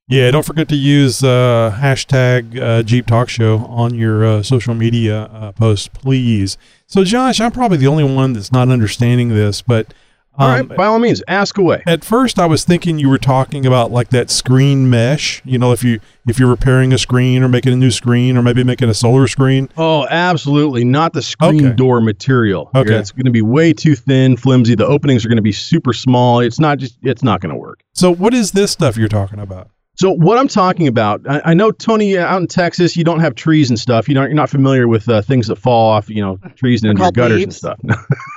Yeah, 0.07 0.29
don't 0.31 0.45
forget 0.45 0.67
to 0.69 0.75
use 0.75 1.23
uh, 1.23 1.77
hashtag 1.79 2.59
uh, 2.59 2.83
Jeep 2.83 3.05
Talk 3.05 3.29
Show 3.29 3.59
on 3.59 3.95
your 3.95 4.25
uh, 4.25 4.43
social 4.43 4.73
media 4.73 5.23
uh, 5.23 5.51
posts, 5.53 5.87
please. 5.87 6.57
So, 6.85 7.05
Josh, 7.05 7.39
I'm 7.39 7.51
probably 7.51 7.77
the 7.77 7.87
only 7.87 8.03
one 8.03 8.33
that's 8.33 8.51
not 8.51 8.67
understanding 8.67 9.29
this, 9.29 9.61
but 9.61 9.93
All 10.37 10.49
um, 10.49 10.67
right, 10.67 10.77
by 10.77 10.85
all 10.87 10.99
means, 10.99 11.23
ask 11.29 11.57
away. 11.57 11.81
at 11.87 12.03
first 12.03 12.39
I 12.39 12.45
was 12.45 12.65
thinking 12.65 12.99
you 12.99 13.07
were 13.07 13.17
talking 13.17 13.65
about 13.65 13.91
like 13.93 14.09
that 14.09 14.29
screen 14.29 14.89
mesh. 14.89 15.41
You 15.45 15.57
know, 15.57 15.71
if 15.71 15.81
you 15.81 16.01
if 16.27 16.37
you're 16.39 16.49
repairing 16.49 16.91
a 16.91 16.97
screen 16.97 17.41
or 17.41 17.47
making 17.47 17.71
a 17.71 17.77
new 17.77 17.91
screen 17.91 18.35
or 18.35 18.41
maybe 18.41 18.65
making 18.65 18.89
a 18.89 18.93
solar 18.93 19.27
screen. 19.27 19.69
Oh, 19.77 20.05
absolutely. 20.09 20.83
Not 20.83 21.13
the 21.13 21.21
screen 21.21 21.67
Okay. 21.67 21.75
door 21.77 22.01
material. 22.01 22.69
Okay. 22.75 22.95
It's 22.95 23.11
going 23.13 23.25
to 23.25 23.31
be 23.31 23.41
way 23.41 23.71
too 23.71 23.95
thin, 23.95 24.35
flimsy. 24.35 24.75
The 24.75 24.85
openings 24.87 25.23
are 25.23 25.29
going 25.29 25.37
to 25.37 25.41
be 25.41 25.53
super 25.53 25.93
small. 25.93 26.41
It's 26.41 26.59
not 26.59 26.79
just, 26.79 26.97
it's 27.01 27.23
not 27.23 27.39
going 27.39 27.53
to 27.53 27.57
work. 27.59 27.79
So, 27.93 28.13
what 28.13 28.33
is 28.33 28.51
this 28.51 28.71
stuff 28.71 28.97
you're 28.97 29.07
talking 29.07 29.39
about? 29.39 29.69
So 29.95 30.09
what 30.11 30.37
I'm 30.37 30.47
talking 30.47 30.87
about, 30.87 31.21
I, 31.29 31.41
I 31.45 31.53
know 31.53 31.69
Tony 31.69 32.17
uh, 32.17 32.25
out 32.25 32.41
in 32.41 32.47
Texas, 32.47 32.95
you 32.95 33.03
don't 33.03 33.19
have 33.19 33.35
trees 33.35 33.69
and 33.69 33.77
stuff. 33.77 34.07
You 34.07 34.15
don't, 34.15 34.23
you're 34.25 34.33
not 34.33 34.49
familiar 34.49 34.87
with 34.87 35.07
uh, 35.09 35.21
things 35.21 35.47
that 35.47 35.57
fall 35.57 35.89
off, 35.91 36.09
you 36.09 36.21
know, 36.21 36.37
trees 36.55 36.81
and 36.81 36.91
into 36.91 37.01
your 37.01 37.05
called 37.07 37.15
gutters 37.15 37.43
and 37.43 37.53
stuff. 37.53 37.79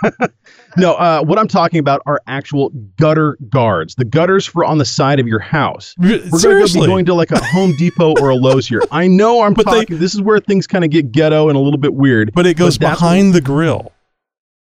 no, 0.76 0.94
uh, 0.94 1.22
what 1.22 1.38
I'm 1.38 1.46
talking 1.46 1.78
about 1.78 2.02
are 2.07 2.20
actual 2.26 2.70
gutter 2.98 3.38
guards, 3.48 3.94
the 3.94 4.05
gutters 4.05 4.44
for 4.44 4.64
on 4.64 4.78
the 4.78 4.84
side 4.84 5.20
of 5.20 5.28
your 5.28 5.38
house. 5.38 5.94
We're 5.96 6.18
going 6.18 6.66
to 6.66 6.72
be 6.74 6.86
going 6.86 7.05
to 7.07 7.14
like 7.14 7.30
a 7.30 7.42
Home 7.44 7.74
Depot 7.76 8.14
or 8.20 8.30
a 8.30 8.34
Lowe's 8.34 8.66
here. 8.66 8.82
I 8.90 9.07
know 9.07 9.42
I'm 9.42 9.55
But 9.55 9.88
they- 9.88 9.94
this 9.96 10.12
is 10.14 10.20
where 10.20 10.40
things 10.40 10.66
kind 10.66 10.84
of 10.84 10.90
get 10.90 11.12
ghetto 11.12 11.48
and 11.48 11.57
a 11.57 11.61
little 11.61 11.78
bit 11.78 11.94
weird. 11.94 12.32
But 12.34 12.46
it 12.46 12.57
goes 12.57 12.78
that's- 12.78 12.98
behind 12.98 13.32
the 13.32 13.40
grill, 13.40 13.92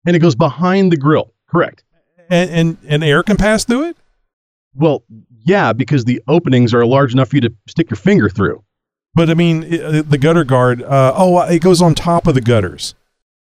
and 0.05 0.17
it 0.17 0.19
goes 0.19 0.35
behind 0.35 0.91
the 0.91 0.97
grill. 0.97 1.33
Correct. 1.49 1.85
and, 2.29 2.51
and 2.51 2.77
and 2.89 3.05
air 3.05 3.23
can 3.23 3.37
pass 3.37 3.65
through 3.65 3.89
it. 3.91 3.97
Well, 4.75 5.03
yeah, 5.45 5.73
because 5.73 6.05
the 6.05 6.23
openings 6.29 6.73
are 6.75 6.85
large 6.87 7.13
enough 7.13 7.29
for 7.31 7.37
you 7.37 7.43
to 7.43 7.55
stick 7.69 7.91
your 7.91 7.97
finger 7.97 8.29
through. 8.29 8.63
But 9.15 9.29
I 9.31 9.35
mean, 9.35 9.61
the 9.61 10.19
gutter 10.21 10.45
guard. 10.45 10.83
Uh, 10.83 11.13
oh, 11.17 11.41
it 11.43 11.61
goes 11.63 11.83
on 11.83 11.95
top 11.95 12.27
of 12.27 12.35
the 12.35 12.41
gutters. 12.41 12.95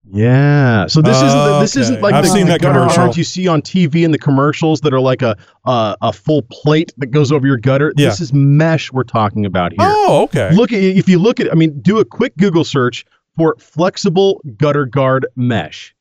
Yeah. 0.06 0.86
So 0.86 1.00
this 1.00 1.16
isn't 1.16 1.28
the, 1.28 1.60
this 1.60 1.76
Okay. 1.76 1.80
isn't 1.82 2.02
like 2.02 2.12
I've 2.14 2.24
the, 2.24 2.30
seen 2.30 2.46
the 2.46 2.52
that 2.52 2.60
gutter 2.60 2.80
commercial. 2.80 3.04
guards 3.04 3.16
you 3.16 3.24
see 3.24 3.48
on 3.48 3.62
TV 3.62 4.04
in 4.04 4.10
the 4.10 4.18
commercials 4.18 4.80
that 4.82 4.92
are 4.92 5.00
like 5.00 5.22
a 5.22 5.36
a, 5.64 5.96
a 6.02 6.12
full 6.12 6.42
plate 6.50 6.92
that 6.98 7.06
goes 7.06 7.32
over 7.32 7.46
your 7.46 7.56
gutter. 7.56 7.92
Yeah. 7.96 8.10
This 8.10 8.20
is 8.20 8.32
mesh 8.32 8.92
we're 8.92 9.04
talking 9.04 9.46
about 9.46 9.72
here. 9.72 9.78
Oh, 9.80 10.24
okay. 10.24 10.50
Look 10.54 10.72
at 10.72 10.82
if 10.82 11.08
you 11.08 11.18
look 11.18 11.40
at 11.40 11.50
I 11.50 11.54
mean 11.54 11.80
do 11.80 12.00
a 12.00 12.04
quick 12.04 12.36
Google 12.36 12.64
search 12.64 13.06
for 13.36 13.56
flexible 13.58 14.42
gutter 14.58 14.84
guard 14.84 15.26
mesh. 15.36 15.94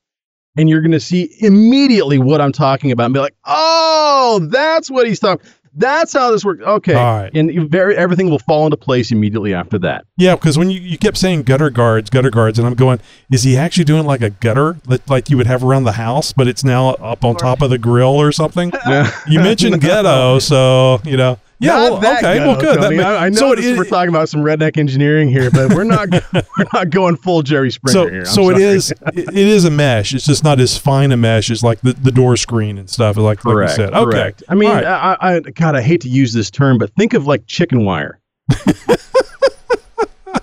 And 0.58 0.70
you're 0.70 0.82
going 0.82 0.92
to 0.92 1.00
see 1.00 1.34
immediately 1.40 2.20
what 2.20 2.40
I'm 2.40 2.52
talking 2.52 2.92
about 2.92 3.06
and 3.06 3.14
be 3.16 3.20
like, 3.20 3.34
"Oh, 3.46 4.40
that's 4.52 4.92
what 4.92 5.08
he's 5.08 5.20
talking. 5.20 5.44
That's 5.76 6.14
how 6.14 6.32
this 6.32 6.46
works." 6.46 6.62
Okay. 6.62 6.94
All 6.94 7.22
right. 7.22 7.32
And 7.34 7.54
you 7.54 7.68
very 7.68 7.96
everything 7.96 8.30
will 8.30 8.40
fall 8.40 8.66
into 8.66 8.78
place 8.78 9.12
immediately 9.12 9.54
after 9.54 9.78
that. 9.80 10.06
Yeah, 10.18 10.36
because 10.36 10.58
when 10.58 10.70
you, 10.70 10.80
you 10.80 10.98
kept 10.98 11.18
saying 11.18 11.44
gutter 11.44 11.70
guards, 11.70 12.10
gutter 12.10 12.30
guards, 12.30 12.60
and 12.60 12.68
I'm 12.68 12.76
going, 12.76 13.00
is 13.32 13.44
he 13.44 13.58
actually 13.58 13.86
doing 13.86 14.06
like 14.06 14.22
a 14.22 14.30
gutter 14.30 14.78
that 14.88 15.10
like 15.10 15.30
you 15.30 15.38
would 15.38 15.48
have 15.48 15.64
around 15.64 15.84
the 15.84 15.94
house, 15.94 16.34
but 16.34 16.48
it's 16.48 16.64
now 16.64 16.90
up 16.90 17.24
on 17.26 17.36
top 17.36 17.62
of 17.62 17.70
the 17.70 17.78
grill 17.78 18.20
or 18.22 18.32
something? 18.32 18.72
You 19.28 19.40
mentioned 19.40 19.82
ghetto, 19.82 20.40
so 20.40 21.00
you 21.04 21.18
know. 21.18 21.40
Yeah, 21.60 21.74
Not 21.78 22.02
well, 22.02 22.18
okay, 22.18 22.40
well, 22.40 22.60
good. 22.60 22.78
That 22.78 22.84
Tony. 22.90 22.98
ma- 22.98 23.04
I, 23.04 23.26
I 23.26 23.30
know 23.30 23.38
so 23.38 23.52
it 23.54 23.60
is- 23.60 23.78
we're 23.78 23.86
talking 23.86 24.10
about 24.10 24.28
some 24.28 24.42
redneck 24.42 24.78
engineering 24.78 25.30
here, 25.30 25.50
but 25.50 25.74
we're 25.74 25.84
not 25.86 26.10
we're 26.34 26.66
not 26.74 26.90
going 26.90 27.16
full 27.16 27.42
Jerry 27.42 27.72
Springer 27.72 27.94
so 27.94 28.08
here. 28.10 28.20
I'm 28.22 28.26
so 28.26 28.50
it 28.50 28.54
sorry. 28.56 28.64
is 28.64 28.92
it, 28.92 29.00
it 29.30 29.38
is 29.38 29.64
a 29.64 29.72
mesh. 29.72 30.14
It's 30.14 30.26
just 30.26 30.44
not 30.44 30.60
as 30.60 30.78
fine 30.78 31.12
a 31.14 31.18
mesh 31.18 31.50
as 31.50 31.64
like 31.64 31.80
the, 31.82 31.94
the 31.94 32.12
door 32.12 32.36
screen 32.36 32.78
and 32.78 32.90
stuff. 32.90 33.16
Like, 33.16 33.24
like 33.24 33.46
you 33.46 33.52
correct. 33.52 33.74
said. 33.76 33.94
Okay. 33.94 34.12
Correct. 34.12 34.44
I 34.50 34.56
mean, 34.56 34.72
right. 34.72 34.84
I, 34.84 35.18
I 35.22 35.40
God, 35.40 35.76
I 35.76 35.82
hate 35.82 36.02
to 36.02 36.10
use 36.10 36.34
this 36.34 36.52
term, 36.52 36.78
but 36.78 36.94
think 36.96 37.14
of 37.14 37.28
like 37.28 37.46
chicken 37.48 37.86
wire. 37.86 38.20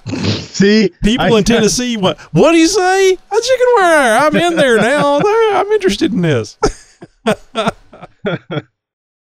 See, 0.06 0.90
People 1.04 1.34
I- 1.34 1.38
in 1.38 1.44
Tennessee, 1.52 1.96
what 1.96 2.18
what 2.32 2.52
do 2.52 2.58
you 2.58 2.66
say? 2.68 3.12
A 3.12 3.16
chicken 3.40 3.66
wire. 3.76 4.18
I'm 4.20 4.36
in 4.36 4.56
there 4.56 4.76
now. 4.78 5.20
I'm 5.24 5.66
interested 5.72 6.12
in 6.12 6.22
this. 6.22 6.56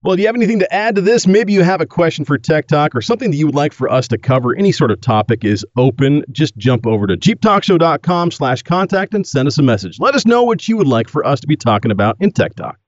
Well, 0.03 0.17
do 0.17 0.23
you 0.23 0.29
have 0.29 0.35
anything 0.35 0.61
to 0.61 0.73
add 0.75 0.95
to 0.95 1.03
this? 1.03 1.27
Maybe 1.27 1.53
you 1.53 1.63
have 1.63 1.83
a 1.83 1.87
question 1.87 2.25
for 2.25 2.39
Tech 2.39 2.67
Talk 2.69 2.95
or 2.97 3.03
something 3.03 3.31
that 3.33 3.37
you 3.37 3.45
would 3.45 3.55
like 3.55 3.75
for 3.75 3.87
us 3.91 4.09
to 4.09 4.17
cover. 4.17 4.57
Any 4.57 4.73
sort 4.73 4.91
of 4.91 4.99
topic 5.03 5.45
is 5.45 5.63
open. 5.77 6.25
Just 6.33 6.57
jump 6.57 6.87
over 6.87 7.07
to 7.07 7.19
jeeptalkshow.com 7.19 8.31
slash 8.31 8.63
contact 8.63 9.13
and 9.13 9.27
send 9.27 9.47
us 9.47 9.59
a 9.59 9.63
message. 9.63 10.01
Let 10.01 10.15
us 10.15 10.25
know 10.25 10.43
what 10.43 10.67
you 10.67 10.79
would 10.79 10.87
like 10.87 11.11
for 11.11 11.27
us 11.27 11.39
to 11.41 11.47
be 11.47 11.55
talking 11.55 11.91
about 11.91 12.17
in 12.19 12.33
Tech 12.33 12.55
Talk. 12.55 12.79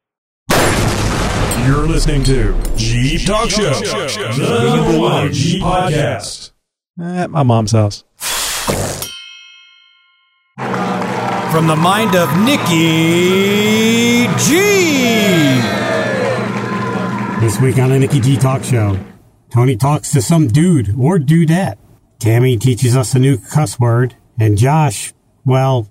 You're 1.66 1.86
listening 1.86 2.24
to 2.24 2.58
Jeep 2.76 3.26
Talk 3.26 3.50
Show, 3.50 3.74
the 3.74 4.74
number 4.74 4.98
one 4.98 5.32
Jeep 5.34 5.62
podcast. 5.62 6.52
At 6.98 7.30
my 7.30 7.42
mom's 7.42 7.72
house. 7.72 8.04
From 11.52 11.66
the 11.66 11.76
mind 11.76 12.16
of 12.16 12.34
Nikki 12.38 14.28
G. 14.38 14.81
This 17.42 17.60
week 17.60 17.78
on 17.78 17.90
the 17.90 17.98
Nikki 17.98 18.20
G 18.20 18.36
Talk 18.36 18.62
Show, 18.62 18.96
Tony 19.50 19.76
talks 19.76 20.12
to 20.12 20.22
some 20.22 20.46
dude 20.46 20.94
or 20.96 21.18
dudette. 21.18 21.76
Tammy 22.20 22.56
teaches 22.56 22.96
us 22.96 23.16
a 23.16 23.18
new 23.18 23.36
cuss 23.36 23.80
word, 23.80 24.14
and 24.38 24.56
Josh, 24.56 25.12
well, 25.44 25.90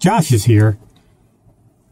Josh 0.00 0.32
is 0.32 0.46
here. 0.46 0.76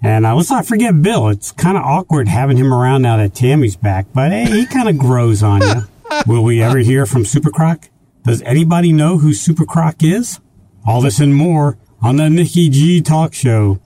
And 0.02 0.26
uh, 0.26 0.34
let's 0.34 0.50
not 0.50 0.66
forget 0.66 1.00
Bill. 1.00 1.28
It's 1.28 1.52
kind 1.52 1.76
of 1.76 1.84
awkward 1.84 2.26
having 2.26 2.56
him 2.56 2.74
around 2.74 3.02
now 3.02 3.18
that 3.18 3.36
Tammy's 3.36 3.76
back, 3.76 4.06
but 4.12 4.32
hey, 4.32 4.46
he 4.46 4.66
kind 4.66 4.88
of 4.88 4.98
grows 4.98 5.44
on 5.44 5.62
you. 5.62 5.82
Will 6.26 6.42
we 6.42 6.60
ever 6.60 6.78
hear 6.78 7.06
from 7.06 7.24
Super 7.24 7.50
Croc? 7.50 7.88
Does 8.24 8.42
anybody 8.42 8.92
know 8.92 9.18
who 9.18 9.32
Super 9.32 9.64
Croc 9.64 10.02
is? 10.02 10.40
All 10.84 11.00
this 11.00 11.20
and 11.20 11.36
more 11.36 11.78
on 12.02 12.16
the 12.16 12.28
Nikki 12.28 12.68
G 12.68 13.00
Talk 13.00 13.32
Show. 13.32 13.78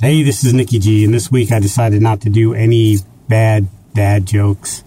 Hey, 0.00 0.22
this 0.22 0.44
is 0.44 0.54
Nikki 0.54 0.78
G, 0.78 1.04
and 1.04 1.12
this 1.12 1.32
week 1.32 1.50
I 1.50 1.58
decided 1.58 2.00
not 2.00 2.20
to 2.20 2.30
do 2.30 2.54
any 2.54 2.98
bad 3.26 3.66
dad 3.94 4.26
jokes. 4.26 4.84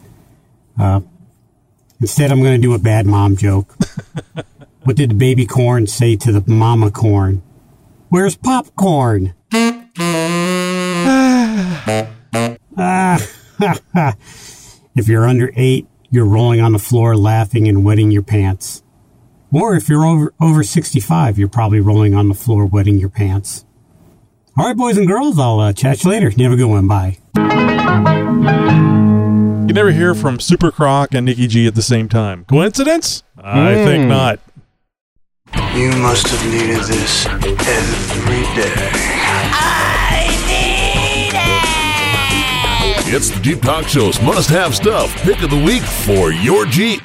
Uh, 0.79 1.01
instead, 1.99 2.31
I'm 2.31 2.41
going 2.41 2.59
to 2.59 2.61
do 2.61 2.73
a 2.73 2.79
bad 2.79 3.05
mom 3.05 3.35
joke. 3.35 3.75
what 4.83 4.95
did 4.95 5.11
the 5.11 5.15
baby 5.15 5.45
corn 5.45 5.87
say 5.87 6.15
to 6.17 6.31
the 6.31 6.43
mama 6.49 6.91
corn? 6.91 7.41
Where's 8.09 8.35
popcorn? 8.35 9.33
Ah, 12.75 13.19
if 14.95 15.07
you're 15.07 15.27
under 15.27 15.51
eight, 15.55 15.87
you're 16.09 16.25
rolling 16.25 16.61
on 16.61 16.73
the 16.73 16.79
floor 16.79 17.15
laughing 17.15 17.67
and 17.67 17.83
wetting 17.83 18.11
your 18.11 18.23
pants. 18.23 18.83
Or 19.51 19.75
if 19.75 19.87
you're 19.87 20.05
over 20.05 20.33
over 20.41 20.63
65, 20.63 21.37
you're 21.37 21.47
probably 21.47 21.79
rolling 21.79 22.15
on 22.15 22.27
the 22.27 22.33
floor 22.33 22.65
wetting 22.65 22.97
your 22.97 23.09
pants. 23.09 23.65
All 24.57 24.65
right, 24.65 24.77
boys 24.77 24.97
and 24.97 25.07
girls, 25.07 25.39
I'll 25.39 25.59
uh, 25.59 25.73
chat 25.73 26.03
you 26.03 26.11
later. 26.11 26.29
You 26.29 26.43
have 26.43 26.53
a 26.53 26.55
good 26.55 26.69
one. 26.69 26.87
Bye. 26.87 27.17
You 29.67 29.73
never 29.73 29.91
hear 29.91 30.13
from 30.15 30.39
Super 30.39 30.71
Croc 30.71 31.13
and 31.13 31.25
Nikki 31.25 31.47
G 31.47 31.67
at 31.67 31.75
the 31.75 31.81
same 31.81 32.07
time. 32.07 32.45
Coincidence? 32.45 33.23
I 33.37 33.73
Hmm. 33.73 33.83
think 33.85 34.07
not. 34.07 34.39
You 35.75 35.91
must 35.97 36.27
have 36.27 36.45
needed 36.51 36.81
this 36.83 37.25
every 37.25 38.43
day. 38.55 38.91
I 39.55 40.27
need 40.47 41.33
it! 43.09 43.13
It's 43.15 43.29
the 43.31 43.39
Jeep 43.41 43.61
Talk 43.61 43.87
Show's 43.87 44.21
must 44.21 44.49
have 44.49 44.75
stuff 44.75 45.13
pick 45.23 45.41
of 45.41 45.49
the 45.49 45.61
week 45.61 45.81
for 45.83 46.31
your 46.31 46.65
Jeep. 46.65 47.01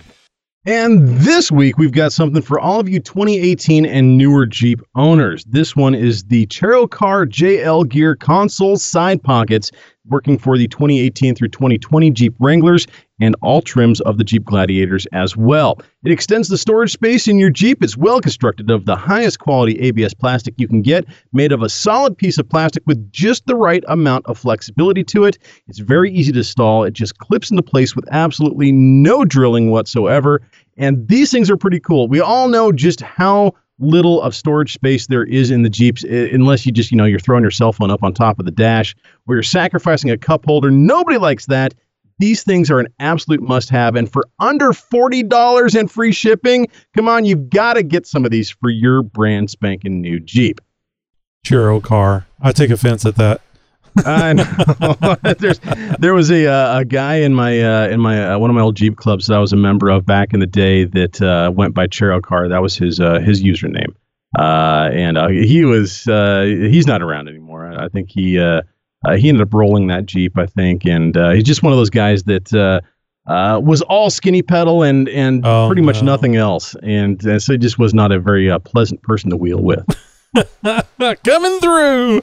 And 0.69 1.09
this 1.21 1.51
week, 1.51 1.79
we've 1.79 1.93
got 1.93 2.13
something 2.13 2.43
for 2.43 2.61
all 2.61 2.79
of 2.79 2.91
you 2.91 3.01
2018 3.01 3.87
and 3.87 4.19
newer 4.19 4.45
Jeep 4.45 4.83
owners. 4.97 5.43
This 5.47 5.75
one 5.75 5.95
is 5.95 6.25
the 6.25 6.47
Chero 6.49 6.91
Car 6.91 7.25
JL 7.25 7.89
Gear 7.89 8.15
console 8.15 8.77
side 8.77 9.23
pockets, 9.23 9.71
working 10.09 10.37
for 10.37 10.59
the 10.59 10.69
2018 10.69 11.35
through 11.35 11.49
2020 11.49 12.11
Jeep 12.11 12.35
Wranglers 12.39 12.87
and 13.21 13.35
all 13.43 13.61
trims 13.61 14.01
of 14.03 14.19
the 14.19 14.25
Jeep 14.25 14.45
Gladiators 14.45 15.07
as 15.13 15.37
well. 15.37 15.81
It 16.05 16.13
extends 16.13 16.49
the 16.49 16.59
storage 16.59 16.93
space 16.93 17.27
in 17.29 17.39
your 17.39 17.51
Jeep. 17.51 17.83
It's 17.83 17.97
well 17.97 18.21
constructed 18.21 18.71
of 18.71 18.87
the 18.87 18.97
highest 18.97 19.41
quality 19.41 19.79
ABS 19.81 20.15
plastic 20.15 20.55
you 20.59 20.69
can 20.69 20.83
get, 20.83 21.05
made 21.33 21.53
of 21.53 21.63
a 21.63 21.69
solid 21.69 22.17
piece 22.17 22.39
of 22.39 22.49
plastic 22.49 22.83
with 22.87 23.11
just 23.13 23.47
the 23.47 23.57
right 23.57 23.85
amount 23.89 24.27
of 24.27 24.39
flexibility 24.39 25.05
to 25.05 25.25
it. 25.25 25.39
It's 25.67 25.81
very 25.81 26.13
easy 26.13 26.33
to 26.33 26.39
install. 26.39 26.85
It 26.85 26.95
just 26.95 27.19
clips 27.19 27.51
into 27.51 27.63
place 27.63 27.97
with 27.97 28.07
absolutely 28.13 28.73
no 28.73 29.25
drilling 29.25 29.71
whatsoever. 29.71 30.41
And 30.77 31.09
these 31.09 31.31
things 31.31 31.51
are 31.51 31.57
pretty 31.57 31.81
cool. 31.81 32.09
We 32.09 32.21
all 32.21 32.49
know 32.49 32.71
just 32.73 33.01
how 33.01 33.55
little 33.81 34.21
of 34.23 34.35
storage 34.35 34.73
space 34.73 35.07
there 35.07 35.25
is 35.25 35.51
in 35.51 35.63
the 35.63 35.71
Jeeps, 35.71 36.05
uh, 36.05 36.29
unless 36.33 36.67
you 36.67 36.73
just, 36.73 36.91
you 36.91 36.97
know, 36.97 37.05
you're 37.05 37.21
throwing 37.21 37.43
your 37.43 37.51
cell 37.51 37.73
phone 37.73 37.91
up 37.91 38.03
on 38.03 38.13
top 38.13 38.39
of 38.39 38.45
the 38.45 38.51
dash 38.51 38.95
or 39.27 39.37
you're 39.37 39.43
sacrificing 39.43 40.11
a 40.11 40.19
cup 40.19 40.45
holder. 40.45 40.71
Nobody 40.71 41.19
likes 41.19 41.47
that. 41.47 41.75
These 42.19 42.43
things 42.43 42.71
are 42.71 42.81
an 42.81 42.89
absolute 42.99 43.43
must 43.43 43.71
have. 43.71 43.95
And 43.97 44.11
for 44.11 44.29
under 44.41 44.71
$40 44.71 45.79
and 45.79 45.91
free 45.91 46.13
shipping, 46.13 46.69
come 46.97 47.09
on, 47.09 47.25
you've 47.25 47.49
got 47.51 47.75
to 47.75 47.83
get 47.83 48.07
some 48.07 48.25
of 48.25 48.31
these 48.31 48.51
for 48.51 48.71
your 48.71 49.03
brand 49.03 49.51
spanking 49.51 50.01
new 50.01 50.19
Jeep. 50.19 50.61
Churro 51.47 51.83
car. 51.83 52.27
I 52.41 52.53
take 52.53 52.71
offense 52.71 53.07
at 53.07 53.17
that. 53.17 53.41
I 54.05 54.33
know. 54.33 55.17
There's, 55.39 55.61
there 55.99 56.15
was 56.15 56.31
a 56.31 56.47
uh, 56.47 56.81
a 56.81 56.85
guy 56.85 57.17
in 57.17 57.35
my 57.35 57.61
uh, 57.61 57.89
in 57.89 58.01
my 58.01 58.33
uh, 58.33 58.39
one 58.39 58.51
of 58.51 58.55
my 58.55 58.63
old 58.63 58.77
Jeep 58.77 58.97
clubs 58.97 59.27
that 59.27 59.35
I 59.35 59.39
was 59.39 59.53
a 59.53 59.57
member 59.57 59.89
of 59.89 60.07
back 60.07 60.35
in 60.35 60.41
the 60.41 60.47
day 60.47 60.85
that 60.85 61.21
uh, 61.23 61.51
went 61.51 61.75
by 61.75 61.87
Chero 61.87 62.23
Car. 62.23 62.49
That 62.49 62.63
was 62.63 62.77
his 62.77 63.01
uh, 63.01 63.21
his 63.21 63.43
username, 63.43 63.95
uh, 64.39 64.91
and 64.93 65.19
he 65.45 65.65
was 65.65 66.05
he's 66.05 66.87
not 66.87 67.03
around 67.03 67.29
anymore. 67.29 67.67
I 67.67 67.89
think 67.89 68.11
he 68.11 68.37
Uh, 69.07 69.17
he 69.17 69.29
ended 69.29 69.43
up 69.43 69.55
rolling 69.55 69.87
that 69.89 70.07
Jeep, 70.07 70.37
I 70.39 70.47
think, 70.47 70.85
and 70.85 71.17
uh, 71.17 71.31
he's 71.31 71.45
just 71.45 71.63
one 71.63 71.73
of 71.73 71.79
those 71.79 71.91
guys 71.91 72.25
that. 72.25 72.53
Uh, 72.53 72.81
was 73.63 73.83
all 73.83 74.09
skinny 74.09 74.41
pedal 74.41 74.83
and 74.83 75.07
and 75.11 75.45
Oh, 75.45 75.67
pretty 75.69 75.83
much 75.83 75.97
no. 76.03 76.13
nothing 76.13 76.37
else, 76.37 76.75
and 76.83 77.23
uh, 77.27 77.39
so 77.39 77.53
he 77.53 77.59
just 77.59 77.79
was 77.79 77.93
not 77.93 78.11
a 78.11 78.19
very 78.19 78.51
pleasant 78.61 79.03
person 79.03 79.29
to 79.29 79.37
wheel 79.37 79.61
with. 79.63 79.85
coming 81.25 81.61
through. 81.61 82.23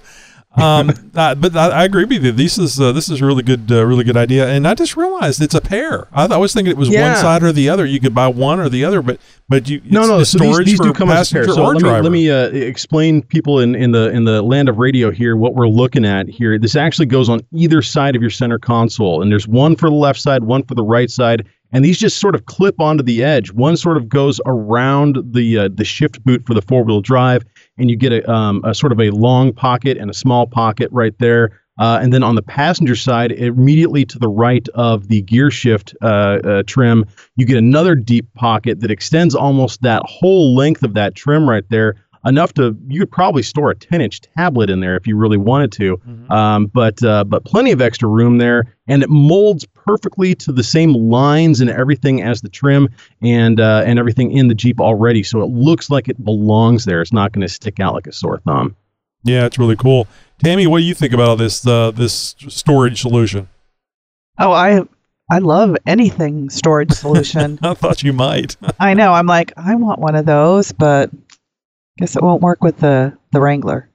Um, 0.58 0.91
uh, 1.16 1.36
but 1.36 1.56
I, 1.56 1.70
I 1.70 1.84
agree 1.84 2.06
with 2.06 2.24
you. 2.24 2.32
This 2.32 2.58
is 2.58 2.80
uh, 2.80 2.91
this 2.91 3.10
is 3.10 3.22
a 3.22 3.26
really 3.26 3.43
good, 3.43 3.72
uh, 3.72 3.86
really 3.86 4.03
good 4.03 4.18
idea. 4.18 4.47
And 4.47 4.68
I 4.68 4.74
just 4.74 4.95
realized 4.95 5.41
it's 5.41 5.56
a 5.56 5.62
pair. 5.62 6.08
I, 6.14 6.26
I 6.26 6.38
was 6.38 6.53
thinking 6.53 6.72
it 6.72 6.78
was 6.78 6.89
Yeah. 6.89 7.10
one 7.10 7.18
side 7.18 7.43
or 7.43 7.51
the 7.51 7.70
other. 7.70 7.86
You 7.86 7.99
could 7.99 8.16
buy 8.16 8.28
one 8.28 8.60
or 8.60 8.70
the 8.70 8.86
other, 8.86 9.01
but 9.01 9.20
but 9.49 9.70
you 9.70 9.82
No, 9.86 10.01
it's 10.01 10.10
no. 10.10 10.18
the 10.20 10.26
So 10.26 10.38
these, 10.39 10.58
these 10.66 10.80
do 10.80 10.93
come 10.93 11.10
as 11.10 11.32
a 11.32 11.34
pair. 11.36 11.47
So 11.47 11.64
let 11.64 11.82
me, 11.82 11.89
let 11.89 12.12
me 12.12 12.30
uh, 12.32 12.47
explain 12.47 13.22
people 13.22 13.60
in, 13.60 13.76
in 13.76 13.91
the 13.91 14.10
in 14.12 14.24
the 14.26 14.41
land 14.41 14.70
of 14.70 14.78
radio 14.78 15.12
here 15.12 15.36
what 15.36 15.56
we're 15.56 15.68
looking 15.68 16.06
at 16.06 16.28
here. 16.28 16.58
This 16.58 16.76
actually 16.76 17.08
goes 17.08 17.30
on 17.30 17.41
either 17.53 17.82
side 17.82 18.16
of 18.16 18.22
your 18.22 18.32
center 18.32 18.58
console, 18.58 19.22
and 19.22 19.32
there's 19.32 19.47
one 19.47 19.76
for 19.76 19.89
the 19.89 19.95
left 19.95 20.20
side, 20.20 20.43
one 20.43 20.64
for 20.64 20.76
the 20.76 20.84
right 20.84 21.10
side, 21.10 21.45
and 21.72 21.84
these 21.84 21.97
just 21.99 22.20
sort 22.20 22.34
of 22.36 22.45
clip 22.45 22.80
onto 22.80 23.03
the 23.03 23.24
edge. 23.24 23.51
One 23.51 23.76
sort 23.78 23.97
of 23.97 24.08
goes 24.10 24.39
around 24.45 25.18
the 25.34 25.58
uh, 25.60 25.70
the 25.74 25.84
shift 25.86 26.24
boot 26.24 26.43
for 26.47 26.53
the 26.53 26.62
four 26.62 26.84
wheel 26.84 27.01
drive, 27.01 27.43
and 27.78 27.89
you 27.89 27.95
get 27.95 28.11
a, 28.11 28.30
um, 28.32 28.61
a 28.63 28.73
sort 28.73 28.91
of 28.91 28.99
a 28.99 29.09
long 29.09 29.53
pocket 29.53 29.97
and 29.97 30.09
a 30.09 30.13
small 30.13 30.47
pocket 30.47 30.89
right 30.91 31.17
there. 31.19 31.61
Uh, 31.78 31.99
and 32.01 32.13
then 32.13 32.23
on 32.23 32.36
the 32.36 32.41
passenger 32.41 32.95
side, 32.95 33.34
immediately 33.34 34.05
to 34.05 34.17
the 34.17 34.30
right 34.30 34.67
of 34.76 35.09
the 35.09 35.21
gear 35.23 35.51
shift 35.51 35.93
uh, 36.01 36.39
uh, 36.45 36.63
trim, 36.65 37.05
you 37.36 37.45
get 37.45 37.57
another 37.57 37.95
deep 37.95 38.34
pocket 38.34 38.80
that 38.80 38.89
extends 38.91 39.36
almost 39.36 39.82
that 39.82 40.01
whole 40.05 40.55
length 40.55 40.84
of 40.84 40.93
that 40.93 41.15
trim 41.15 41.49
right 41.49 41.65
there, 41.69 41.95
enough 42.26 42.53
to 42.53 42.76
you 42.88 43.01
could 43.01 43.11
probably 43.11 43.43
store 43.43 43.71
a 43.71 43.76
10 43.76 43.99
inch 44.01 44.21
tablet 44.21 44.69
in 44.69 44.80
there 44.80 44.95
if 44.95 45.05
you 45.05 45.17
really 45.17 45.38
wanted 45.38 45.71
to. 45.73 46.01
Um, 46.30 46.67
but 46.67 47.03
uh, 47.03 47.26
but 47.26 47.43
plenty 47.43 47.71
of 47.71 47.82
extra 47.82 48.07
room 48.07 48.38
there, 48.38 48.73
and 48.88 49.03
it 49.03 49.09
molds 49.09 49.65
perfectly 49.86 50.36
to 50.36 50.51
the 50.51 50.63
same 50.63 50.93
lines 50.93 51.61
and 51.61 51.69
everything 51.69 52.21
as 52.21 52.41
the 52.41 52.49
trim 52.49 52.89
and 53.21 53.59
uh, 53.59 53.83
and 53.86 53.99
everything 53.99 54.31
in 54.31 54.47
the 54.47 54.55
Jeep 54.55 54.79
already. 54.81 55.23
So 55.23 55.41
it 55.41 55.49
looks 55.49 55.89
like 55.89 56.07
it 56.09 56.23
belongs 56.23 56.86
there. 56.86 57.01
It's 57.01 57.13
not 57.13 57.31
going 57.31 57.45
to 57.45 57.53
stick 57.53 57.79
out 57.79 57.93
like 57.93 58.07
a 58.07 58.11
sore 58.11 58.39
thumb. 58.39 58.75
yeah, 59.23 59.45
it's 59.45 59.57
really 59.59 59.75
cool. 59.75 60.07
Tammy, 60.43 60.67
what 60.67 60.79
do 60.79 60.83
you 60.83 60.93
think 60.93 61.13
about 61.13 61.38
this 61.38 61.65
uh, 61.65 61.91
this 61.91 62.36
storage 62.47 63.01
solution? 63.01 63.47
Oh, 64.38 64.51
I 64.51 64.81
I 65.31 65.39
love 65.39 65.75
anything 65.86 66.49
storage 66.49 66.91
solution. 67.03 67.59
I 67.61 67.73
thought 67.73 68.03
you 68.03 68.13
might. 68.13 68.57
I 68.79 68.93
know. 68.93 69.13
I'm 69.13 69.27
like, 69.27 69.53
I 69.57 69.75
want 69.75 69.99
one 69.99 70.15
of 70.15 70.25
those, 70.25 70.71
but 70.71 71.09
guess 71.97 72.15
it 72.15 72.21
won't 72.23 72.41
work 72.41 72.63
with 72.63 72.77
the 72.77 73.17
the 73.31 73.39
Wrangler. 73.41 73.89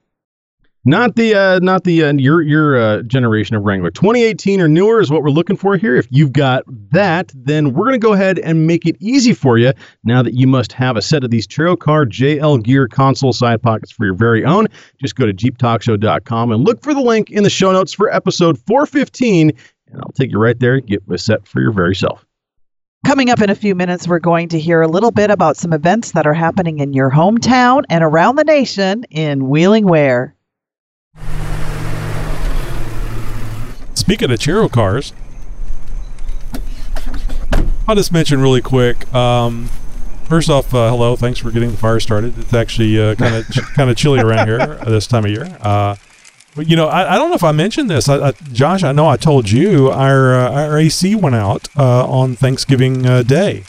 Not 0.83 1.15
the 1.15 1.35
uh, 1.35 1.59
not 1.59 1.83
the 1.83 2.05
uh, 2.05 2.13
your 2.13 2.41
your 2.41 2.75
uh, 2.75 3.01
generation 3.03 3.55
of 3.55 3.61
Wrangler. 3.61 3.91
2018 3.91 4.59
or 4.59 4.67
newer 4.67 4.99
is 4.99 5.11
what 5.11 5.21
we're 5.21 5.29
looking 5.29 5.55
for 5.55 5.77
here. 5.77 5.95
If 5.95 6.07
you've 6.09 6.33
got 6.33 6.63
that, 6.89 7.31
then 7.35 7.73
we're 7.73 7.85
going 7.85 7.99
to 8.01 8.07
go 8.07 8.13
ahead 8.13 8.39
and 8.39 8.65
make 8.65 8.87
it 8.87 8.95
easy 8.99 9.33
for 9.33 9.59
you. 9.59 9.73
Now 10.03 10.23
that 10.23 10.33
you 10.33 10.47
must 10.47 10.73
have 10.73 10.97
a 10.97 11.01
set 11.03 11.23
of 11.23 11.29
these 11.29 11.45
Chero 11.45 11.77
Car 11.77 12.05
JL 12.07 12.63
Gear 12.63 12.87
console 12.87 13.31
side 13.31 13.61
pockets 13.61 13.91
for 13.91 14.05
your 14.05 14.15
very 14.15 14.43
own, 14.43 14.67
just 14.99 15.15
go 15.15 15.27
to 15.27 15.33
jeeptalkshow.com 15.33 16.51
and 16.51 16.63
look 16.63 16.81
for 16.81 16.95
the 16.95 17.01
link 17.01 17.29
in 17.29 17.43
the 17.43 17.49
show 17.51 17.71
notes 17.71 17.93
for 17.93 18.11
episode 18.11 18.57
415, 18.65 19.51
and 19.91 20.01
I'll 20.01 20.11
take 20.13 20.31
you 20.31 20.39
right 20.39 20.59
there. 20.59 20.79
Get 20.79 21.03
a 21.11 21.17
set 21.19 21.47
for 21.47 21.61
your 21.61 21.73
very 21.73 21.95
self. 21.95 22.25
Coming 23.05 23.29
up 23.29 23.41
in 23.41 23.51
a 23.51 23.55
few 23.55 23.75
minutes, 23.75 24.07
we're 24.07 24.19
going 24.19 24.49
to 24.49 24.59
hear 24.59 24.81
a 24.81 24.87
little 24.87 25.11
bit 25.11 25.29
about 25.29 25.57
some 25.57 25.73
events 25.73 26.13
that 26.13 26.25
are 26.25 26.33
happening 26.33 26.79
in 26.79 26.93
your 26.93 27.11
hometown 27.11 27.83
and 27.87 28.03
around 28.03 28.35
the 28.35 28.43
nation 28.43 29.03
in 29.11 29.47
Wheeling 29.47 29.85
Ware. 29.85 30.35
Speaking 34.01 34.31
of 34.31 34.39
Chiro 34.39 34.69
cars, 34.69 35.13
I'll 37.87 37.95
just 37.95 38.11
mention 38.11 38.41
really 38.41 38.59
quick. 38.59 39.13
Um, 39.13 39.69
first 40.27 40.49
off, 40.49 40.73
uh, 40.73 40.89
hello. 40.89 41.15
Thanks 41.15 41.37
for 41.37 41.51
getting 41.51 41.69
the 41.69 41.77
fire 41.77 41.99
started. 41.99 42.35
It's 42.39 42.51
actually 42.51 42.95
kind 43.15 43.35
of 43.35 43.47
kind 43.75 43.91
of 43.91 43.95
chilly 43.95 44.19
around 44.19 44.47
here 44.47 44.59
uh, 44.59 44.89
this 44.89 45.05
time 45.05 45.25
of 45.25 45.29
year. 45.29 45.55
Uh, 45.61 45.97
but 46.55 46.67
you 46.67 46.75
know, 46.75 46.87
I, 46.87 47.13
I 47.13 47.17
don't 47.19 47.29
know 47.29 47.35
if 47.35 47.43
I 47.43 47.51
mentioned 47.51 47.91
this, 47.91 48.09
I, 48.09 48.29
I, 48.29 48.31
Josh. 48.51 48.83
I 48.83 48.91
know 48.91 49.07
I 49.07 49.17
told 49.17 49.51
you 49.51 49.91
our 49.91 50.33
uh, 50.33 50.51
our 50.51 50.79
AC 50.79 51.13
went 51.13 51.35
out 51.35 51.67
uh, 51.77 52.07
on 52.07 52.35
Thanksgiving 52.35 53.05
uh, 53.05 53.21
Day. 53.21 53.65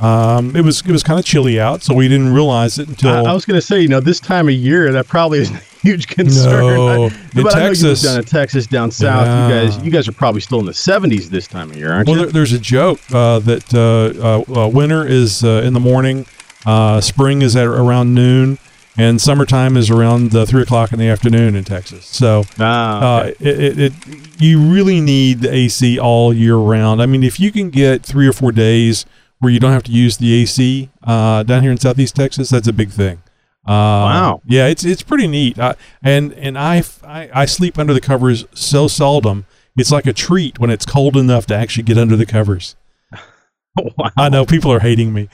Um, 0.00 0.54
it 0.54 0.60
was 0.62 0.82
it 0.82 0.90
was 0.92 1.02
kind 1.02 1.18
of 1.18 1.24
chilly 1.24 1.58
out, 1.58 1.82
so 1.82 1.94
we 1.94 2.06
didn't 2.06 2.34
realize 2.34 2.78
it 2.78 2.86
until 2.88 3.10
I, 3.10 3.30
I 3.30 3.32
was 3.32 3.46
going 3.46 3.56
to 3.58 3.66
say, 3.66 3.80
you 3.80 3.88
know, 3.88 4.00
this 4.00 4.20
time 4.20 4.46
of 4.48 4.54
year, 4.54 4.92
that 4.92 5.08
probably 5.08 5.38
is 5.38 5.50
a 5.50 5.54
huge 5.80 6.06
concern. 6.16 6.60
No, 6.74 6.88
I- 6.88 7.06
in 7.06 7.12
but 7.42 7.56
I 7.56 7.60
know 7.60 7.64
you 7.68 7.74
Texas- 7.74 8.02
down 8.02 8.18
in 8.18 8.24
Texas, 8.24 8.66
down 8.66 8.90
south. 8.90 9.26
Yeah. 9.26 9.46
You 9.62 9.68
guys, 9.70 9.84
you 9.86 9.90
guys 9.90 10.06
are 10.06 10.12
probably 10.12 10.42
still 10.42 10.60
in 10.60 10.66
the 10.66 10.72
70s 10.72 11.28
this 11.30 11.46
time 11.46 11.70
of 11.70 11.76
year, 11.78 11.92
aren't 11.92 12.08
Well, 12.08 12.18
you? 12.18 12.22
there, 12.24 12.32
there's 12.32 12.52
a 12.52 12.58
joke 12.58 13.00
uh, 13.10 13.38
that 13.38 13.72
uh, 13.74 14.52
uh, 14.54 14.64
uh, 14.66 14.68
winter 14.68 15.06
is 15.06 15.42
uh, 15.42 15.62
in 15.64 15.72
the 15.72 15.80
morning, 15.80 16.26
uh, 16.66 17.00
spring 17.00 17.40
is 17.40 17.56
at 17.56 17.64
around 17.66 18.14
noon, 18.14 18.58
and 18.98 19.18
summertime 19.18 19.78
is 19.78 19.88
around 19.88 20.34
uh, 20.34 20.44
three 20.44 20.60
o'clock 20.62 20.92
in 20.92 20.98
the 20.98 21.08
afternoon 21.08 21.56
in 21.56 21.64
Texas. 21.64 22.04
So 22.04 22.44
Ah, 22.58 23.20
uh, 23.20 23.24
it, 23.40 23.60
it, 23.60 23.78
it 23.78 23.92
you 24.38 24.60
really 24.60 25.00
need 25.00 25.40
the 25.40 25.50
AC 25.54 25.98
all 25.98 26.34
year 26.34 26.56
round. 26.56 27.00
I 27.00 27.06
mean, 27.06 27.22
if 27.22 27.40
you 27.40 27.50
can 27.50 27.70
get 27.70 28.02
three 28.04 28.26
or 28.28 28.32
four 28.34 28.52
days 28.52 29.06
where 29.38 29.52
you 29.52 29.60
don't 29.60 29.72
have 29.72 29.82
to 29.84 29.92
use 29.92 30.16
the 30.16 30.32
AC 30.34 30.90
uh, 31.04 31.42
down 31.42 31.62
here 31.62 31.70
in 31.70 31.78
Southeast 31.78 32.16
Texas, 32.16 32.48
that's 32.48 32.68
a 32.68 32.72
big 32.72 32.90
thing. 32.90 33.22
Uh, 33.66 34.06
Wow. 34.06 34.42
Yeah, 34.46 34.68
it's 34.68 34.84
it's 34.84 35.02
pretty 35.02 35.26
neat. 35.26 35.58
Uh, 35.58 35.74
and 36.02 36.32
and 36.34 36.56
I, 36.56 36.84
I 37.04 37.30
I 37.34 37.44
sleep 37.46 37.78
under 37.78 37.92
the 37.92 38.00
covers 38.00 38.44
so 38.54 38.86
seldom. 38.86 39.44
It's 39.76 39.90
like 39.90 40.06
a 40.06 40.12
treat 40.12 40.58
when 40.58 40.70
it's 40.70 40.86
cold 40.86 41.16
enough 41.16 41.46
to 41.46 41.54
actually 41.54 41.82
get 41.82 41.98
under 41.98 42.16
the 42.16 42.26
covers. 42.26 42.76
wow. 43.76 44.10
I 44.16 44.28
know 44.28 44.46
people 44.46 44.72
are 44.72 44.80
hating 44.80 45.12
me. 45.12 45.28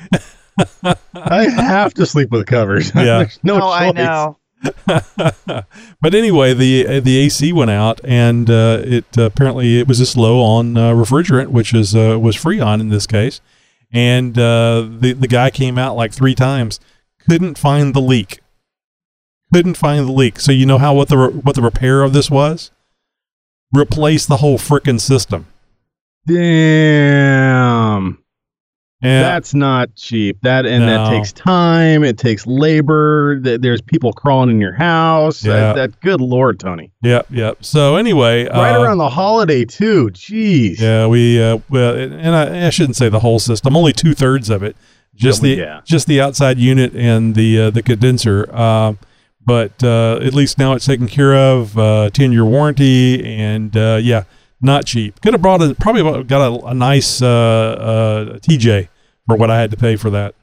I 1.15 1.49
have 1.49 1.95
to 1.95 2.07
sleep 2.07 2.31
with 2.31 2.47
covers. 2.47 2.93
Yeah. 2.95 3.19
There's 3.19 3.39
no 3.43 3.61
oh. 3.61 3.71
I 3.71 3.93
know. 3.93 4.39
but 6.01 6.15
anyway, 6.15 6.55
the 6.55 6.87
uh, 6.87 7.01
the 7.01 7.19
AC 7.19 7.53
went 7.53 7.71
out, 7.71 8.01
and 8.05 8.49
uh, 8.49 8.81
it 8.85 9.05
uh, 9.19 9.23
apparently 9.23 9.79
it 9.81 9.89
was 9.89 9.99
just 9.99 10.17
low 10.17 10.41
on 10.41 10.77
uh, 10.77 10.93
refrigerant, 10.93 11.49
which 11.49 11.75
is 11.75 11.97
uh, 11.97 12.17
was 12.21 12.37
Freon 12.37 12.81
in 12.81 12.89
this 12.89 13.07
case. 13.07 13.41
And 13.93 14.39
uh, 14.39 14.89
the 14.89 15.13
the 15.13 15.29
guy 15.29 15.51
came 15.51 15.77
out 15.77 15.97
like 15.97 16.13
three 16.13 16.35
times, 16.35 16.81
couldn't 17.29 17.59
find 17.59 17.93
the 17.95 18.01
leak, 18.01 18.41
couldn't 19.53 19.77
find 19.77 20.09
the 20.09 20.13
leak. 20.13 20.41
So 20.41 20.51
you 20.51 20.65
know 20.65 20.79
how 20.79 20.95
what 20.95 21.09
the 21.09 21.19
re- 21.19 21.33
what 21.33 21.55
the 21.57 21.63
repair 21.63 22.03
of 22.03 22.15
this 22.15 22.31
was? 22.31 22.71
Replace 23.75 24.27
the 24.27 24.39
whole 24.39 24.59
frickin' 24.59 25.01
system. 25.01 25.47
Damn. 26.27 28.22
That's 29.03 29.53
not 29.55 29.95
cheap. 29.97 30.39
That 30.43 30.65
and 30.65 30.85
that 30.85 31.11
takes 31.11 31.33
time. 31.33 32.05
It 32.05 32.19
takes 32.19 32.47
labor. 32.47 33.41
Th- 33.41 33.61
There's 33.61 33.81
people 33.81 34.13
crawling 34.13 34.51
in 34.51 34.61
your 34.61 34.73
house. 34.73 35.45
Yeah. 35.45 35.53
That, 35.53 35.75
that 35.77 36.01
good 36.01 36.21
lord, 36.21 36.61
Tony. 36.61 36.93
Yep, 37.03 37.27
yep. 37.31 37.65
So 37.65 37.97
anyway, 37.97 38.45
Right 38.45 38.77
uh, 38.77 38.83
around 38.83 38.99
the 38.99 39.09
holiday 39.09 39.65
too. 39.65 40.11
Jeez. 40.13 40.81
Yeah, 40.81 41.07
we 41.09 41.43
uh, 41.43 41.59
well, 41.69 41.97
and 41.97 42.35
I, 42.37 42.67
I 42.67 42.71
shouldn't 42.71 42.97
say 42.97 43.09
the 43.09 43.21
whole 43.21 43.39
system. 43.39 43.77
Only 43.77 43.93
two 43.93 44.15
thirds 44.15 44.49
of 44.51 44.63
it, 44.63 44.77
just 45.15 45.43
Yeah, 45.43 45.55
the 45.55 45.61
yeah. 45.61 45.81
just 45.85 46.07
the 46.07 46.21
outside 46.21 46.59
unit 46.59 46.95
and 46.95 47.35
the 47.35 47.61
uh, 47.61 47.71
the 47.71 47.83
condenser. 47.83 48.49
Uh, 48.53 48.95
but 49.45 49.83
uh, 49.83 50.21
at 50.23 50.35
least 50.35 50.57
now 50.59 50.75
it's 50.75 50.87
taken 50.87 51.09
care 51.09 51.35
of. 51.35 51.77
Uh, 51.77 52.11
Ten 52.11 52.31
year 52.31 52.45
warranty, 52.45 53.25
and 53.25 53.77
uh, 53.77 53.99
yeah, 54.01 54.23
Not 54.63 54.87
cheap. 54.87 55.21
Could 55.21 55.35
have 55.35 55.43
brought 55.43 55.61
a 55.61 55.75
probably 55.75 56.23
got 56.25 56.41
a, 56.41 56.67
a 56.67 56.75
nice 56.75 57.21
uh, 57.21 57.27
uh, 57.27 58.39
TJ 58.39 58.89
for 59.27 59.37
what 59.37 59.51
I 59.51 59.61
had 59.61 59.73
to 59.73 59.77
pay 59.77 59.97
for 59.97 60.09
that. 60.11 60.37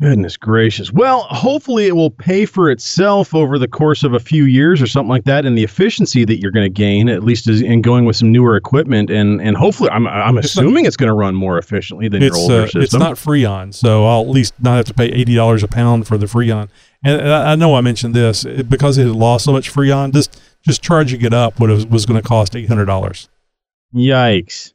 Goodness 0.00 0.36
gracious. 0.36 0.92
Well, 0.92 1.22
hopefully 1.22 1.86
it 1.88 1.96
will 1.96 2.12
pay 2.12 2.46
for 2.46 2.70
itself 2.70 3.34
over 3.34 3.58
the 3.58 3.66
course 3.66 4.04
of 4.04 4.14
a 4.14 4.20
few 4.20 4.44
years 4.44 4.80
or 4.80 4.86
something 4.86 5.08
like 5.08 5.24
that, 5.24 5.44
and 5.44 5.58
the 5.58 5.64
efficiency 5.64 6.24
that 6.24 6.38
you're 6.40 6.52
going 6.52 6.66
to 6.66 6.72
gain, 6.72 7.08
at 7.08 7.24
least 7.24 7.48
is 7.48 7.60
in 7.62 7.82
going 7.82 8.04
with 8.04 8.14
some 8.14 8.30
newer 8.30 8.54
equipment, 8.54 9.10
and 9.10 9.40
and 9.40 9.56
hopefully, 9.56 9.90
I'm 9.90 10.06
I'm 10.06 10.38
It's 10.38 10.54
assuming 10.54 10.86
it's 10.86 10.96
going 10.96 11.08
to 11.08 11.14
run 11.14 11.34
more 11.34 11.58
efficiently 11.58 12.06
than 12.06 12.22
your 12.22 12.36
older 12.36 12.62
uh, 12.62 12.64
system. 12.66 12.82
it's 12.82 12.94
not 12.94 13.16
Freon, 13.16 13.74
so 13.74 14.06
I'll 14.06 14.22
at 14.22 14.28
least 14.28 14.54
not 14.60 14.76
have 14.76 14.86
to 14.86 14.94
pay 14.94 15.06
eighty 15.06 15.34
dollars 15.34 15.64
a 15.64 15.68
pound 15.68 16.06
for 16.06 16.16
the 16.16 16.26
Freon. 16.26 16.68
And 17.02 17.20
I 17.32 17.52
I 17.52 17.54
know 17.56 17.74
I 17.74 17.80
mentioned 17.80 18.14
this 18.14 18.44
it, 18.44 18.70
because 18.70 18.98
it 18.98 19.06
had 19.06 19.16
lost 19.16 19.44
so 19.46 19.52
much 19.52 19.72
Freon. 19.72 20.12
Just 20.12 20.40
just 20.64 20.80
charging 20.80 21.22
it 21.22 21.32
up 21.32 21.58
would 21.58 21.70
have, 21.70 21.90
was 21.90 22.06
going 22.06 22.22
to 22.22 22.26
cost 22.26 22.54
eight 22.54 22.68
hundred 22.68 22.84
dollars. 22.84 23.28
Yikes. 23.92 24.74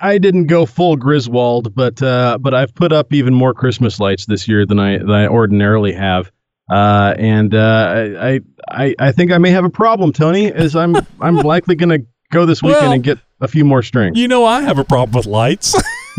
I 0.00 0.18
didn't 0.18 0.46
go 0.46 0.66
full 0.66 0.96
Griswold, 0.96 1.74
but 1.74 2.02
uh, 2.02 2.38
but 2.38 2.52
I've 2.54 2.74
put 2.74 2.92
up 2.92 3.12
even 3.12 3.32
more 3.32 3.54
Christmas 3.54 3.98
lights 3.98 4.26
this 4.26 4.46
year 4.46 4.66
than 4.66 4.78
I 4.78 4.98
than 4.98 5.10
I 5.10 5.26
ordinarily 5.28 5.92
have, 5.92 6.30
uh, 6.70 7.14
and 7.18 7.54
uh, 7.54 8.10
I, 8.20 8.40
I 8.68 8.94
I 8.98 9.12
think 9.12 9.32
I 9.32 9.38
may 9.38 9.50
have 9.50 9.64
a 9.64 9.70
problem, 9.70 10.12
Tony, 10.12 10.52
as 10.52 10.76
I'm 10.76 10.96
I'm 11.20 11.36
likely 11.36 11.74
going 11.74 12.00
to 12.00 12.06
go 12.30 12.44
this 12.44 12.62
weekend 12.62 12.82
Well, 12.82 12.92
and 12.92 13.02
get 13.02 13.18
a 13.40 13.48
few 13.48 13.64
more 13.64 13.82
strings. 13.82 14.18
You 14.18 14.28
know 14.28 14.44
I 14.44 14.60
have 14.60 14.78
a 14.78 14.84
problem 14.84 15.16
with 15.16 15.26
lights. 15.26 15.74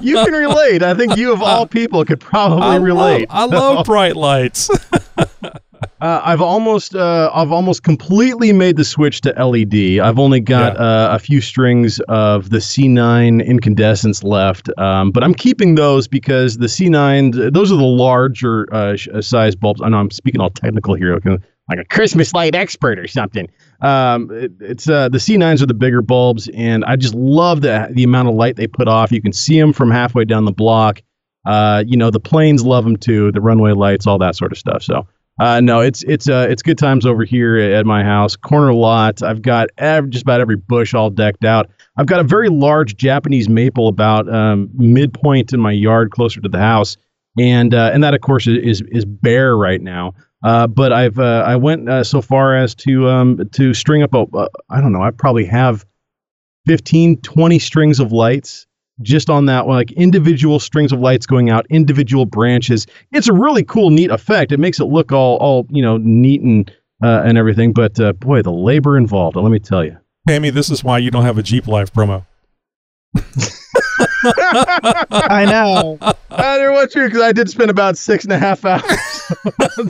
you 0.00 0.14
can 0.14 0.32
relate. 0.32 0.82
I 0.82 0.94
think 0.94 1.16
you 1.16 1.32
of 1.32 1.42
all 1.42 1.66
people 1.66 2.04
could 2.04 2.20
probably 2.20 2.62
I 2.62 2.76
relate. 2.76 3.28
Love, 3.30 3.52
I 3.52 3.56
love 3.56 3.86
bright 3.86 4.14
lights. 4.14 4.70
Uh, 5.98 6.20
I've 6.22 6.42
almost 6.42 6.94
uh, 6.94 7.30
I've 7.32 7.52
almost 7.52 7.82
completely 7.82 8.52
made 8.52 8.76
the 8.76 8.84
switch 8.84 9.22
to 9.22 9.30
LED. 9.42 9.98
I've 9.98 10.18
only 10.18 10.40
got 10.40 10.76
uh, 10.76 11.08
a 11.12 11.18
few 11.18 11.40
strings 11.40 12.00
of 12.08 12.50
the 12.50 12.58
C9 12.58 13.42
incandescents 13.46 14.22
left, 14.22 14.68
um, 14.78 15.10
but 15.10 15.24
I'm 15.24 15.32
keeping 15.34 15.74
those 15.74 16.06
because 16.06 16.58
the 16.58 16.66
C9 16.66 17.50
those 17.54 17.72
are 17.72 17.76
the 17.76 17.82
larger 17.84 18.66
uh, 18.74 18.96
uh, 19.14 19.22
size 19.22 19.56
bulbs. 19.56 19.80
I 19.82 19.88
know 19.88 19.96
I'm 19.96 20.10
speaking 20.10 20.38
all 20.40 20.50
technical 20.50 20.94
here, 20.94 21.14
like 21.14 21.24
a, 21.24 21.38
like 21.70 21.78
a 21.78 21.84
Christmas 21.86 22.34
light 22.34 22.54
expert 22.54 22.98
or 22.98 23.06
something. 23.08 23.48
Um, 23.80 24.30
it- 24.30 24.52
it's 24.60 24.88
uh, 24.90 25.08
the 25.08 25.18
C9s 25.18 25.62
are 25.62 25.66
the 25.66 25.72
bigger 25.74 26.02
bulbs, 26.02 26.50
and 26.52 26.84
I 26.84 26.96
just 26.96 27.14
love 27.14 27.62
the 27.62 27.88
the 27.92 28.04
amount 28.04 28.28
of 28.28 28.34
light 28.34 28.56
they 28.56 28.66
put 28.66 28.86
off. 28.86 29.12
You 29.12 29.22
can 29.22 29.32
see 29.32 29.58
them 29.58 29.72
from 29.72 29.90
halfway 29.90 30.26
down 30.26 30.44
the 30.44 30.52
block. 30.52 31.00
Uh, 31.46 31.84
you 31.86 31.96
know 31.96 32.10
the 32.10 32.20
planes 32.20 32.66
love 32.66 32.84
them 32.84 32.96
too, 32.96 33.32
the 33.32 33.40
runway 33.40 33.72
lights, 33.72 34.06
all 34.06 34.18
that 34.18 34.36
sort 34.36 34.52
of 34.52 34.58
stuff. 34.58 34.82
So. 34.82 35.06
Uh, 35.38 35.60
no, 35.60 35.80
it's 35.80 36.02
it's 36.04 36.28
uh 36.28 36.46
it's 36.48 36.62
good 36.62 36.78
times 36.78 37.04
over 37.04 37.22
here 37.24 37.58
at 37.58 37.84
my 37.84 38.02
house. 38.02 38.36
Corner 38.36 38.72
lot. 38.72 39.22
I've 39.22 39.42
got 39.42 39.68
ev- 39.76 40.08
just 40.08 40.22
about 40.22 40.40
every 40.40 40.56
bush 40.56 40.94
all 40.94 41.10
decked 41.10 41.44
out. 41.44 41.70
I've 41.98 42.06
got 42.06 42.20
a 42.20 42.24
very 42.24 42.48
large 42.48 42.96
Japanese 42.96 43.48
maple 43.48 43.88
about 43.88 44.32
um, 44.32 44.70
midpoint 44.72 45.52
in 45.52 45.60
my 45.60 45.72
yard, 45.72 46.10
closer 46.10 46.40
to 46.40 46.48
the 46.48 46.58
house, 46.58 46.96
and 47.38 47.74
uh, 47.74 47.90
and 47.92 48.02
that 48.02 48.14
of 48.14 48.22
course 48.22 48.46
is 48.46 48.82
is 48.88 49.04
bare 49.04 49.56
right 49.56 49.80
now. 49.80 50.14
Uh, 50.42 50.66
but 50.66 50.92
I've 50.92 51.18
uh, 51.18 51.44
I 51.46 51.56
went 51.56 51.88
uh, 51.88 52.02
so 52.02 52.22
far 52.22 52.56
as 52.56 52.74
to 52.76 53.08
um 53.08 53.48
to 53.52 53.74
string 53.74 54.02
up 54.02 54.14
a 54.14 54.26
I 54.70 54.80
don't 54.80 54.92
know 54.92 55.02
I 55.02 55.10
probably 55.10 55.44
have 55.46 55.84
15 56.66 57.18
20 57.20 57.58
strings 57.58 58.00
of 58.00 58.10
lights 58.12 58.65
just 59.02 59.28
on 59.28 59.46
that 59.46 59.66
like 59.66 59.92
individual 59.92 60.58
strings 60.58 60.92
of 60.92 61.00
lights 61.00 61.26
going 61.26 61.50
out 61.50 61.66
individual 61.70 62.26
branches. 62.26 62.86
It's 63.12 63.28
a 63.28 63.32
really 63.32 63.64
cool 63.64 63.90
neat 63.90 64.10
effect. 64.10 64.52
It 64.52 64.58
makes 64.58 64.80
it 64.80 64.86
look 64.86 65.12
all 65.12 65.36
all 65.36 65.66
you 65.70 65.82
know 65.82 65.98
neat 65.98 66.40
and 66.42 66.70
uh, 67.02 67.22
and 67.24 67.36
everything 67.36 67.72
but 67.72 67.98
uh, 68.00 68.12
boy 68.14 68.42
the 68.42 68.52
labor 68.52 68.96
involved 68.96 69.36
let 69.36 69.50
me 69.50 69.58
tell 69.58 69.84
you. 69.84 69.96
Tammy, 70.26 70.50
this 70.50 70.70
is 70.70 70.82
why 70.82 70.98
you 70.98 71.10
don't 71.10 71.24
have 71.24 71.38
a 71.38 71.42
Jeep 71.42 71.68
Life 71.68 71.92
promo. 71.92 72.26
I 74.24 75.44
know. 75.48 75.98
I 76.30 76.58
don't 76.58 76.74
want 76.74 76.94
you 76.94 77.04
because 77.04 77.20
I 77.22 77.32
did 77.32 77.48
spend 77.48 77.70
about 77.70 77.96
six 77.96 78.24
and 78.24 78.32
a 78.32 78.38
half 78.38 78.64
hours 78.64 78.82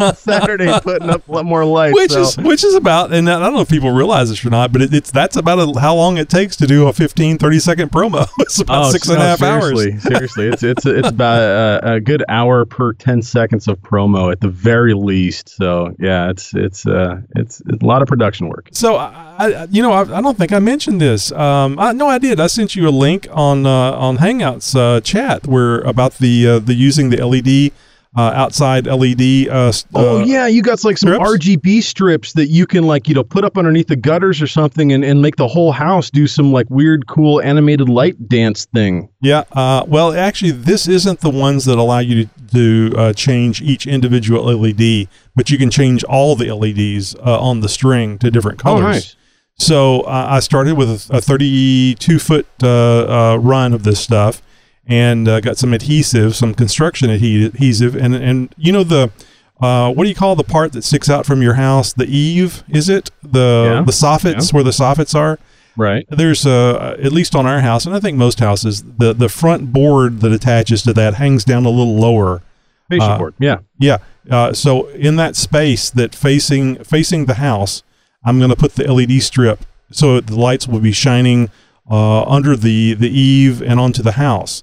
on 0.00 0.14
Saturday 0.16 0.72
putting 0.82 1.10
up 1.10 1.26
a 1.28 1.32
lot 1.32 1.44
more 1.44 1.64
lights. 1.64 1.94
which 1.94 2.10
so- 2.12 2.20
is 2.22 2.36
which 2.38 2.64
is 2.64 2.74
about 2.74 3.12
and 3.12 3.28
I 3.30 3.38
don't 3.38 3.54
know 3.54 3.60
if 3.60 3.68
people 3.68 3.90
realize 3.90 4.28
this 4.28 4.44
or 4.44 4.50
not, 4.50 4.72
but 4.72 4.82
it, 4.82 4.94
it's 4.94 5.10
that's 5.10 5.36
about 5.36 5.58
a, 5.58 5.80
how 5.80 5.94
long 5.94 6.18
it 6.18 6.28
takes 6.28 6.56
to 6.56 6.66
do 6.66 6.86
a 6.88 6.92
15, 6.92 7.38
30 7.38 7.58
second 7.58 7.90
promo. 7.92 8.26
It's 8.46 8.60
about 8.60 8.86
Oh, 8.86 8.90
six 8.90 9.08
and 9.08 9.18
a 9.18 9.22
half 9.22 9.38
seriously, 9.40 9.92
hours. 9.94 10.02
seriously, 10.02 10.48
it's 10.48 10.62
it's 10.62 10.86
it's 10.86 11.08
about 11.08 11.40
a, 11.40 11.94
a 11.94 12.00
good 12.00 12.22
hour 12.28 12.64
per 12.64 12.92
ten 12.92 13.22
seconds 13.22 13.66
of 13.66 13.80
promo 13.80 14.30
at 14.30 14.40
the 14.40 14.48
very 14.48 14.94
least. 14.94 15.48
So 15.48 15.94
yeah, 15.98 16.30
it's 16.30 16.54
it's 16.54 16.86
uh 16.86 17.20
it's, 17.34 17.60
it's 17.66 17.82
a 17.82 17.86
lot 17.86 18.02
of 18.02 18.08
production 18.08 18.48
work. 18.48 18.68
So 18.72 18.96
I, 18.96 19.10
I 19.38 19.64
you 19.70 19.82
know, 19.82 19.92
I, 19.92 20.02
I 20.02 20.20
don't 20.20 20.38
think 20.38 20.52
I 20.52 20.58
mentioned 20.60 21.00
this. 21.00 21.32
Um, 21.32 21.78
I, 21.78 21.92
no, 21.92 22.06
I 22.06 22.18
did. 22.18 22.38
I 22.38 22.46
sent 22.46 22.76
you 22.76 22.88
a 22.88 22.90
link 22.90 23.26
on 23.32 23.66
uh, 23.66 23.70
on 23.92 24.15
Hangouts 24.16 24.74
uh, 24.74 25.00
chat 25.00 25.46
where 25.46 25.80
about 25.80 26.14
the 26.18 26.46
uh, 26.48 26.58
the 26.58 26.74
using 26.74 27.10
the 27.10 27.24
LED 27.26 27.72
uh, 28.16 28.32
outside 28.34 28.86
LED. 28.86 29.48
Uh, 29.48 29.70
Oh 29.94 30.20
uh, 30.20 30.24
yeah, 30.24 30.46
you 30.46 30.62
got 30.62 30.82
like 30.84 30.96
some 30.96 31.12
strips? 31.12 31.46
RGB 31.46 31.82
strips 31.82 32.32
that 32.32 32.46
you 32.46 32.66
can 32.66 32.84
like 32.84 33.08
you 33.08 33.14
know 33.14 33.22
put 33.24 33.44
up 33.44 33.58
underneath 33.58 33.88
the 33.88 33.96
gutters 33.96 34.40
or 34.40 34.46
something 34.46 34.92
and, 34.92 35.04
and 35.04 35.20
make 35.20 35.36
the 35.36 35.46
whole 35.48 35.70
house 35.72 36.08
do 36.10 36.26
some 36.26 36.50
like 36.52 36.66
weird 36.70 37.06
cool 37.08 37.42
animated 37.42 37.88
light 37.90 38.28
dance 38.28 38.64
thing. 38.66 39.08
Yeah. 39.20 39.44
Uh, 39.52 39.84
well, 39.86 40.12
actually, 40.14 40.52
this 40.52 40.88
isn't 40.88 41.20
the 41.20 41.30
ones 41.30 41.66
that 41.66 41.76
allow 41.78 41.98
you 41.98 42.24
to, 42.24 42.30
to 42.52 42.96
uh, 42.96 43.12
change 43.12 43.60
each 43.60 43.86
individual 43.86 44.44
LED, 44.44 45.08
but 45.34 45.50
you 45.50 45.58
can 45.58 45.68
change 45.70 46.02
all 46.04 46.36
the 46.36 46.50
LEDs 46.54 47.14
uh, 47.16 47.38
on 47.40 47.60
the 47.60 47.68
string 47.68 48.16
to 48.18 48.30
different 48.30 48.60
Oh, 48.60 48.62
colors. 48.78 48.82
nice. 48.82 49.15
So 49.58 50.00
uh, 50.02 50.26
I 50.30 50.40
started 50.40 50.76
with 50.76 51.10
a, 51.10 51.16
a 51.16 51.20
32 51.20 52.18
foot 52.18 52.46
uh, 52.62 52.68
uh, 52.68 53.36
run 53.40 53.72
of 53.72 53.84
this 53.84 54.00
stuff, 54.00 54.42
and 54.86 55.26
uh, 55.26 55.40
got 55.40 55.56
some 55.56 55.72
adhesive, 55.72 56.36
some 56.36 56.54
construction 56.54 57.08
adhesive, 57.10 57.96
and 57.96 58.14
and 58.14 58.54
you 58.58 58.72
know 58.72 58.84
the. 58.84 59.10
Uh, 59.58 59.90
what 59.90 60.02
do 60.04 60.10
you 60.10 60.14
call 60.14 60.36
the 60.36 60.44
part 60.44 60.72
that 60.72 60.84
sticks 60.84 61.08
out 61.08 61.24
from 61.24 61.40
your 61.40 61.54
house? 61.54 61.94
The 61.94 62.04
eave, 62.04 62.62
is 62.68 62.90
it 62.90 63.08
the 63.22 63.76
Yeah. 63.76 63.82
the 63.86 63.92
soffits 63.92 64.52
Yeah. 64.52 64.54
where 64.54 64.62
the 64.62 64.70
soffits 64.70 65.14
are? 65.14 65.38
Right. 65.78 66.06
There's 66.10 66.44
uh, 66.44 66.94
at 67.02 67.10
least 67.12 67.34
on 67.34 67.46
our 67.46 67.60
house, 67.62 67.86
and 67.86 67.94
I 67.94 68.00
think 68.00 68.18
most 68.18 68.38
houses, 68.40 68.84
the 68.98 69.14
the 69.14 69.30
front 69.30 69.72
board 69.72 70.20
that 70.20 70.30
attaches 70.32 70.82
to 70.82 70.92
that 70.92 71.14
hangs 71.14 71.42
down 71.44 71.64
a 71.64 71.70
little 71.70 71.96
lower. 71.96 72.42
Fascia 72.90 73.02
Uh, 73.12 73.18
board. 73.18 73.34
Yeah. 73.38 73.56
Yeah. 73.78 73.98
Uh, 74.30 74.52
so 74.52 74.88
in 74.88 75.16
that 75.16 75.36
space 75.36 75.88
that 75.88 76.14
facing 76.14 76.76
facing 76.84 77.24
the 77.24 77.34
house, 77.34 77.82
I'm 78.26 78.38
going 78.38 78.50
to 78.50 78.56
put 78.56 78.74
the 78.74 78.92
LED 78.92 79.22
strip 79.22 79.60
so 79.90 80.20
the 80.20 80.36
lights 80.38 80.66
will 80.68 80.80
be 80.80 80.92
shining 80.92 81.48
uh, 81.90 82.22
under 82.24 82.56
the 82.56 82.94
the 82.94 83.08
eave 83.08 83.62
and 83.62 83.78
onto 83.80 84.02
the 84.02 84.12
house. 84.12 84.62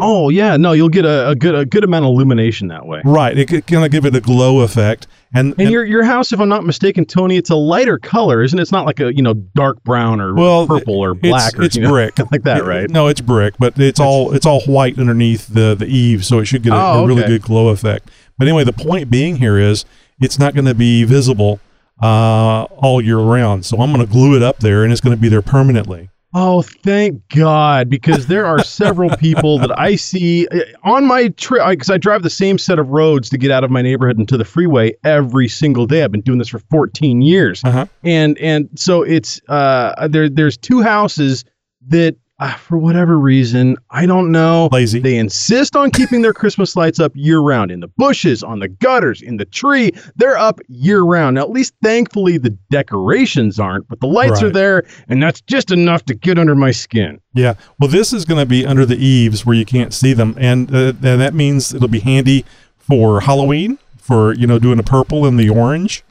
Oh 0.00 0.30
yeah, 0.30 0.56
no, 0.56 0.72
you'll 0.72 0.88
get 0.88 1.04
a, 1.04 1.28
a 1.28 1.36
good 1.36 1.54
a 1.54 1.64
good 1.64 1.84
amount 1.84 2.04
of 2.06 2.08
illumination 2.10 2.66
that 2.68 2.86
way. 2.86 3.00
Right. 3.04 3.38
It 3.38 3.46
kind 3.68 3.84
of 3.84 3.92
give 3.92 4.04
it 4.04 4.16
a 4.16 4.20
glow 4.20 4.60
effect. 4.60 5.06
And, 5.32 5.54
And 5.60 5.70
your 5.70 5.84
your 5.84 6.02
house, 6.02 6.32
if 6.32 6.40
I'm 6.40 6.48
not 6.48 6.64
mistaken, 6.64 7.04
Tony, 7.04 7.36
it's 7.36 7.50
a 7.50 7.54
lighter 7.54 7.96
color, 7.96 8.42
isn't 8.42 8.58
it? 8.58 8.62
It's 8.62 8.72
not 8.72 8.84
like 8.84 8.98
a 8.98 9.14
you 9.14 9.22
know 9.22 9.34
dark 9.34 9.80
brown 9.84 10.20
or 10.20 10.34
well, 10.34 10.66
purple 10.66 10.98
or 10.98 11.12
it's- 11.12 11.30
black 11.30 11.56
or 11.56 11.62
It's, 11.62 11.76
you 11.76 11.82
know, 11.82 11.90
brick 11.90 12.18
like 12.32 12.42
that, 12.42 12.58
It- 12.58 12.64
right? 12.64 12.90
No, 12.90 13.06
it's 13.06 13.20
brick, 13.20 13.54
but 13.60 13.78
it's 13.78 14.00
all 14.00 14.32
it's 14.34 14.44
all 14.44 14.60
white 14.62 14.98
underneath 14.98 15.46
the 15.46 15.76
the 15.76 15.86
eave, 15.86 16.24
so 16.24 16.40
it 16.40 16.46
should 16.46 16.64
get 16.64 16.72
a, 16.72 16.76
Oh, 16.76 17.04
a 17.04 17.06
really 17.06 17.22
okay. 17.22 17.34
good 17.34 17.42
glow 17.42 17.68
effect. 17.68 18.10
But 18.38 18.48
anyway, 18.48 18.64
the 18.64 18.72
point 18.72 19.08
being 19.08 19.36
here 19.36 19.56
is 19.56 19.84
it's 20.20 20.36
not 20.38 20.54
going 20.54 20.64
to 20.66 20.74
be 20.74 21.04
visible 21.04 21.60
uh, 22.02 22.64
all 22.64 23.00
year 23.00 23.18
round. 23.18 23.64
So 23.64 23.78
I'm 23.80 23.92
going 23.92 24.04
to 24.06 24.12
glue 24.12 24.36
it 24.36 24.42
up 24.42 24.58
there, 24.58 24.84
and 24.84 24.92
it's 24.92 25.00
going 25.00 25.16
to 25.16 25.20
be 25.20 25.28
there 25.28 25.42
permanently. 25.42 26.10
Oh, 26.38 26.60
thank 26.60 27.26
God, 27.28 27.88
because 27.88 28.26
there 28.26 28.44
are 28.44 28.62
several 28.62 29.08
people 29.16 29.58
that 29.60 29.78
I 29.78 29.94
see 29.96 30.46
uh, 30.48 30.58
on 30.84 31.06
my 31.06 31.28
trip 31.28 31.66
because 31.70 31.88
I 31.88 31.96
drive 31.96 32.22
the 32.22 32.28
same 32.30 32.58
set 32.58 32.78
of 32.78 32.88
roads 32.90 33.30
to 33.30 33.38
get 33.38 33.50
out 33.50 33.64
of 33.64 33.70
my 33.70 33.80
neighborhood 33.80 34.18
into 34.18 34.36
the 34.36 34.44
freeway 34.44 34.92
every 35.02 35.48
single 35.48 35.86
day. 35.86 36.04
I've 36.04 36.12
been 36.12 36.20
doing 36.20 36.38
this 36.38 36.48
for 36.48 36.58
14 36.70 37.22
years, 37.22 37.62
Uh-huh. 37.64 37.86
and 38.04 38.36
and 38.38 38.68
so 38.74 39.02
it's 39.02 39.40
uh 39.48 40.08
there 40.08 40.28
there's 40.28 40.56
two 40.58 40.82
houses 40.82 41.44
that. 41.88 42.16
Uh, 42.38 42.52
for 42.54 42.76
whatever 42.76 43.18
reason, 43.18 43.78
I 43.90 44.04
don't 44.04 44.30
know. 44.30 44.68
Lazy. 44.70 44.98
They 44.98 45.16
insist 45.16 45.74
on 45.74 45.90
keeping 45.90 46.20
their 46.20 46.34
Christmas 46.34 46.76
lights 46.76 47.00
up 47.00 47.12
year 47.14 47.38
round 47.40 47.70
in 47.70 47.80
the 47.80 47.88
bushes, 47.88 48.42
on 48.42 48.58
the 48.58 48.68
gutters, 48.68 49.22
in 49.22 49.38
the 49.38 49.46
tree. 49.46 49.90
They're 50.16 50.36
up 50.36 50.60
year 50.68 51.00
round. 51.00 51.36
Now, 51.36 51.42
at 51.42 51.50
least 51.50 51.72
thankfully, 51.82 52.36
the 52.36 52.50
decorations 52.70 53.58
aren't, 53.58 53.88
but 53.88 54.00
the 54.00 54.06
lights 54.06 54.42
are 54.42 54.50
there, 54.50 54.84
and 55.08 55.22
that's 55.22 55.40
just 55.40 55.70
enough 55.70 56.04
to 56.06 56.14
get 56.14 56.38
under 56.38 56.54
my 56.54 56.72
skin. 56.72 57.18
Yeah. 57.32 57.54
Well, 57.80 57.88
this 57.88 58.12
is 58.12 58.26
going 58.26 58.40
to 58.40 58.46
be 58.46 58.66
under 58.66 58.84
the 58.84 59.02
eaves 59.02 59.46
where 59.46 59.56
you 59.56 59.64
can't 59.64 59.94
see 59.94 60.12
them, 60.12 60.34
and 60.36 60.68
uh, 60.74 60.92
that 61.00 61.32
means 61.32 61.72
it'll 61.72 61.88
be 61.88 62.00
handy 62.00 62.44
for 62.76 63.20
Halloween 63.20 63.78
for 63.96 64.34
you 64.34 64.46
know 64.46 64.58
doing 64.58 64.76
the 64.76 64.82
purple 64.82 65.26
and 65.26 65.38
the 65.38 65.48
orange. 65.48 66.04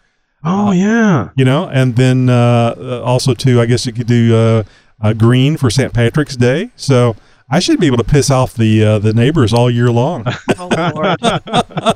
Oh 0.44 0.72
yeah. 0.72 1.30
You 1.36 1.46
know, 1.46 1.68
and 1.68 1.96
then 1.96 2.30
uh, 2.30 2.76
uh, 2.78 3.02
also 3.04 3.34
too, 3.34 3.62
I 3.62 3.66
guess 3.66 3.86
you 3.86 3.94
could 3.94 4.08
do 4.08 4.64
uh, 5.02 5.14
green 5.14 5.58
for 5.58 5.70
St. 5.70 5.94
Patrick's 5.94 6.36
Day. 6.36 6.70
So 6.76 7.16
I 7.50 7.60
should 7.60 7.80
be 7.80 7.88
able 7.88 7.98
to 7.98 8.04
piss 8.04 8.30
off 8.30 8.54
the 8.54 8.84
uh, 8.84 9.00
the 9.00 9.14
neighbors 9.14 9.54
all 9.54 9.70
year 9.70 9.92
long. 9.92 10.26
Oh. 10.58 11.94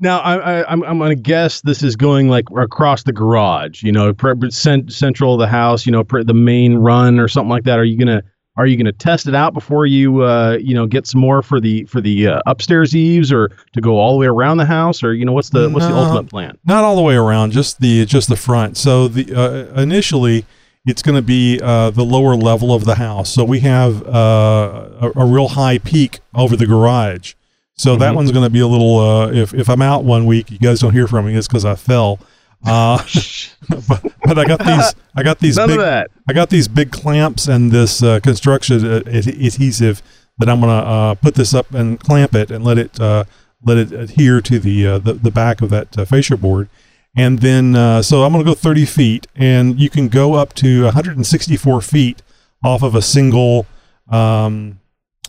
Now 0.00 0.18
I, 0.18 0.36
I, 0.60 0.72
I'm 0.72 0.82
I'm 0.82 0.98
gonna 0.98 1.14
guess 1.14 1.60
this 1.62 1.82
is 1.82 1.96
going 1.96 2.28
like 2.28 2.44
across 2.56 3.04
the 3.04 3.12
garage. 3.12 3.82
You 3.82 3.92
know, 3.92 4.12
pre- 4.12 4.50
cent- 4.50 4.92
central 4.92 5.34
of 5.34 5.40
the 5.40 5.46
house. 5.46 5.86
You 5.86 5.92
know, 5.92 6.04
pre- 6.04 6.24
the 6.24 6.34
main 6.34 6.74
run 6.74 7.18
or 7.18 7.28
something 7.28 7.48
like 7.48 7.64
that. 7.64 7.78
Are 7.78 7.84
you 7.84 7.96
gonna 7.96 8.22
are 8.56 8.66
you 8.66 8.76
gonna 8.76 8.92
test 8.92 9.26
it 9.28 9.34
out 9.34 9.54
before 9.54 9.86
you 9.86 10.22
uh, 10.22 10.58
you 10.60 10.74
know 10.74 10.86
get 10.86 11.06
some 11.06 11.20
more 11.20 11.42
for 11.42 11.60
the 11.60 11.84
for 11.84 12.00
the 12.00 12.26
uh, 12.26 12.40
upstairs 12.46 12.94
eaves 12.94 13.32
or 13.32 13.50
to 13.72 13.80
go 13.80 13.98
all 13.98 14.12
the 14.12 14.18
way 14.18 14.26
around 14.26 14.58
the 14.58 14.66
house 14.66 15.02
or 15.02 15.14
you 15.14 15.24
know 15.24 15.32
what's 15.32 15.50
the 15.50 15.70
what's 15.70 15.86
the 15.86 15.94
ultimate 15.94 16.28
plan? 16.28 16.58
Not 16.64 16.84
all 16.84 16.96
the 16.96 17.02
way 17.02 17.14
around, 17.14 17.52
just 17.52 17.80
the 17.80 18.04
just 18.04 18.28
the 18.28 18.36
front. 18.36 18.76
So 18.76 19.08
the 19.08 19.32
uh, 19.34 19.80
initially, 19.80 20.44
it's 20.86 21.02
going 21.02 21.14
to 21.16 21.22
be 21.22 21.60
uh, 21.62 21.90
the 21.90 22.04
lower 22.04 22.34
level 22.36 22.72
of 22.74 22.84
the 22.84 22.96
house. 22.96 23.32
So 23.32 23.44
we 23.44 23.60
have 23.60 24.06
uh, 24.06 24.88
a, 25.00 25.12
a 25.16 25.24
real 25.24 25.48
high 25.48 25.78
peak 25.78 26.20
over 26.34 26.56
the 26.56 26.66
garage. 26.66 27.34
So 27.76 27.96
that 27.96 28.12
Mhm. 28.12 28.16
one's 28.16 28.32
going 28.32 28.44
to 28.44 28.50
be 28.50 28.60
a 28.60 28.66
little. 28.68 28.98
Uh, 28.98 29.30
if 29.32 29.52
if 29.54 29.68
I'm 29.68 29.82
out 29.82 30.04
one 30.04 30.26
week, 30.26 30.50
you 30.50 30.58
guys 30.58 30.80
don't 30.80 30.92
hear 30.92 31.06
from 31.08 31.26
me. 31.26 31.34
It's 31.34 31.48
because 31.48 31.64
I 31.64 31.74
fell. 31.74 32.20
Uh, 32.66 32.98
but, 33.88 34.02
but 34.24 34.38
I 34.38 34.44
got 34.44 34.60
these. 34.64 34.94
I 35.16 35.22
got 35.22 35.38
these 35.40 35.56
None 35.56 35.70
of 35.70 35.76
big. 35.76 35.80
that. 35.84 36.10
I 36.28 36.32
got 36.32 36.50
these 36.50 36.68
big 36.68 36.92
clamps 36.92 37.48
and 37.48 37.72
this 37.72 38.02
uh, 38.02 38.20
construction 38.20 38.84
adhesive 39.08 40.02
that 40.38 40.48
I'm 40.48 40.60
gonna 40.60 40.72
uh, 40.72 41.14
put 41.14 41.34
this 41.34 41.52
up 41.54 41.72
and 41.74 41.98
clamp 42.00 42.34
it 42.34 42.50
and 42.50 42.64
let 42.64 42.78
it 42.78 43.00
uh, 43.00 43.24
let 43.64 43.76
it 43.78 43.92
adhere 43.92 44.40
to 44.42 44.58
the 44.58 44.86
uh, 44.86 44.98
the, 44.98 45.14
the 45.14 45.30
back 45.30 45.60
of 45.60 45.70
that 45.70 45.96
uh, 45.98 46.04
fascia 46.04 46.36
board. 46.36 46.68
And 47.16 47.38
then 47.40 47.76
uh, 47.76 48.02
so 48.02 48.24
I'm 48.24 48.32
gonna 48.32 48.44
go 48.44 48.54
30 48.54 48.84
feet, 48.86 49.26
and 49.36 49.78
you 49.78 49.88
can 49.88 50.08
go 50.08 50.34
up 50.34 50.52
to 50.54 50.84
164 50.84 51.80
feet 51.80 52.22
off 52.62 52.82
of 52.82 52.94
a 52.94 53.02
single 53.02 53.66
um, 54.08 54.80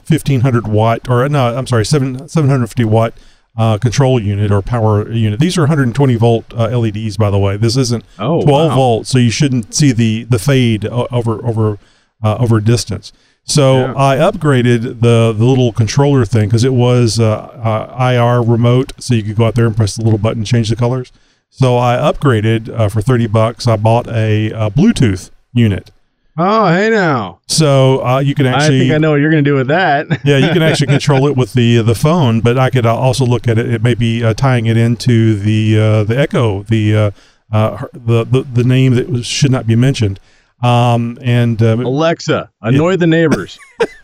1500 0.07 0.67
watt 0.67 1.07
or 1.09 1.27
no, 1.29 1.55
I'm 1.55 1.67
sorry, 1.67 1.85
seven 1.85 2.27
750 2.27 2.83
watt. 2.85 3.13
Uh, 3.57 3.77
control 3.77 4.19
unit 4.21 4.51
or 4.51 4.61
power 4.61 5.09
unit. 5.09 5.39
These 5.39 5.57
are 5.57 5.61
120 5.61 6.15
volt 6.15 6.43
uh, 6.53 6.77
LEDs, 6.77 7.15
by 7.15 7.29
the 7.29 7.37
way. 7.39 7.55
This 7.55 7.77
isn't 7.77 8.03
Oh, 8.19 8.41
12 8.41 8.69
wow. 8.71 8.75
volts, 8.75 9.09
so 9.09 9.17
you 9.17 9.31
shouldn't 9.31 9.73
see 9.73 9.93
the 9.93 10.25
the 10.25 10.39
fade 10.39 10.85
over 10.85 11.39
over 11.45 11.79
uh, 12.21 12.35
over 12.37 12.59
distance. 12.59 13.13
So 13.45 13.77
Yeah. 13.77 13.93
I 13.95 14.17
upgraded 14.17 14.99
the 14.99 15.33
the 15.33 15.45
little 15.45 15.71
controller 15.71 16.25
thing 16.25 16.49
because 16.49 16.65
it 16.65 16.73
was 16.73 17.17
uh, 17.17 17.33
uh, 17.33 17.95
IR 18.11 18.41
remote, 18.43 18.91
so 18.99 19.13
you 19.13 19.23
could 19.23 19.37
go 19.37 19.45
out 19.45 19.55
there 19.55 19.67
and 19.67 19.73
press 19.77 19.95
the 19.95 20.03
little 20.03 20.19
button, 20.19 20.43
change 20.43 20.67
the 20.67 20.75
colors. 20.75 21.13
So 21.57 21.77
I 21.77 21.95
upgraded 21.95 22.69
uh, 22.69 22.89
for 22.89 22.99
30 23.01 23.27
bucks. 23.27 23.65
I 23.65 23.77
bought 23.77 24.09
a, 24.09 24.51
uh 24.51 24.69
Bluetooth 24.69 25.31
unit. 25.53 25.89
Oh, 26.37 26.67
hey 26.67 26.89
now. 26.89 27.39
So 27.47 28.05
uh, 28.05 28.19
you 28.19 28.35
can 28.35 28.45
actually 28.45 28.75
I 28.75 28.79
think 28.79 28.91
I 28.91 28.97
know 28.97 29.11
what 29.11 29.21
you're 29.21 29.29
gonna 29.29 29.41
do 29.41 29.55
with 29.55 29.67
that. 29.67 30.07
yeah, 30.25 30.35
you 30.35 30.49
can 30.49 30.61
actually 30.61 30.87
control 30.87 31.27
it 31.27 31.37
with 31.37 31.53
the 31.53 31.81
the 31.81 31.95
phone, 31.95 32.41
but 32.41 32.57
I 32.57 32.69
could 32.69 32.85
uh, 32.85 32.93
also 32.93 33.25
look 33.25 33.47
at 33.47 33.57
it. 33.57 33.71
It 33.71 33.81
may 33.81 33.93
be 33.93 34.21
uh, 34.21 34.33
tying 34.33 34.65
it 34.65 34.75
into 34.75 35.35
the 35.35 35.79
uh, 35.79 36.03
the 36.03 36.19
Echo, 36.19 36.63
the 36.63 36.95
uh, 36.95 37.11
uh, 37.53 37.85
the, 37.93 38.25
the 38.25 38.41
the 38.41 38.63
name 38.65 38.95
that 38.95 39.07
was, 39.07 39.25
should 39.25 39.51
not 39.51 39.65
be 39.65 39.77
mentioned. 39.77 40.19
Um, 40.61 41.17
and 41.21 41.61
um, 41.63 41.85
Alexa, 41.85 42.51
annoy 42.61 42.97
the 42.97 43.07
neighbors. 43.07 43.57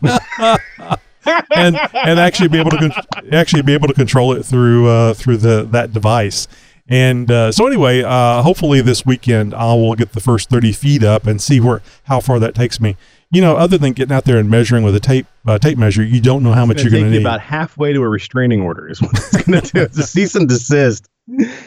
and 1.54 1.78
and 1.92 2.18
actually 2.18 2.48
be 2.48 2.58
able 2.58 2.70
to 2.70 2.78
con- 2.78 3.32
actually 3.32 3.62
be 3.62 3.74
able 3.74 3.88
to 3.88 3.94
control 3.94 4.32
it 4.32 4.42
through 4.42 4.88
uh, 4.88 5.12
through 5.12 5.36
the 5.36 5.64
that 5.70 5.92
device. 5.92 6.48
And 6.88 7.30
uh, 7.30 7.52
so 7.52 7.66
anyway, 7.66 8.02
uh, 8.02 8.42
hopefully 8.42 8.80
this 8.80 9.06
weekend 9.06 9.54
I 9.54 9.72
will 9.74 9.94
get 9.94 10.12
the 10.12 10.20
first 10.20 10.50
thirty 10.50 10.72
feet 10.72 11.02
up 11.02 11.26
and 11.26 11.40
see 11.40 11.60
where 11.60 11.80
how 12.04 12.20
far 12.20 12.38
that 12.40 12.54
takes 12.54 12.80
me. 12.80 12.96
You 13.30 13.40
know, 13.40 13.56
other 13.56 13.78
than 13.78 13.92
getting 13.92 14.14
out 14.14 14.24
there 14.24 14.36
and 14.36 14.50
measuring 14.50 14.84
with 14.84 14.94
a 14.94 15.00
tape 15.00 15.26
uh, 15.46 15.58
tape 15.58 15.78
measure, 15.78 16.02
you 16.02 16.20
don't 16.20 16.42
know 16.42 16.52
how 16.52 16.66
much 16.66 16.82
you're 16.82 16.90
gonna 16.90 17.04
going 17.04 17.12
to 17.12 17.18
need. 17.18 17.24
about 17.24 17.40
halfway 17.40 17.92
to 17.92 18.02
a 18.02 18.08
restraining 18.08 18.60
order 18.60 18.88
is 18.88 19.00
what 19.00 19.12
it's 19.12 19.42
gonna 19.42 19.60
do. 19.60 19.80
It's 19.82 19.98
a 19.98 20.02
cease 20.06 20.34
and 20.34 20.48
desist. 20.48 21.08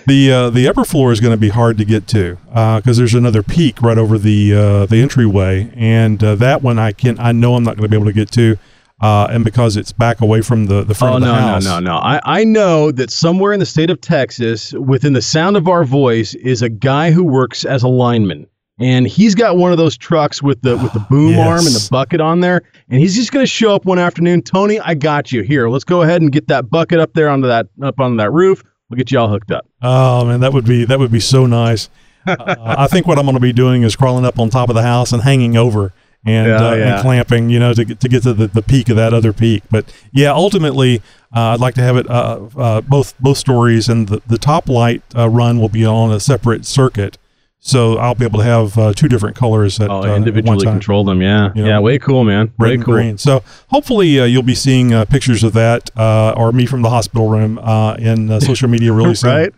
The 0.06 0.32
uh, 0.32 0.50
the 0.50 0.68
upper 0.68 0.84
floor 0.84 1.14
is 1.14 1.22
going 1.22 1.32
to 1.32 1.40
be 1.40 1.48
hard 1.48 1.78
to 1.78 1.86
get 1.86 2.08
to 2.10 2.38
because 2.50 2.98
there's 2.98 3.14
another 3.14 3.42
peak 3.42 3.82
right 3.82 3.98
over 3.98 4.18
the 4.18 4.54
uh, 4.54 4.86
the 4.86 4.98
entryway, 4.98 5.72
and 5.76 6.22
uh, 6.22 6.36
that 6.36 6.62
one 6.62 6.78
I 6.78 6.92
can 6.92 7.18
I 7.20 7.32
know 7.32 7.56
I'm 7.56 7.64
not 7.64 7.78
going 7.78 7.84
to 7.84 7.90
be 7.90 7.96
able 7.96 8.08
to 8.08 8.14
get 8.14 8.30
to, 8.32 8.58
uh, 9.06 9.28
and 9.30 9.46
because 9.46 9.78
it's 9.78 9.92
back 9.92 10.22
away 10.22 10.42
from 10.42 10.66
the 10.66 10.84
the 10.84 10.96
front 10.96 11.14
Oh 11.14 11.18
of 11.18 11.22
the 11.22 11.28
no, 11.28 11.34
house. 11.34 11.64
no, 11.64 11.80
no, 11.80 11.92
no! 11.92 11.98
I, 11.98 12.20
I 12.24 12.44
know 12.44 12.92
that 12.92 13.12
somewhere 13.12 13.54
in 13.54 13.60
the 13.60 13.66
state 13.66 13.90
of 13.92 14.02
Texas, 14.02 14.74
within 14.74 15.14
the 15.14 15.22
sound 15.22 15.58
of 15.58 15.68
our 15.68 15.84
voice, 15.84 16.34
is 16.34 16.62
a 16.62 16.70
guy 16.70 17.12
who 17.12 17.24
works 17.24 17.66
as 17.66 17.84
a 17.84 17.88
lineman, 17.88 18.48
and 18.80 19.08
he's 19.08 19.36
got 19.36 19.58
one 19.58 19.72
of 19.72 19.78
those 19.78 19.96
trucks 19.96 20.42
with 20.42 20.62
the 20.62 20.76
with 20.78 20.92
the 20.94 21.00
boom 21.10 21.38
arm 21.38 21.60
and 21.60 21.76
the 21.76 21.88
bucket 21.92 22.20
on 22.20 22.40
there, 22.40 22.64
and 22.90 23.00
he's 23.00 23.16
just 23.16 23.32
going 23.32 23.44
to 23.44 23.50
show 23.52 23.76
up 23.76 23.86
one 23.86 24.00
afternoon. 24.00 24.42
Tony, 24.42 24.80
I 24.80 24.96
got 24.96 25.32
you. 25.32 25.44
Here, 25.44 25.70
let's 25.70 25.84
go 25.84 26.02
ahead 26.02 26.22
and 26.22 26.32
get 26.32 26.48
that 26.48 26.70
bucket 26.72 27.00
up 27.00 27.14
there 27.14 27.30
onto 27.30 27.48
that 27.48 27.68
up 27.84 28.00
on 28.00 28.18
that 28.18 28.32
roof. 28.32 28.64
We'll 28.90 28.98
get 28.98 29.12
you 29.12 29.20
all 29.20 29.30
hooked 29.30 29.52
up. 29.52 29.68
Oh 29.82 30.26
man, 30.26 30.40
that 30.40 30.52
would 30.54 30.66
be 30.66 30.84
that 30.86 30.98
would 30.98 31.12
be 31.12 31.20
so 31.20 31.46
nice. 31.46 31.90
uh, 32.28 32.56
I 32.60 32.88
think 32.88 33.06
what 33.06 33.20
I'm 33.20 33.26
going 33.26 33.36
to 33.36 33.40
be 33.42 33.54
doing 33.54 33.84
is 33.84 33.96
crawling 33.96 34.26
up 34.26 34.40
on 34.40 34.50
top 34.50 34.70
of 34.70 34.76
the 34.76 34.82
house 34.82 35.12
and 35.12 35.22
hanging 35.22 35.56
over 35.56 35.94
and, 36.26 36.48
Yeah, 36.48 36.56
uh, 36.70 36.76
yeah. 36.76 36.94
and 36.96 37.02
clamping, 37.02 37.50
you 37.50 37.60
know, 37.60 37.74
to 37.74 37.86
get 37.86 38.00
to 38.00 38.10
get 38.10 38.24
to 38.24 38.34
the, 38.34 38.48
the 38.48 38.62
peak 38.62 38.90
of 38.90 38.96
that 38.98 39.14
other 39.14 39.32
peak. 39.34 39.64
But 39.72 39.86
yeah, 40.12 40.32
ultimately, 40.32 41.02
uh, 41.36 41.54
I'd 41.54 41.60
like 41.60 41.76
to 41.76 41.82
have 41.82 41.98
it 41.98 42.10
uh, 42.10 42.48
uh, 42.58 42.82
both 42.82 43.14
both 43.20 43.38
stories, 43.38 43.90
and 43.90 44.08
the, 44.08 44.22
the 44.28 44.38
top 44.38 44.68
light 44.70 45.04
uh, 45.16 45.30
run 45.30 45.60
will 45.60 45.70
be 45.70 45.86
on 45.86 46.12
a 46.12 46.20
separate 46.20 46.66
circuit, 46.66 47.18
so 47.60 47.98
I'll 47.98 48.16
be 48.16 48.26
able 48.26 48.40
to 48.40 48.46
have 48.46 48.78
uh, 48.78 48.94
two 48.94 49.08
different 49.08 49.36
colors 49.36 49.80
at, 49.80 49.90
Oh, 49.90 49.96
uh, 50.02 50.04
at 50.06 50.08
one 50.10 50.18
individually 50.18 50.64
time. 50.66 50.76
control 50.76 51.04
them. 51.04 51.22
Yeah, 51.22 51.52
You 51.56 51.64
know, 51.64 51.68
yeah, 51.70 51.80
way 51.80 52.00
cool, 52.00 52.24
man. 52.24 52.54
red 52.58 52.68
Way 52.70 52.74
and 52.76 52.86
cool. 52.86 52.94
green. 52.96 53.18
So 53.18 53.44
hopefully 53.70 54.20
uh, 54.20 54.26
you'll 54.26 54.44
be 54.44 54.56
seeing 54.56 54.94
uh, 54.94 55.06
pictures 55.06 55.44
of 55.44 55.54
that 55.54 55.90
uh, 55.98 56.34
or 56.38 56.52
me 56.52 56.66
from 56.66 56.82
the 56.84 56.90
hospital 56.90 57.28
room 57.30 57.58
uh, 57.60 57.96
in 57.96 58.30
uh, 58.32 58.40
social 58.40 58.70
media 58.70 58.94
really 58.94 59.16
soon. 59.22 59.30
right? 59.32 59.54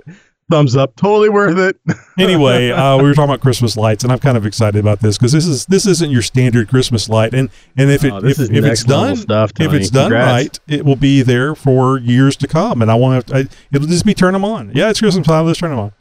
Thumbs 0.50 0.78
up. 0.78 0.95
Totally 0.95 1.28
worth 1.30 1.58
it. 1.58 1.78
anyway, 2.18 2.72
uh, 2.72 2.95
we 2.98 3.04
were 3.04 3.14
talking 3.14 3.30
about 3.32 3.41
Christmas 3.41 3.76
lights, 3.76 4.04
and 4.06 4.14
I'm 4.14 4.20
kind 4.20 4.38
of 4.38 4.45
excited 4.45 4.80
about 4.80 5.02
this 5.02 5.18
because 5.18 5.34
this 5.34 5.45
is 5.45 5.66
this 5.66 5.86
isn't 5.86 6.10
your 6.10 6.22
standard 6.22 6.70
Christmas 6.70 7.10
light, 7.10 7.34
and 7.34 7.50
and 7.76 7.91
if 7.91 8.06
it 8.06 8.14
Oh, 8.14 8.18
if, 8.24 8.39
if 8.39 8.64
it's 8.64 8.84
done 8.86 9.18
stuff, 9.18 9.52
if 9.60 9.74
it's 9.74 9.89
done 9.89 10.12
Congrats. 10.12 10.32
right, 10.32 10.60
it 10.68 10.86
will 10.86 10.95
be 10.95 11.22
there 11.22 11.54
for 11.54 12.00
years 12.00 12.38
to 12.38 12.48
come, 12.48 12.82
and 12.82 12.89
I 12.89 12.95
want 12.95 13.28
to. 13.28 13.36
I, 13.36 13.39
it'll 13.74 13.88
just 13.88 14.06
be 14.06 14.14
turn 14.14 14.32
them 14.34 14.45
on. 14.45 14.72
Yeah, 14.74 14.89
it's 14.89 15.00
Christmas 15.00 15.28
time. 15.28 15.45
Let's 15.45 15.60
turn 15.60 15.72
them 15.72 15.80
on. 15.80 15.91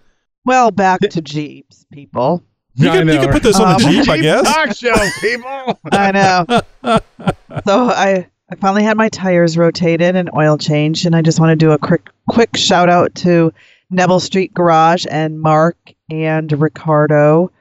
Well, 0.44 0.70
back 0.70 1.00
to 1.00 1.20
Jeeps, 1.20 1.84
people. 1.92 2.44
You 2.76 2.90
can, 2.90 3.08
you 3.08 3.18
can 3.18 3.32
put 3.32 3.42
this 3.42 3.58
on 3.58 3.74
Um, 3.74 3.82
the 3.82 3.88
Jeep, 3.88 4.08
I 4.08 4.18
guess. 4.18 4.44
Talk 4.44 4.76
show, 4.76 4.94
people. 5.20 5.80
I 5.90 6.12
know. 6.12 6.46
so 7.66 7.88
I 7.88 8.28
I 8.48 8.54
finally 8.60 8.84
had 8.84 8.96
my 8.96 9.08
tires 9.08 9.56
rotated 9.58 10.14
and 10.14 10.30
oil 10.36 10.56
changed, 10.56 11.04
and 11.04 11.16
I 11.16 11.22
just 11.22 11.40
want 11.40 11.50
to 11.50 11.56
do 11.56 11.72
a 11.72 11.78
quick 11.78 12.08
quick 12.28 12.56
shout 12.56 12.88
out 12.88 13.12
to 13.16 13.52
Neville 13.90 14.20
Street 14.20 14.52
Garage 14.52 15.06
and 15.10 15.40
Mark 15.40 15.76
and 16.10 16.50
Ricardo 16.52 17.52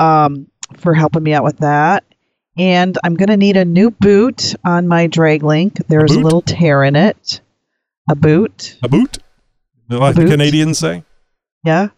um, 0.00 0.48
for 0.76 0.94
helping 0.94 1.22
me 1.22 1.34
out 1.34 1.44
with 1.44 1.58
that. 1.58 2.04
And 2.56 2.98
I'm 3.04 3.14
gonna 3.14 3.36
need 3.36 3.56
a 3.56 3.64
new 3.64 3.90
boot 3.90 4.54
on 4.64 4.88
my 4.88 5.06
drag 5.06 5.42
link. 5.42 5.74
There's 5.86 6.12
a, 6.12 6.14
boot? 6.16 6.24
little 6.24 6.42
tear 6.42 6.82
in 6.82 6.96
it. 6.96 7.40
A 8.10 8.16
boot. 8.16 8.76
A 8.82 8.88
boot, 8.88 9.18
like 9.88 10.16
the 10.16 10.22
boot? 10.22 10.30
Canadians 10.30 10.78
say. 10.78 11.04
Yeah. 11.64 11.90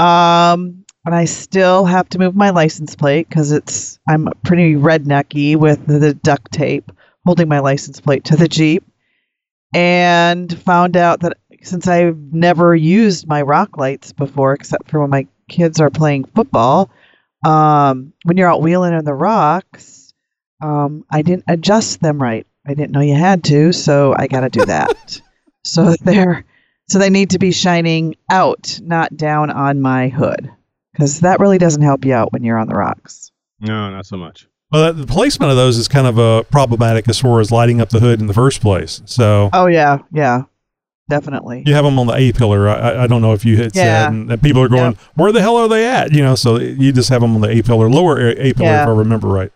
Um, 0.00 0.84
and 1.04 1.14
I 1.14 1.26
still 1.26 1.84
have 1.84 2.08
to 2.10 2.18
move 2.18 2.34
my 2.34 2.50
license 2.50 2.96
plate 2.96 3.28
because 3.28 3.52
it's 3.52 3.98
I'm 4.08 4.28
pretty 4.44 4.74
rednecky 4.74 5.56
with 5.56 5.86
the 5.86 6.14
duct 6.14 6.50
tape 6.52 6.90
holding 7.24 7.48
my 7.48 7.60
license 7.60 8.00
plate 8.00 8.24
to 8.24 8.36
the 8.36 8.48
Jeep. 8.48 8.84
And 9.74 10.56
found 10.62 10.96
out 10.96 11.20
that 11.20 11.38
since 11.62 11.86
I've 11.86 12.18
never 12.32 12.74
used 12.74 13.26
my 13.26 13.42
rock 13.42 13.76
lights 13.76 14.12
before, 14.12 14.52
except 14.52 14.90
for 14.90 15.00
when 15.00 15.10
my 15.10 15.26
kids 15.48 15.80
are 15.80 15.90
playing 15.90 16.24
football, 16.24 16.90
um, 17.44 18.12
when 18.24 18.36
you're 18.36 18.50
out 18.50 18.62
wheeling 18.62 18.94
in 18.94 19.04
the 19.04 19.14
rocks, 19.14 20.12
um, 20.62 21.04
I 21.10 21.22
didn't 21.22 21.44
adjust 21.48 22.00
them 22.00 22.20
right. 22.20 22.46
I 22.66 22.74
didn't 22.74 22.92
know 22.92 23.00
you 23.00 23.16
had 23.16 23.44
to, 23.44 23.72
so 23.72 24.14
I 24.16 24.28
got 24.28 24.40
to 24.40 24.48
do 24.48 24.64
that. 24.66 25.20
so 25.64 25.94
they're 26.02 26.44
so 26.88 26.98
they 26.98 27.10
need 27.10 27.30
to 27.30 27.38
be 27.38 27.52
shining 27.52 28.16
out, 28.30 28.78
not 28.82 29.16
down 29.16 29.50
on 29.50 29.80
my 29.80 30.08
hood, 30.08 30.50
because 30.92 31.20
that 31.20 31.40
really 31.40 31.58
doesn't 31.58 31.82
help 31.82 32.04
you 32.04 32.12
out 32.12 32.32
when 32.32 32.44
you're 32.44 32.58
on 32.58 32.68
the 32.68 32.74
rocks. 32.74 33.30
No, 33.60 33.90
not 33.90 34.06
so 34.06 34.16
much. 34.16 34.46
Well, 34.70 34.92
the 34.92 35.06
placement 35.06 35.50
of 35.50 35.56
those 35.56 35.76
is 35.76 35.86
kind 35.86 36.06
of 36.06 36.18
uh, 36.18 36.42
problematic 36.44 37.08
as 37.08 37.18
far 37.18 37.40
as 37.40 37.52
lighting 37.52 37.80
up 37.80 37.90
the 37.90 38.00
hood 38.00 38.20
in 38.20 38.26
the 38.26 38.34
first 38.34 38.60
place. 38.60 39.02
So 39.04 39.50
Oh 39.52 39.66
yeah, 39.66 39.98
yeah, 40.12 40.44
definitely. 41.16 41.62
you 41.66 41.74
have 41.74 41.84
them 41.84 41.98
on 41.98 42.06
the 42.06 42.14
A 42.14 42.32
pillar. 42.32 42.68
I- 42.68 42.74
I, 42.78 43.02
I 43.04 43.06
don't 43.06 43.20
know 43.22 43.32
if 43.34 43.44
you 43.44 43.56
hit 43.56 43.74
Yeah. 43.74 44.04
said, 44.06 44.12
and, 44.12 44.30
and 44.32 44.40
people 44.42 44.62
are 44.62 44.68
going, 44.68 44.96
"Where 45.14 45.30
the 45.32 45.40
hell 45.40 45.56
are 45.56 45.68
they 45.68 45.86
at?" 45.86 46.12
You 46.12 46.22
know, 46.22 46.34
so 46.34 46.58
you 46.58 46.92
just 46.92 47.08
have 47.10 47.20
them 47.20 47.34
on 47.34 47.40
the 47.42 47.50
A 47.50 47.62
pillar, 47.62 47.88
lower 47.90 48.18
A 48.18 48.30
A 48.48 48.52
pillar, 48.54 48.70
Yeah. 48.70 48.82
if 48.82 48.88
I 48.88 48.92
remember 48.92 49.28
right. 49.28 49.52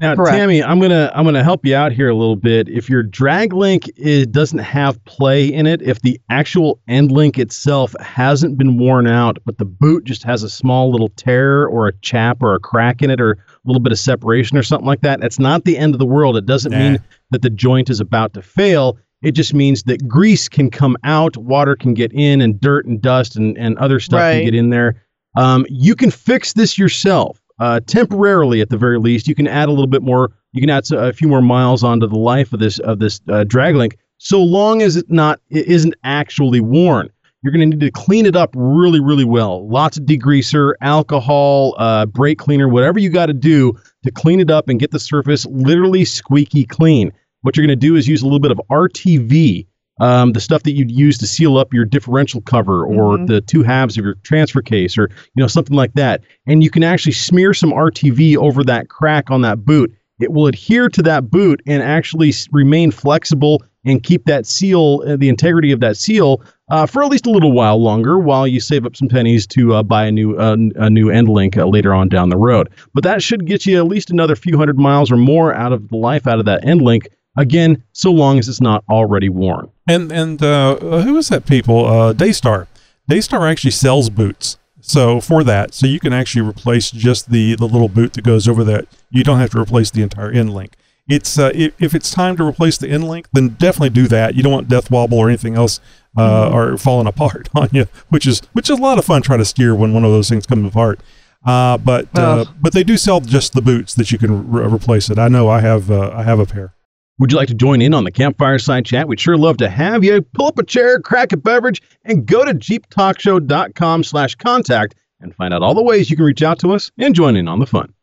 Now, 0.00 0.16
Correct. 0.16 0.36
Tammy, 0.36 0.60
I'm 0.62 0.80
gonna 0.80 1.12
I'm 1.14 1.24
gonna 1.24 1.44
help 1.44 1.64
you 1.64 1.76
out 1.76 1.92
here 1.92 2.08
a 2.08 2.14
little 2.16 2.34
bit. 2.34 2.68
If 2.68 2.90
your 2.90 3.02
drag 3.04 3.52
link 3.52 3.88
is, 3.96 4.26
doesn't 4.26 4.58
have 4.58 5.02
play 5.04 5.46
in 5.46 5.66
it, 5.68 5.82
if 5.82 6.00
the 6.02 6.20
actual 6.30 6.80
end 6.88 7.12
link 7.12 7.38
itself 7.38 7.94
hasn't 8.00 8.58
been 8.58 8.76
worn 8.76 9.06
out, 9.06 9.38
but 9.46 9.58
the 9.58 9.64
boot 9.64 10.02
just 10.04 10.24
has 10.24 10.42
a 10.42 10.50
small 10.50 10.90
little 10.90 11.10
tear 11.10 11.66
or 11.66 11.86
a 11.86 11.92
chap 12.00 12.38
or 12.42 12.54
a 12.56 12.58
crack 12.58 13.02
in 13.02 13.10
it 13.10 13.20
or 13.20 13.32
a 13.32 13.36
little 13.64 13.80
bit 13.80 13.92
of 13.92 13.98
separation 13.98 14.58
or 14.58 14.64
something 14.64 14.86
like 14.86 15.02
that, 15.02 15.22
it's 15.22 15.38
not 15.38 15.64
the 15.64 15.78
end 15.78 15.94
of 15.94 16.00
the 16.00 16.04
world. 16.06 16.36
It 16.36 16.44
doesn't 16.44 16.72
Nah. 16.72 16.78
mean 16.78 16.98
that 17.30 17.42
the 17.42 17.50
joint 17.50 17.88
is 17.88 18.00
about 18.00 18.34
to 18.34 18.42
fail. 18.42 18.98
It 19.24 19.32
just 19.32 19.54
means 19.54 19.82
that 19.84 20.06
grease 20.06 20.48
can 20.48 20.70
come 20.70 20.96
out, 21.02 21.36
water 21.36 21.74
can 21.74 21.94
get 21.94 22.12
in, 22.12 22.40
and 22.40 22.60
dirt 22.60 22.84
and 22.86 23.00
dust 23.00 23.36
and, 23.36 23.56
and 23.58 23.76
other 23.78 23.98
stuff 23.98 24.20
Right. 24.20 24.34
can 24.36 24.44
get 24.44 24.54
in 24.54 24.70
there. 24.70 25.02
Um, 25.36 25.64
you 25.68 25.96
can 25.96 26.10
fix 26.10 26.52
this 26.52 26.78
yourself, 26.78 27.40
uh, 27.58 27.80
temporarily 27.86 28.60
at 28.60 28.68
the 28.68 28.76
very 28.76 28.98
least. 28.98 29.26
You 29.26 29.34
can 29.34 29.48
add 29.48 29.68
a 29.68 29.72
little 29.72 29.86
bit 29.88 30.02
more. 30.02 30.30
You 30.52 30.60
can 30.60 30.70
add 30.70 30.84
a 30.92 31.12
few 31.12 31.26
more 31.26 31.42
miles 31.42 31.82
onto 31.82 32.06
the 32.06 32.18
life 32.18 32.52
of 32.52 32.60
this 32.60 32.78
of 32.80 33.00
this 33.00 33.20
uh, 33.28 33.44
drag 33.44 33.74
link, 33.74 33.96
so 34.18 34.40
long 34.42 34.82
as 34.82 34.94
it 34.96 35.10
not 35.10 35.40
it 35.50 35.66
isn't 35.66 35.94
actually 36.04 36.60
worn. 36.60 37.08
You're 37.42 37.52
going 37.52 37.70
to 37.70 37.76
need 37.76 37.84
to 37.84 37.90
clean 37.90 38.24
it 38.24 38.36
up 38.36 38.50
really, 38.54 39.00
really 39.00 39.24
well. 39.24 39.68
Lots 39.68 39.98
of 39.98 40.04
degreaser, 40.04 40.72
alcohol, 40.80 41.74
uh, 41.78 42.06
brake 42.06 42.38
cleaner, 42.38 42.68
whatever 42.68 42.98
you 42.98 43.10
got 43.10 43.26
to 43.26 43.34
do 43.34 43.74
to 44.02 44.10
clean 44.10 44.40
it 44.40 44.50
up 44.50 44.68
and 44.68 44.80
get 44.80 44.92
the 44.92 44.98
surface 44.98 45.44
literally 45.46 46.04
squeaky 46.06 46.64
clean. 46.64 47.12
What 47.44 47.56
you're 47.56 47.66
going 47.66 47.78
to 47.78 47.86
do 47.86 47.94
is 47.94 48.08
use 48.08 48.22
a 48.22 48.24
little 48.24 48.40
bit 48.40 48.50
of 48.50 48.60
RTV, 48.70 49.66
um, 50.00 50.32
the 50.32 50.40
stuff 50.40 50.62
that 50.62 50.72
you'd 50.72 50.90
use 50.90 51.18
to 51.18 51.26
seal 51.26 51.58
up 51.58 51.74
your 51.74 51.84
differential 51.84 52.40
cover 52.40 52.84
or 52.86 53.18
Mhm. 53.18 53.26
the 53.26 53.40
two 53.42 53.62
halves 53.62 53.98
of 53.98 54.04
your 54.04 54.14
transfer 54.22 54.62
case 54.62 54.96
or 54.96 55.10
you 55.34 55.40
know 55.42 55.46
something 55.46 55.76
like 55.76 55.92
that. 55.94 56.22
And 56.46 56.64
you 56.64 56.70
can 56.70 56.82
actually 56.82 57.12
smear 57.12 57.52
some 57.52 57.70
RTV 57.72 58.36
over 58.36 58.64
that 58.64 58.88
crack 58.88 59.30
on 59.30 59.42
that 59.42 59.64
boot. 59.64 59.92
It 60.20 60.32
will 60.32 60.46
adhere 60.46 60.88
to 60.88 61.02
that 61.02 61.30
boot 61.30 61.60
and 61.66 61.82
actually 61.82 62.32
remain 62.50 62.90
flexible 62.92 63.62
and 63.84 64.02
keep 64.02 64.24
that 64.24 64.46
seal, 64.46 65.02
uh, 65.06 65.16
the 65.16 65.28
integrity 65.28 65.70
of 65.70 65.80
that 65.80 65.98
seal, 65.98 66.40
uh, 66.70 66.86
for 66.86 67.02
at 67.04 67.10
least 67.10 67.26
a 67.26 67.30
little 67.30 67.52
while 67.52 67.76
longer, 67.82 68.18
while 68.18 68.46
you 68.48 68.58
save 68.60 68.86
up 68.86 68.96
some 68.96 69.08
pennies 69.08 69.46
to 69.48 69.74
uh, 69.74 69.82
buy 69.82 70.06
a 70.06 70.10
new 70.10 70.34
uh, 70.36 70.56
a 70.76 70.88
new 70.88 71.10
end 71.10 71.28
link 71.28 71.58
uh, 71.58 71.66
later 71.66 71.92
on 71.92 72.08
down 72.08 72.30
the 72.30 72.38
road. 72.38 72.70
But 72.94 73.04
that 73.04 73.22
should 73.22 73.44
get 73.46 73.66
you 73.66 73.76
at 73.76 73.86
least 73.86 74.10
another 74.10 74.34
few 74.34 74.56
hundred 74.56 74.78
miles 74.78 75.12
or 75.12 75.18
more 75.18 75.52
out 75.54 75.72
of 75.74 75.88
the 75.90 75.96
life 75.98 76.26
out 76.26 76.38
of 76.38 76.46
that 76.46 76.64
end 76.64 76.80
link. 76.80 77.06
Again, 77.36 77.82
so 77.92 78.10
long 78.12 78.38
as 78.38 78.48
it's 78.48 78.60
not 78.60 78.84
already 78.90 79.28
worn. 79.28 79.70
And 79.88 80.12
and 80.12 80.42
uh, 80.42 80.72
uh, 80.80 81.02
who 81.02 81.16
is 81.16 81.28
that 81.28 81.46
people? 81.46 81.84
Uh, 81.86 82.12
Daystar. 82.12 82.68
Daystar 83.08 83.46
actually 83.46 83.72
sells 83.72 84.08
boots. 84.10 84.56
So 84.80 85.18
for 85.20 85.42
that, 85.44 85.72
so 85.74 85.86
you 85.86 85.98
can 85.98 86.12
actually 86.12 86.46
replace 86.46 86.90
just 86.90 87.30
the 87.30 87.54
the 87.56 87.66
little 87.66 87.88
boot 87.88 88.12
that 88.14 88.22
goes 88.24 88.46
over 88.46 88.62
that. 88.64 88.86
You 89.10 89.24
don't 89.24 89.38
have 89.38 89.50
to 89.50 89.60
replace 89.60 89.90
the 89.90 90.02
entire 90.02 90.30
end 90.30 90.52
link. 90.54 90.74
It's 91.08 91.38
uh, 91.38 91.50
if, 91.54 91.74
if 91.82 91.94
it's 91.94 92.10
time 92.10 92.36
to 92.36 92.44
replace 92.44 92.78
the 92.78 92.88
end 92.88 93.08
link, 93.08 93.26
then 93.32 93.48
definitely 93.48 93.90
do 93.90 94.06
that. 94.08 94.34
You 94.34 94.42
don't 94.42 94.52
want 94.52 94.68
death 94.68 94.90
wobble 94.90 95.18
or 95.18 95.28
anything 95.28 95.54
else 95.54 95.80
uh, 96.16 96.50
or 96.50 96.76
falling 96.78 97.06
apart 97.06 97.48
on 97.54 97.68
you, 97.72 97.86
which 98.10 98.26
is 98.26 98.40
which 98.52 98.70
is 98.70 98.78
a 98.78 98.82
lot 98.82 98.98
of 98.98 99.04
fun 99.04 99.22
trying 99.22 99.40
to 99.40 99.44
steer 99.44 99.74
when 99.74 99.92
one 99.92 100.04
of 100.04 100.10
those 100.12 100.28
things 100.28 100.46
comes 100.46 100.66
apart. 100.68 101.00
Uh, 101.44 101.76
but 101.78 102.04
uh, 102.16 102.44
Well- 102.46 102.54
but 102.60 102.72
they 102.74 102.84
do 102.84 102.96
sell 102.96 103.20
just 103.20 103.52
the 103.54 103.60
boots 103.62 103.92
that 103.94 104.12
you 104.12 104.18
can 104.18 104.50
re- 104.50 104.64
replace 104.66 105.10
it. 105.10 105.18
I 105.18 105.28
know 105.28 105.48
I 105.48 105.60
have 105.60 105.90
uh, 105.90 106.10
I 106.14 106.22
have 106.22 106.38
a 106.38 106.46
pair. 106.46 106.74
Would 107.20 107.30
you 107.30 107.38
like 107.38 107.48
to 107.48 107.54
join 107.54 107.80
in 107.80 107.94
on 107.94 108.02
the 108.02 108.10
campfire 108.10 108.58
side 108.58 108.84
chat? 108.84 109.06
We'd 109.06 109.20
sure 109.20 109.36
love 109.36 109.58
to 109.58 109.68
have 109.68 110.02
you. 110.02 110.20
Pull 110.20 110.48
up 110.48 110.58
a 110.58 110.64
chair, 110.64 110.98
crack 110.98 111.32
a 111.32 111.36
beverage, 111.36 111.80
and 112.04 112.26
go 112.26 112.44
to 112.44 112.52
jeeptalkshow.com 112.52 114.02
slash 114.02 114.34
contact 114.34 114.96
and 115.20 115.32
find 115.34 115.54
out 115.54 115.62
all 115.62 115.74
the 115.74 115.82
ways 115.82 116.10
you 116.10 116.16
can 116.16 116.24
reach 116.24 116.42
out 116.42 116.58
to 116.60 116.72
us 116.72 116.90
and 116.98 117.14
join 117.14 117.36
in 117.36 117.46
on 117.46 117.60
the 117.60 117.66
fun. 117.66 117.94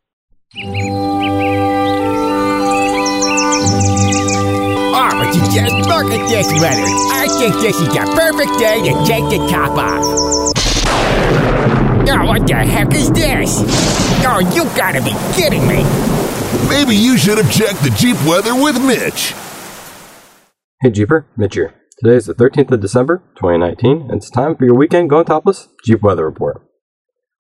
Oh, 4.94 5.10
but 5.12 5.36
you 5.36 5.42
just 5.52 5.76
look 5.90 6.06
at 6.12 6.30
this 6.30 6.48
weather. 6.62 6.86
I 7.12 7.28
think 7.38 7.56
this 7.56 7.82
is 7.82 7.90
the 7.90 8.06
perfect 8.16 8.60
day 8.60 8.82
to 8.82 9.06
take 9.06 9.26
the 9.30 9.46
top 9.52 9.78
off. 9.78 10.06
Oh, 12.08 12.26
what 12.28 12.48
the 12.48 12.56
heck 12.56 12.94
is 12.94 13.12
this? 13.12 13.62
Oh, 14.26 14.40
you 14.56 14.64
gotta 14.76 15.02
be 15.02 15.14
kidding 15.36 15.68
me. 15.68 15.84
Maybe 16.70 16.96
you 16.96 17.18
should 17.18 17.38
have 17.38 17.52
checked 17.52 17.82
the 17.84 17.94
Jeep 17.98 18.18
weather 18.26 18.56
with 18.56 18.84
Mitch. 18.84 19.34
Hey 20.82 20.90
Jeeper, 20.90 21.28
Mitch 21.38 21.56
here. 21.56 21.74
Today 22.00 22.16
is 22.16 22.26
the 22.26 22.34
13th 22.34 22.72
of 22.72 22.82
December, 22.82 23.24
2019, 23.36 24.10
and 24.10 24.14
it's 24.14 24.30
time 24.30 24.56
for 24.56 24.66
your 24.66 24.76
weekend 24.76 25.10
going 25.10 25.26
topless 25.26 25.68
Jeep 25.86 26.02
Weather 26.02 26.26
Report. 26.26 26.62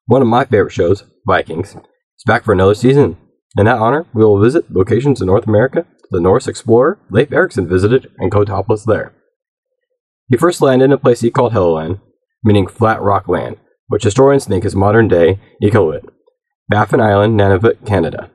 One 0.05 0.21
of 0.21 0.27
my 0.27 0.45
favorite 0.45 0.71
shows, 0.71 1.05
Vikings, 1.25 1.75
is 1.75 2.23
back 2.25 2.43
for 2.43 2.53
another 2.53 2.75
season. 2.75 3.17
In 3.57 3.65
that 3.65 3.79
honor, 3.79 4.05
we 4.13 4.23
will 4.23 4.41
visit 4.41 4.71
locations 4.71 5.21
in 5.21 5.27
North 5.27 5.47
America 5.47 5.85
the 6.11 6.19
Norse 6.19 6.47
explorer 6.47 6.99
Leif 7.09 7.31
Erikson 7.31 7.67
visited 7.67 8.11
and 8.17 8.29
go 8.29 8.43
topless 8.43 8.83
there. 8.83 9.13
He 10.27 10.37
first 10.37 10.61
landed 10.61 10.85
in 10.85 10.91
a 10.91 10.97
place 10.97 11.21
he 11.21 11.31
called 11.31 11.53
Helluland, 11.53 11.99
meaning 12.43 12.67
flat 12.67 13.01
rock 13.01 13.27
land, 13.27 13.57
which 13.87 14.03
historians 14.03 14.45
think 14.45 14.65
is 14.65 14.75
modern 14.75 15.07
day 15.07 15.39
Iqaluit, 15.63 16.07
Baffin 16.69 17.01
Island, 17.01 17.39
Nunavut, 17.39 17.85
Canada. 17.85 18.31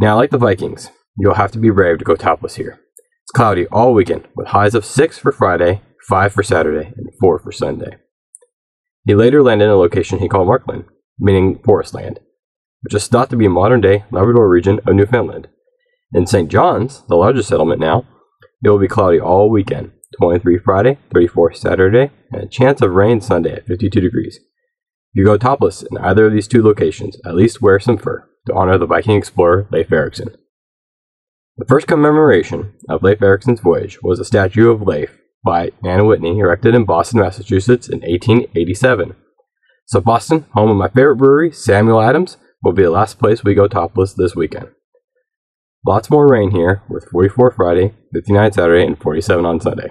Now, 0.00 0.16
like 0.16 0.30
the 0.30 0.38
Vikings, 0.38 0.90
you'll 1.18 1.34
have 1.34 1.52
to 1.52 1.58
be 1.58 1.68
brave 1.68 1.98
to 1.98 2.06
go 2.06 2.16
topless 2.16 2.54
here. 2.54 2.80
It's 3.22 3.32
cloudy 3.34 3.66
all 3.66 3.92
weekend, 3.92 4.26
with 4.34 4.48
highs 4.48 4.74
of 4.74 4.86
6 4.86 5.18
for 5.18 5.30
Friday, 5.30 5.82
5 6.08 6.32
for 6.32 6.42
Saturday, 6.42 6.94
and 6.96 7.10
4 7.20 7.38
for 7.38 7.52
Sunday. 7.52 7.98
He 9.04 9.14
later 9.14 9.42
landed 9.42 9.66
in 9.66 9.70
a 9.70 9.76
location 9.76 10.18
he 10.18 10.28
called 10.28 10.46
Markland, 10.46 10.86
meaning 11.18 11.58
forest 11.58 11.92
land, 11.92 12.18
which 12.80 12.94
is 12.94 13.08
thought 13.08 13.28
to 13.28 13.36
be 13.36 13.46
modern 13.46 13.82
day 13.82 14.04
Labrador 14.10 14.48
region 14.48 14.80
of 14.86 14.94
Newfoundland. 14.94 15.48
In 16.14 16.26
St. 16.26 16.50
John's, 16.50 17.02
the 17.08 17.16
largest 17.16 17.50
settlement 17.50 17.78
now, 17.78 18.06
it 18.64 18.70
will 18.70 18.78
be 18.78 18.88
cloudy 18.88 19.20
all 19.20 19.50
weekend 19.50 19.92
23 20.18 20.60
Friday, 20.64 20.98
34 21.12 21.52
Saturday, 21.52 22.10
and 22.32 22.42
a 22.42 22.48
chance 22.48 22.80
of 22.80 22.92
rain 22.92 23.20
Sunday 23.20 23.52
at 23.52 23.66
52 23.66 24.00
degrees. 24.00 24.36
If 24.36 25.16
you 25.16 25.26
go 25.26 25.36
topless 25.36 25.82
in 25.82 25.98
either 25.98 26.24
of 26.24 26.32
these 26.32 26.48
two 26.48 26.62
locations, 26.62 27.18
at 27.26 27.34
least 27.34 27.60
wear 27.60 27.78
some 27.78 27.98
fur 27.98 28.29
to 28.46 28.54
honor 28.54 28.78
the 28.78 28.86
Viking 28.86 29.16
explorer 29.16 29.66
Leif 29.70 29.92
Erikson. 29.92 30.34
The 31.56 31.66
first 31.66 31.86
commemoration 31.86 32.72
of 32.88 33.02
Leif 33.02 33.20
Erikson's 33.20 33.60
voyage 33.60 34.02
was 34.02 34.18
a 34.18 34.24
statue 34.24 34.70
of 34.70 34.82
Leif 34.82 35.18
by 35.44 35.72
Anna 35.84 36.04
Whitney 36.04 36.38
erected 36.38 36.74
in 36.74 36.84
Boston, 36.84 37.20
Massachusetts 37.20 37.88
in 37.88 38.00
1887. 38.00 39.14
So, 39.86 40.00
Boston, 40.00 40.46
home 40.54 40.70
of 40.70 40.76
my 40.76 40.88
favorite 40.88 41.16
brewery, 41.16 41.52
Samuel 41.52 42.00
Adams, 42.00 42.36
will 42.62 42.72
be 42.72 42.82
the 42.82 42.90
last 42.90 43.18
place 43.18 43.42
we 43.42 43.54
go 43.54 43.66
topless 43.66 44.14
this 44.14 44.36
weekend. 44.36 44.68
Lots 45.86 46.10
more 46.10 46.28
rain 46.28 46.50
here, 46.50 46.82
with 46.88 47.08
44 47.10 47.52
Friday, 47.52 47.94
59 48.12 48.52
Saturday, 48.52 48.86
and 48.86 48.98
47 48.98 49.44
on 49.44 49.60
Sunday. 49.60 49.90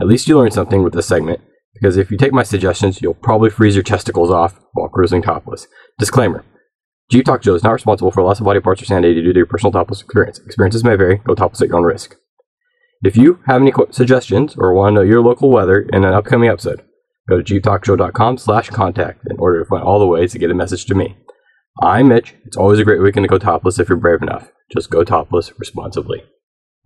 At 0.00 0.06
least 0.06 0.28
you 0.28 0.38
learned 0.38 0.52
something 0.52 0.82
with 0.82 0.92
this 0.92 1.06
segment, 1.06 1.40
because 1.74 1.96
if 1.96 2.10
you 2.10 2.16
take 2.16 2.32
my 2.32 2.42
suggestions, 2.42 3.00
you'll 3.00 3.14
probably 3.14 3.50
freeze 3.50 3.74
your 3.74 3.82
testicles 3.82 4.30
off 4.30 4.60
while 4.72 4.88
cruising 4.88 5.22
topless. 5.22 5.66
Disclaimer 5.98 6.44
Jeep 7.08 7.24
Talk 7.24 7.44
Show 7.44 7.54
is 7.54 7.62
not 7.62 7.72
responsible 7.72 8.10
for 8.10 8.22
loss 8.22 8.40
of 8.40 8.46
body 8.46 8.58
parts 8.58 8.82
or 8.82 8.84
sanity 8.84 9.22
due 9.22 9.32
to 9.32 9.38
your 9.38 9.46
personal 9.46 9.70
topless 9.70 10.00
experience. 10.00 10.40
Experiences 10.40 10.82
may 10.82 10.96
vary. 10.96 11.18
Go 11.18 11.36
topless 11.36 11.62
at 11.62 11.68
your 11.68 11.76
own 11.76 11.84
risk. 11.84 12.16
If 13.04 13.16
you 13.16 13.38
have 13.46 13.62
any 13.62 13.70
qu- 13.70 13.86
suggestions 13.92 14.56
or 14.58 14.74
want 14.74 14.94
to 14.94 14.94
know 14.96 15.06
your 15.06 15.22
local 15.22 15.50
weather 15.50 15.82
in 15.92 16.04
an 16.04 16.12
upcoming 16.12 16.48
episode, 16.48 16.82
go 17.28 17.40
to 17.40 17.60
jeeptalkshow.com 17.60 18.38
slash 18.38 18.70
contact 18.70 19.24
in 19.30 19.38
order 19.38 19.60
to 19.62 19.68
find 19.68 19.84
all 19.84 20.00
the 20.00 20.06
ways 20.06 20.32
to 20.32 20.38
get 20.40 20.50
a 20.50 20.54
message 20.54 20.86
to 20.86 20.96
me. 20.96 21.16
I'm 21.80 22.08
Mitch. 22.08 22.34
It's 22.44 22.56
always 22.56 22.80
a 22.80 22.84
great 22.84 23.00
weekend 23.00 23.22
to 23.24 23.28
go 23.28 23.38
topless 23.38 23.78
if 23.78 23.88
you're 23.88 23.98
brave 23.98 24.22
enough. 24.22 24.50
Just 24.72 24.90
go 24.90 25.04
topless 25.04 25.52
responsibly. 25.58 26.24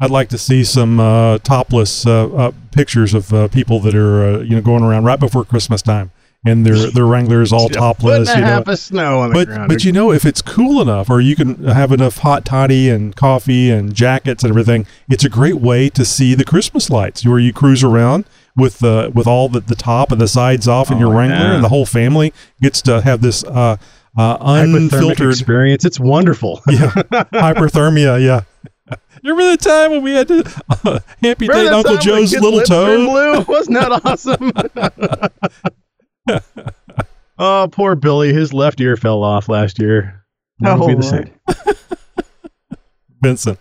I'd 0.02 0.10
like 0.10 0.28
to 0.30 0.38
see 0.38 0.64
some 0.64 1.00
uh, 1.00 1.38
topless 1.38 2.06
uh, 2.06 2.28
uh, 2.34 2.52
pictures 2.72 3.14
of 3.14 3.32
uh, 3.32 3.48
people 3.48 3.80
that 3.80 3.94
are 3.94 4.22
uh, 4.22 4.38
you 4.40 4.56
know 4.56 4.62
going 4.62 4.82
around 4.82 5.04
right 5.04 5.20
before 5.20 5.44
Christmas 5.44 5.80
time, 5.80 6.10
and 6.45 6.64
their 6.64 6.91
their 6.91 7.07
Wranglers 7.07 7.53
all 7.53 7.68
topless. 7.68 8.34
You 8.34 8.41
know. 8.41 8.62
snow 8.74 9.20
on 9.20 9.30
the 9.30 9.34
but 9.34 9.47
ground. 9.49 9.68
but 9.68 9.84
you 9.84 9.93
know 9.93 10.12
if 10.12 10.24
it's 10.24 10.43
cool 10.43 10.80
enough, 10.80 11.11
or 11.11 11.20
you 11.20 11.36
can 11.36 11.64
have 11.64 11.93
enough 11.93 12.18
hot 12.18 12.45
toddy 12.45 12.88
and 12.88 13.14
coffee 13.14 13.70
and 13.70 13.95
jackets 13.95 14.43
and 14.43 14.51
everything, 14.51 14.86
it's 15.09 15.24
a 15.24 15.28
great 15.28 15.57
way 15.57 15.88
to 15.91 16.05
see 16.05 16.34
the 16.34 16.45
Christmas 16.45 16.91
lights 16.91 17.24
where 17.26 17.38
you 17.38 17.53
cruise 17.53 17.82
around 17.84 18.24
with 18.57 18.82
uh, 18.82 19.11
with 19.14 19.26
all 19.26 19.49
the, 19.49 19.61
the 19.61 19.74
top 19.74 20.11
and 20.12 20.20
the 20.20 20.28
sides 20.28 20.66
off 20.66 20.91
in 20.91 20.99
your 20.99 21.12
Oh, 21.12 21.18
Wrangler, 21.18 21.36
yeah. 21.36 21.55
and 21.55 21.64
the 21.64 21.68
whole 21.68 21.86
family 21.86 22.32
gets 22.61 22.82
to 22.82 23.01
have 23.03 23.20
this 23.20 23.45
uh, 23.45 23.76
uh, 24.16 24.36
unfiltered 24.41 25.30
experience. 25.30 25.84
It's 25.84 26.01
wonderful. 26.01 26.61
yeah, 26.68 26.91
hyperthermia. 27.32 28.22
Yeah. 28.24 28.43
You 29.22 29.32
remember 29.34 29.57
the 29.57 29.68
time 29.68 29.91
when 29.93 30.03
we 30.03 30.12
had 30.14 30.26
to 30.28 30.62
uh, 30.84 30.99
amputate 31.22 31.68
Uncle 31.68 31.99
Joe's 31.99 32.32
little 32.32 32.62
toe? 32.62 33.07
Blue? 33.07 33.45
Wasn't 33.55 33.76
that 33.78 34.01
awesome? 34.05 34.51
oh, 37.38 37.68
poor 37.70 37.94
Billy. 37.94 38.32
His 38.32 38.52
left 38.52 38.80
ear 38.80 38.96
fell 38.96 39.22
off 39.22 39.48
last 39.48 39.78
year. 39.78 40.24
Never 40.60 40.82
Oh, 40.82 40.86
be 40.88 40.94
the 40.94 41.06
oh, 41.06 41.10
Lord. 41.10 41.76
same. 41.76 42.76
Vincent. 43.22 43.58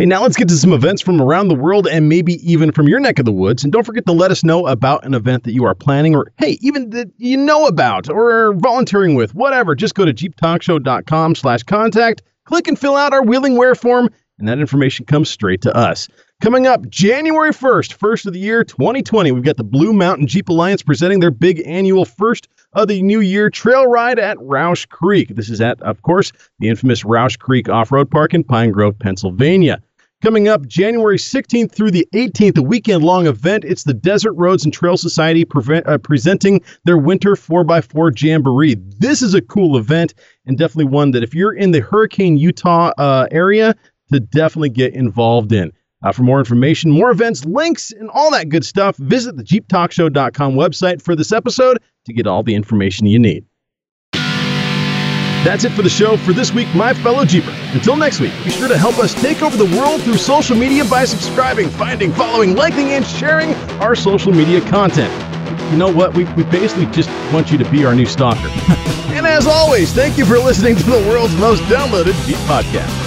Hey, 0.00 0.06
now 0.06 0.22
let's 0.22 0.36
get 0.36 0.48
to 0.48 0.56
some 0.56 0.72
events 0.72 1.00
from 1.02 1.22
around 1.22 1.46
the 1.46 1.54
world 1.54 1.86
and 1.86 2.08
maybe 2.08 2.32
even 2.42 2.72
from 2.72 2.88
your 2.88 2.98
neck 2.98 3.20
of 3.20 3.24
the 3.26 3.32
woods. 3.32 3.62
And 3.62 3.72
don't 3.72 3.84
forget 3.86 4.04
to 4.06 4.12
let 4.12 4.32
us 4.32 4.42
know 4.42 4.66
about 4.66 5.04
an 5.04 5.14
event 5.14 5.44
that 5.44 5.52
you 5.52 5.64
are 5.64 5.74
planning 5.74 6.16
or, 6.16 6.32
hey, 6.36 6.58
even 6.62 6.90
that 6.90 7.12
you 7.16 7.36
know 7.36 7.66
about 7.68 8.08
or 8.10 8.48
are 8.48 8.54
volunteering 8.54 9.14
with, 9.14 9.36
whatever. 9.36 9.76
Just 9.76 9.94
go 9.94 10.04
to 10.04 10.12
jeeptalkshow.com 10.12 11.36
slash 11.36 11.62
contact, 11.62 12.22
click 12.44 12.66
and 12.66 12.76
fill 12.76 12.96
out 12.96 13.12
our 13.12 13.22
Wheeling 13.22 13.56
Wear 13.56 13.76
form, 13.76 14.10
and 14.40 14.48
that 14.48 14.58
information 14.58 15.06
comes 15.06 15.30
straight 15.30 15.62
to 15.62 15.72
us. 15.76 16.08
Coming 16.40 16.66
up 16.66 16.88
January 16.90 17.52
1st, 17.52 17.94
first 17.94 18.26
of 18.26 18.32
the 18.34 18.38
year 18.38 18.64
2020, 18.64 19.32
we've 19.32 19.42
got 19.42 19.56
the 19.56 19.64
Blue 19.64 19.94
Mountain 19.94 20.26
Jeep 20.26 20.48
Alliance 20.50 20.82
presenting 20.82 21.20
their 21.20 21.30
big 21.30 21.62
annual 21.64 22.04
first 22.04 22.48
of 22.74 22.88
the 22.88 23.00
new 23.02 23.20
year 23.20 23.48
trail 23.48 23.86
ride 23.86 24.18
at 24.18 24.36
Rausch 24.40 24.84
Creek. 24.86 25.28
This 25.36 25.48
is 25.48 25.60
at, 25.60 25.80
of 25.80 26.02
course, 26.02 26.32
the 26.58 26.68
infamous 26.68 27.02
Rausch 27.04 27.38
Creek 27.38 27.68
Off 27.70 27.90
Road 27.90 28.10
Park 28.10 28.34
in 28.34 28.44
Pine 28.44 28.72
Grove, 28.72 28.98
Pennsylvania. 28.98 29.80
Coming 30.22 30.48
up 30.48 30.66
January 30.66 31.16
16th 31.16 31.72
through 31.72 31.92
the 31.92 32.06
18th, 32.14 32.58
a 32.58 32.62
weekend 32.62 33.04
long 33.04 33.26
event. 33.26 33.64
It's 33.64 33.84
the 33.84 33.94
Desert 33.94 34.32
Roads 34.34 34.64
and 34.64 34.72
Trail 34.72 34.96
Society 34.96 35.44
prevent, 35.44 35.86
uh, 35.86 35.98
presenting 35.98 36.62
their 36.84 36.98
Winter 36.98 37.36
4x4 37.36 38.20
Jamboree. 38.20 38.74
This 38.98 39.22
is 39.22 39.34
a 39.34 39.40
cool 39.40 39.78
event 39.78 40.14
and 40.46 40.58
definitely 40.58 40.92
one 40.92 41.12
that 41.12 41.22
if 41.22 41.34
you're 41.34 41.54
in 41.54 41.70
the 41.70 41.80
Hurricane, 41.80 42.36
Utah 42.36 42.92
uh, 42.98 43.28
area, 43.30 43.74
to 44.12 44.20
definitely 44.20 44.70
get 44.70 44.94
involved 44.94 45.52
in. 45.52 45.72
Uh, 46.04 46.12
for 46.12 46.22
more 46.22 46.38
information, 46.38 46.90
more 46.90 47.10
events, 47.10 47.44
links, 47.46 47.90
and 47.90 48.10
all 48.10 48.30
that 48.30 48.50
good 48.50 48.64
stuff, 48.64 48.96
visit 48.98 49.38
the 49.38 49.42
JeepTalkShow.com 49.42 50.54
website 50.54 51.00
for 51.00 51.16
this 51.16 51.32
episode 51.32 51.78
to 52.04 52.12
get 52.12 52.26
all 52.26 52.42
the 52.42 52.54
information 52.54 53.06
you 53.06 53.18
need. 53.18 53.46
That's 54.12 55.64
it 55.64 55.72
for 55.72 55.82
the 55.82 55.90
show 55.90 56.16
for 56.18 56.32
this 56.32 56.52
week, 56.52 56.68
my 56.74 56.94
fellow 56.94 57.24
Jeeper. 57.24 57.54
Until 57.72 57.96
next 57.96 58.20
week, 58.20 58.32
be 58.44 58.50
sure 58.50 58.68
to 58.68 58.78
help 58.78 58.98
us 58.98 59.14
take 59.14 59.42
over 59.42 59.56
the 59.56 59.76
world 59.78 60.02
through 60.02 60.16
social 60.16 60.56
media 60.56 60.84
by 60.84 61.04
subscribing, 61.04 61.68
finding, 61.68 62.12
following, 62.12 62.54
liking, 62.54 62.92
and 62.92 63.04
sharing 63.04 63.54
our 63.80 63.94
social 63.94 64.32
media 64.32 64.60
content. 64.70 65.12
You 65.70 65.78
know 65.78 65.92
what? 65.92 66.14
We, 66.14 66.24
we 66.34 66.44
basically 66.44 66.86
just 66.86 67.10
want 67.32 67.50
you 67.50 67.58
to 67.58 67.70
be 67.70 67.84
our 67.84 67.94
new 67.94 68.06
stalker. 68.06 68.48
and 69.12 69.26
as 69.26 69.46
always, 69.46 69.92
thank 69.92 70.16
you 70.16 70.24
for 70.24 70.38
listening 70.38 70.76
to 70.76 70.82
the 70.82 71.06
world's 71.08 71.36
most 71.36 71.62
downloaded 71.64 72.14
Jeep 72.26 72.36
podcast. 72.46 73.03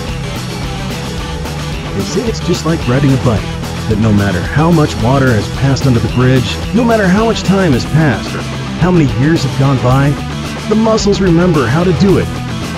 Say 2.01 2.27
it's 2.27 2.39
just 2.39 2.65
like 2.65 2.79
riding 2.87 3.11
a 3.11 3.17
bike, 3.17 3.41
that 3.89 3.97
no 3.99 4.11
matter 4.13 4.39
how 4.39 4.71
much 4.71 4.95
water 5.03 5.27
has 5.27 5.47
passed 5.59 5.85
under 5.85 5.99
the 5.99 6.13
bridge, 6.15 6.55
no 6.73 6.83
matter 6.83 7.07
how 7.07 7.25
much 7.25 7.43
time 7.43 7.73
has 7.73 7.85
passed, 7.85 8.33
or 8.33 8.41
how 8.79 8.91
many 8.91 9.05
years 9.19 9.43
have 9.43 9.59
gone 9.59 9.77
by, 9.83 10.09
the 10.69 10.75
muscles 10.75 11.19
remember 11.21 11.67
how 11.67 11.83
to 11.83 11.93
do 11.99 12.17
it, 12.17 12.27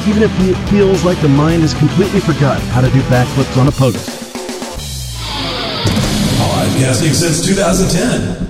even 0.07 0.23
if 0.23 0.31
it 0.41 0.55
feels 0.69 1.03
like 1.03 1.21
the 1.21 1.29
mind 1.29 1.61
has 1.61 1.73
completely 1.73 2.19
forgotten 2.19 2.65
how 2.69 2.81
to 2.81 2.89
do 2.89 3.01
backflips 3.03 3.55
on 3.57 3.67
a 3.67 3.71
pogo. 3.71 3.99
Podcasting 6.41 7.13
since 7.13 7.45
2010. 7.45 8.49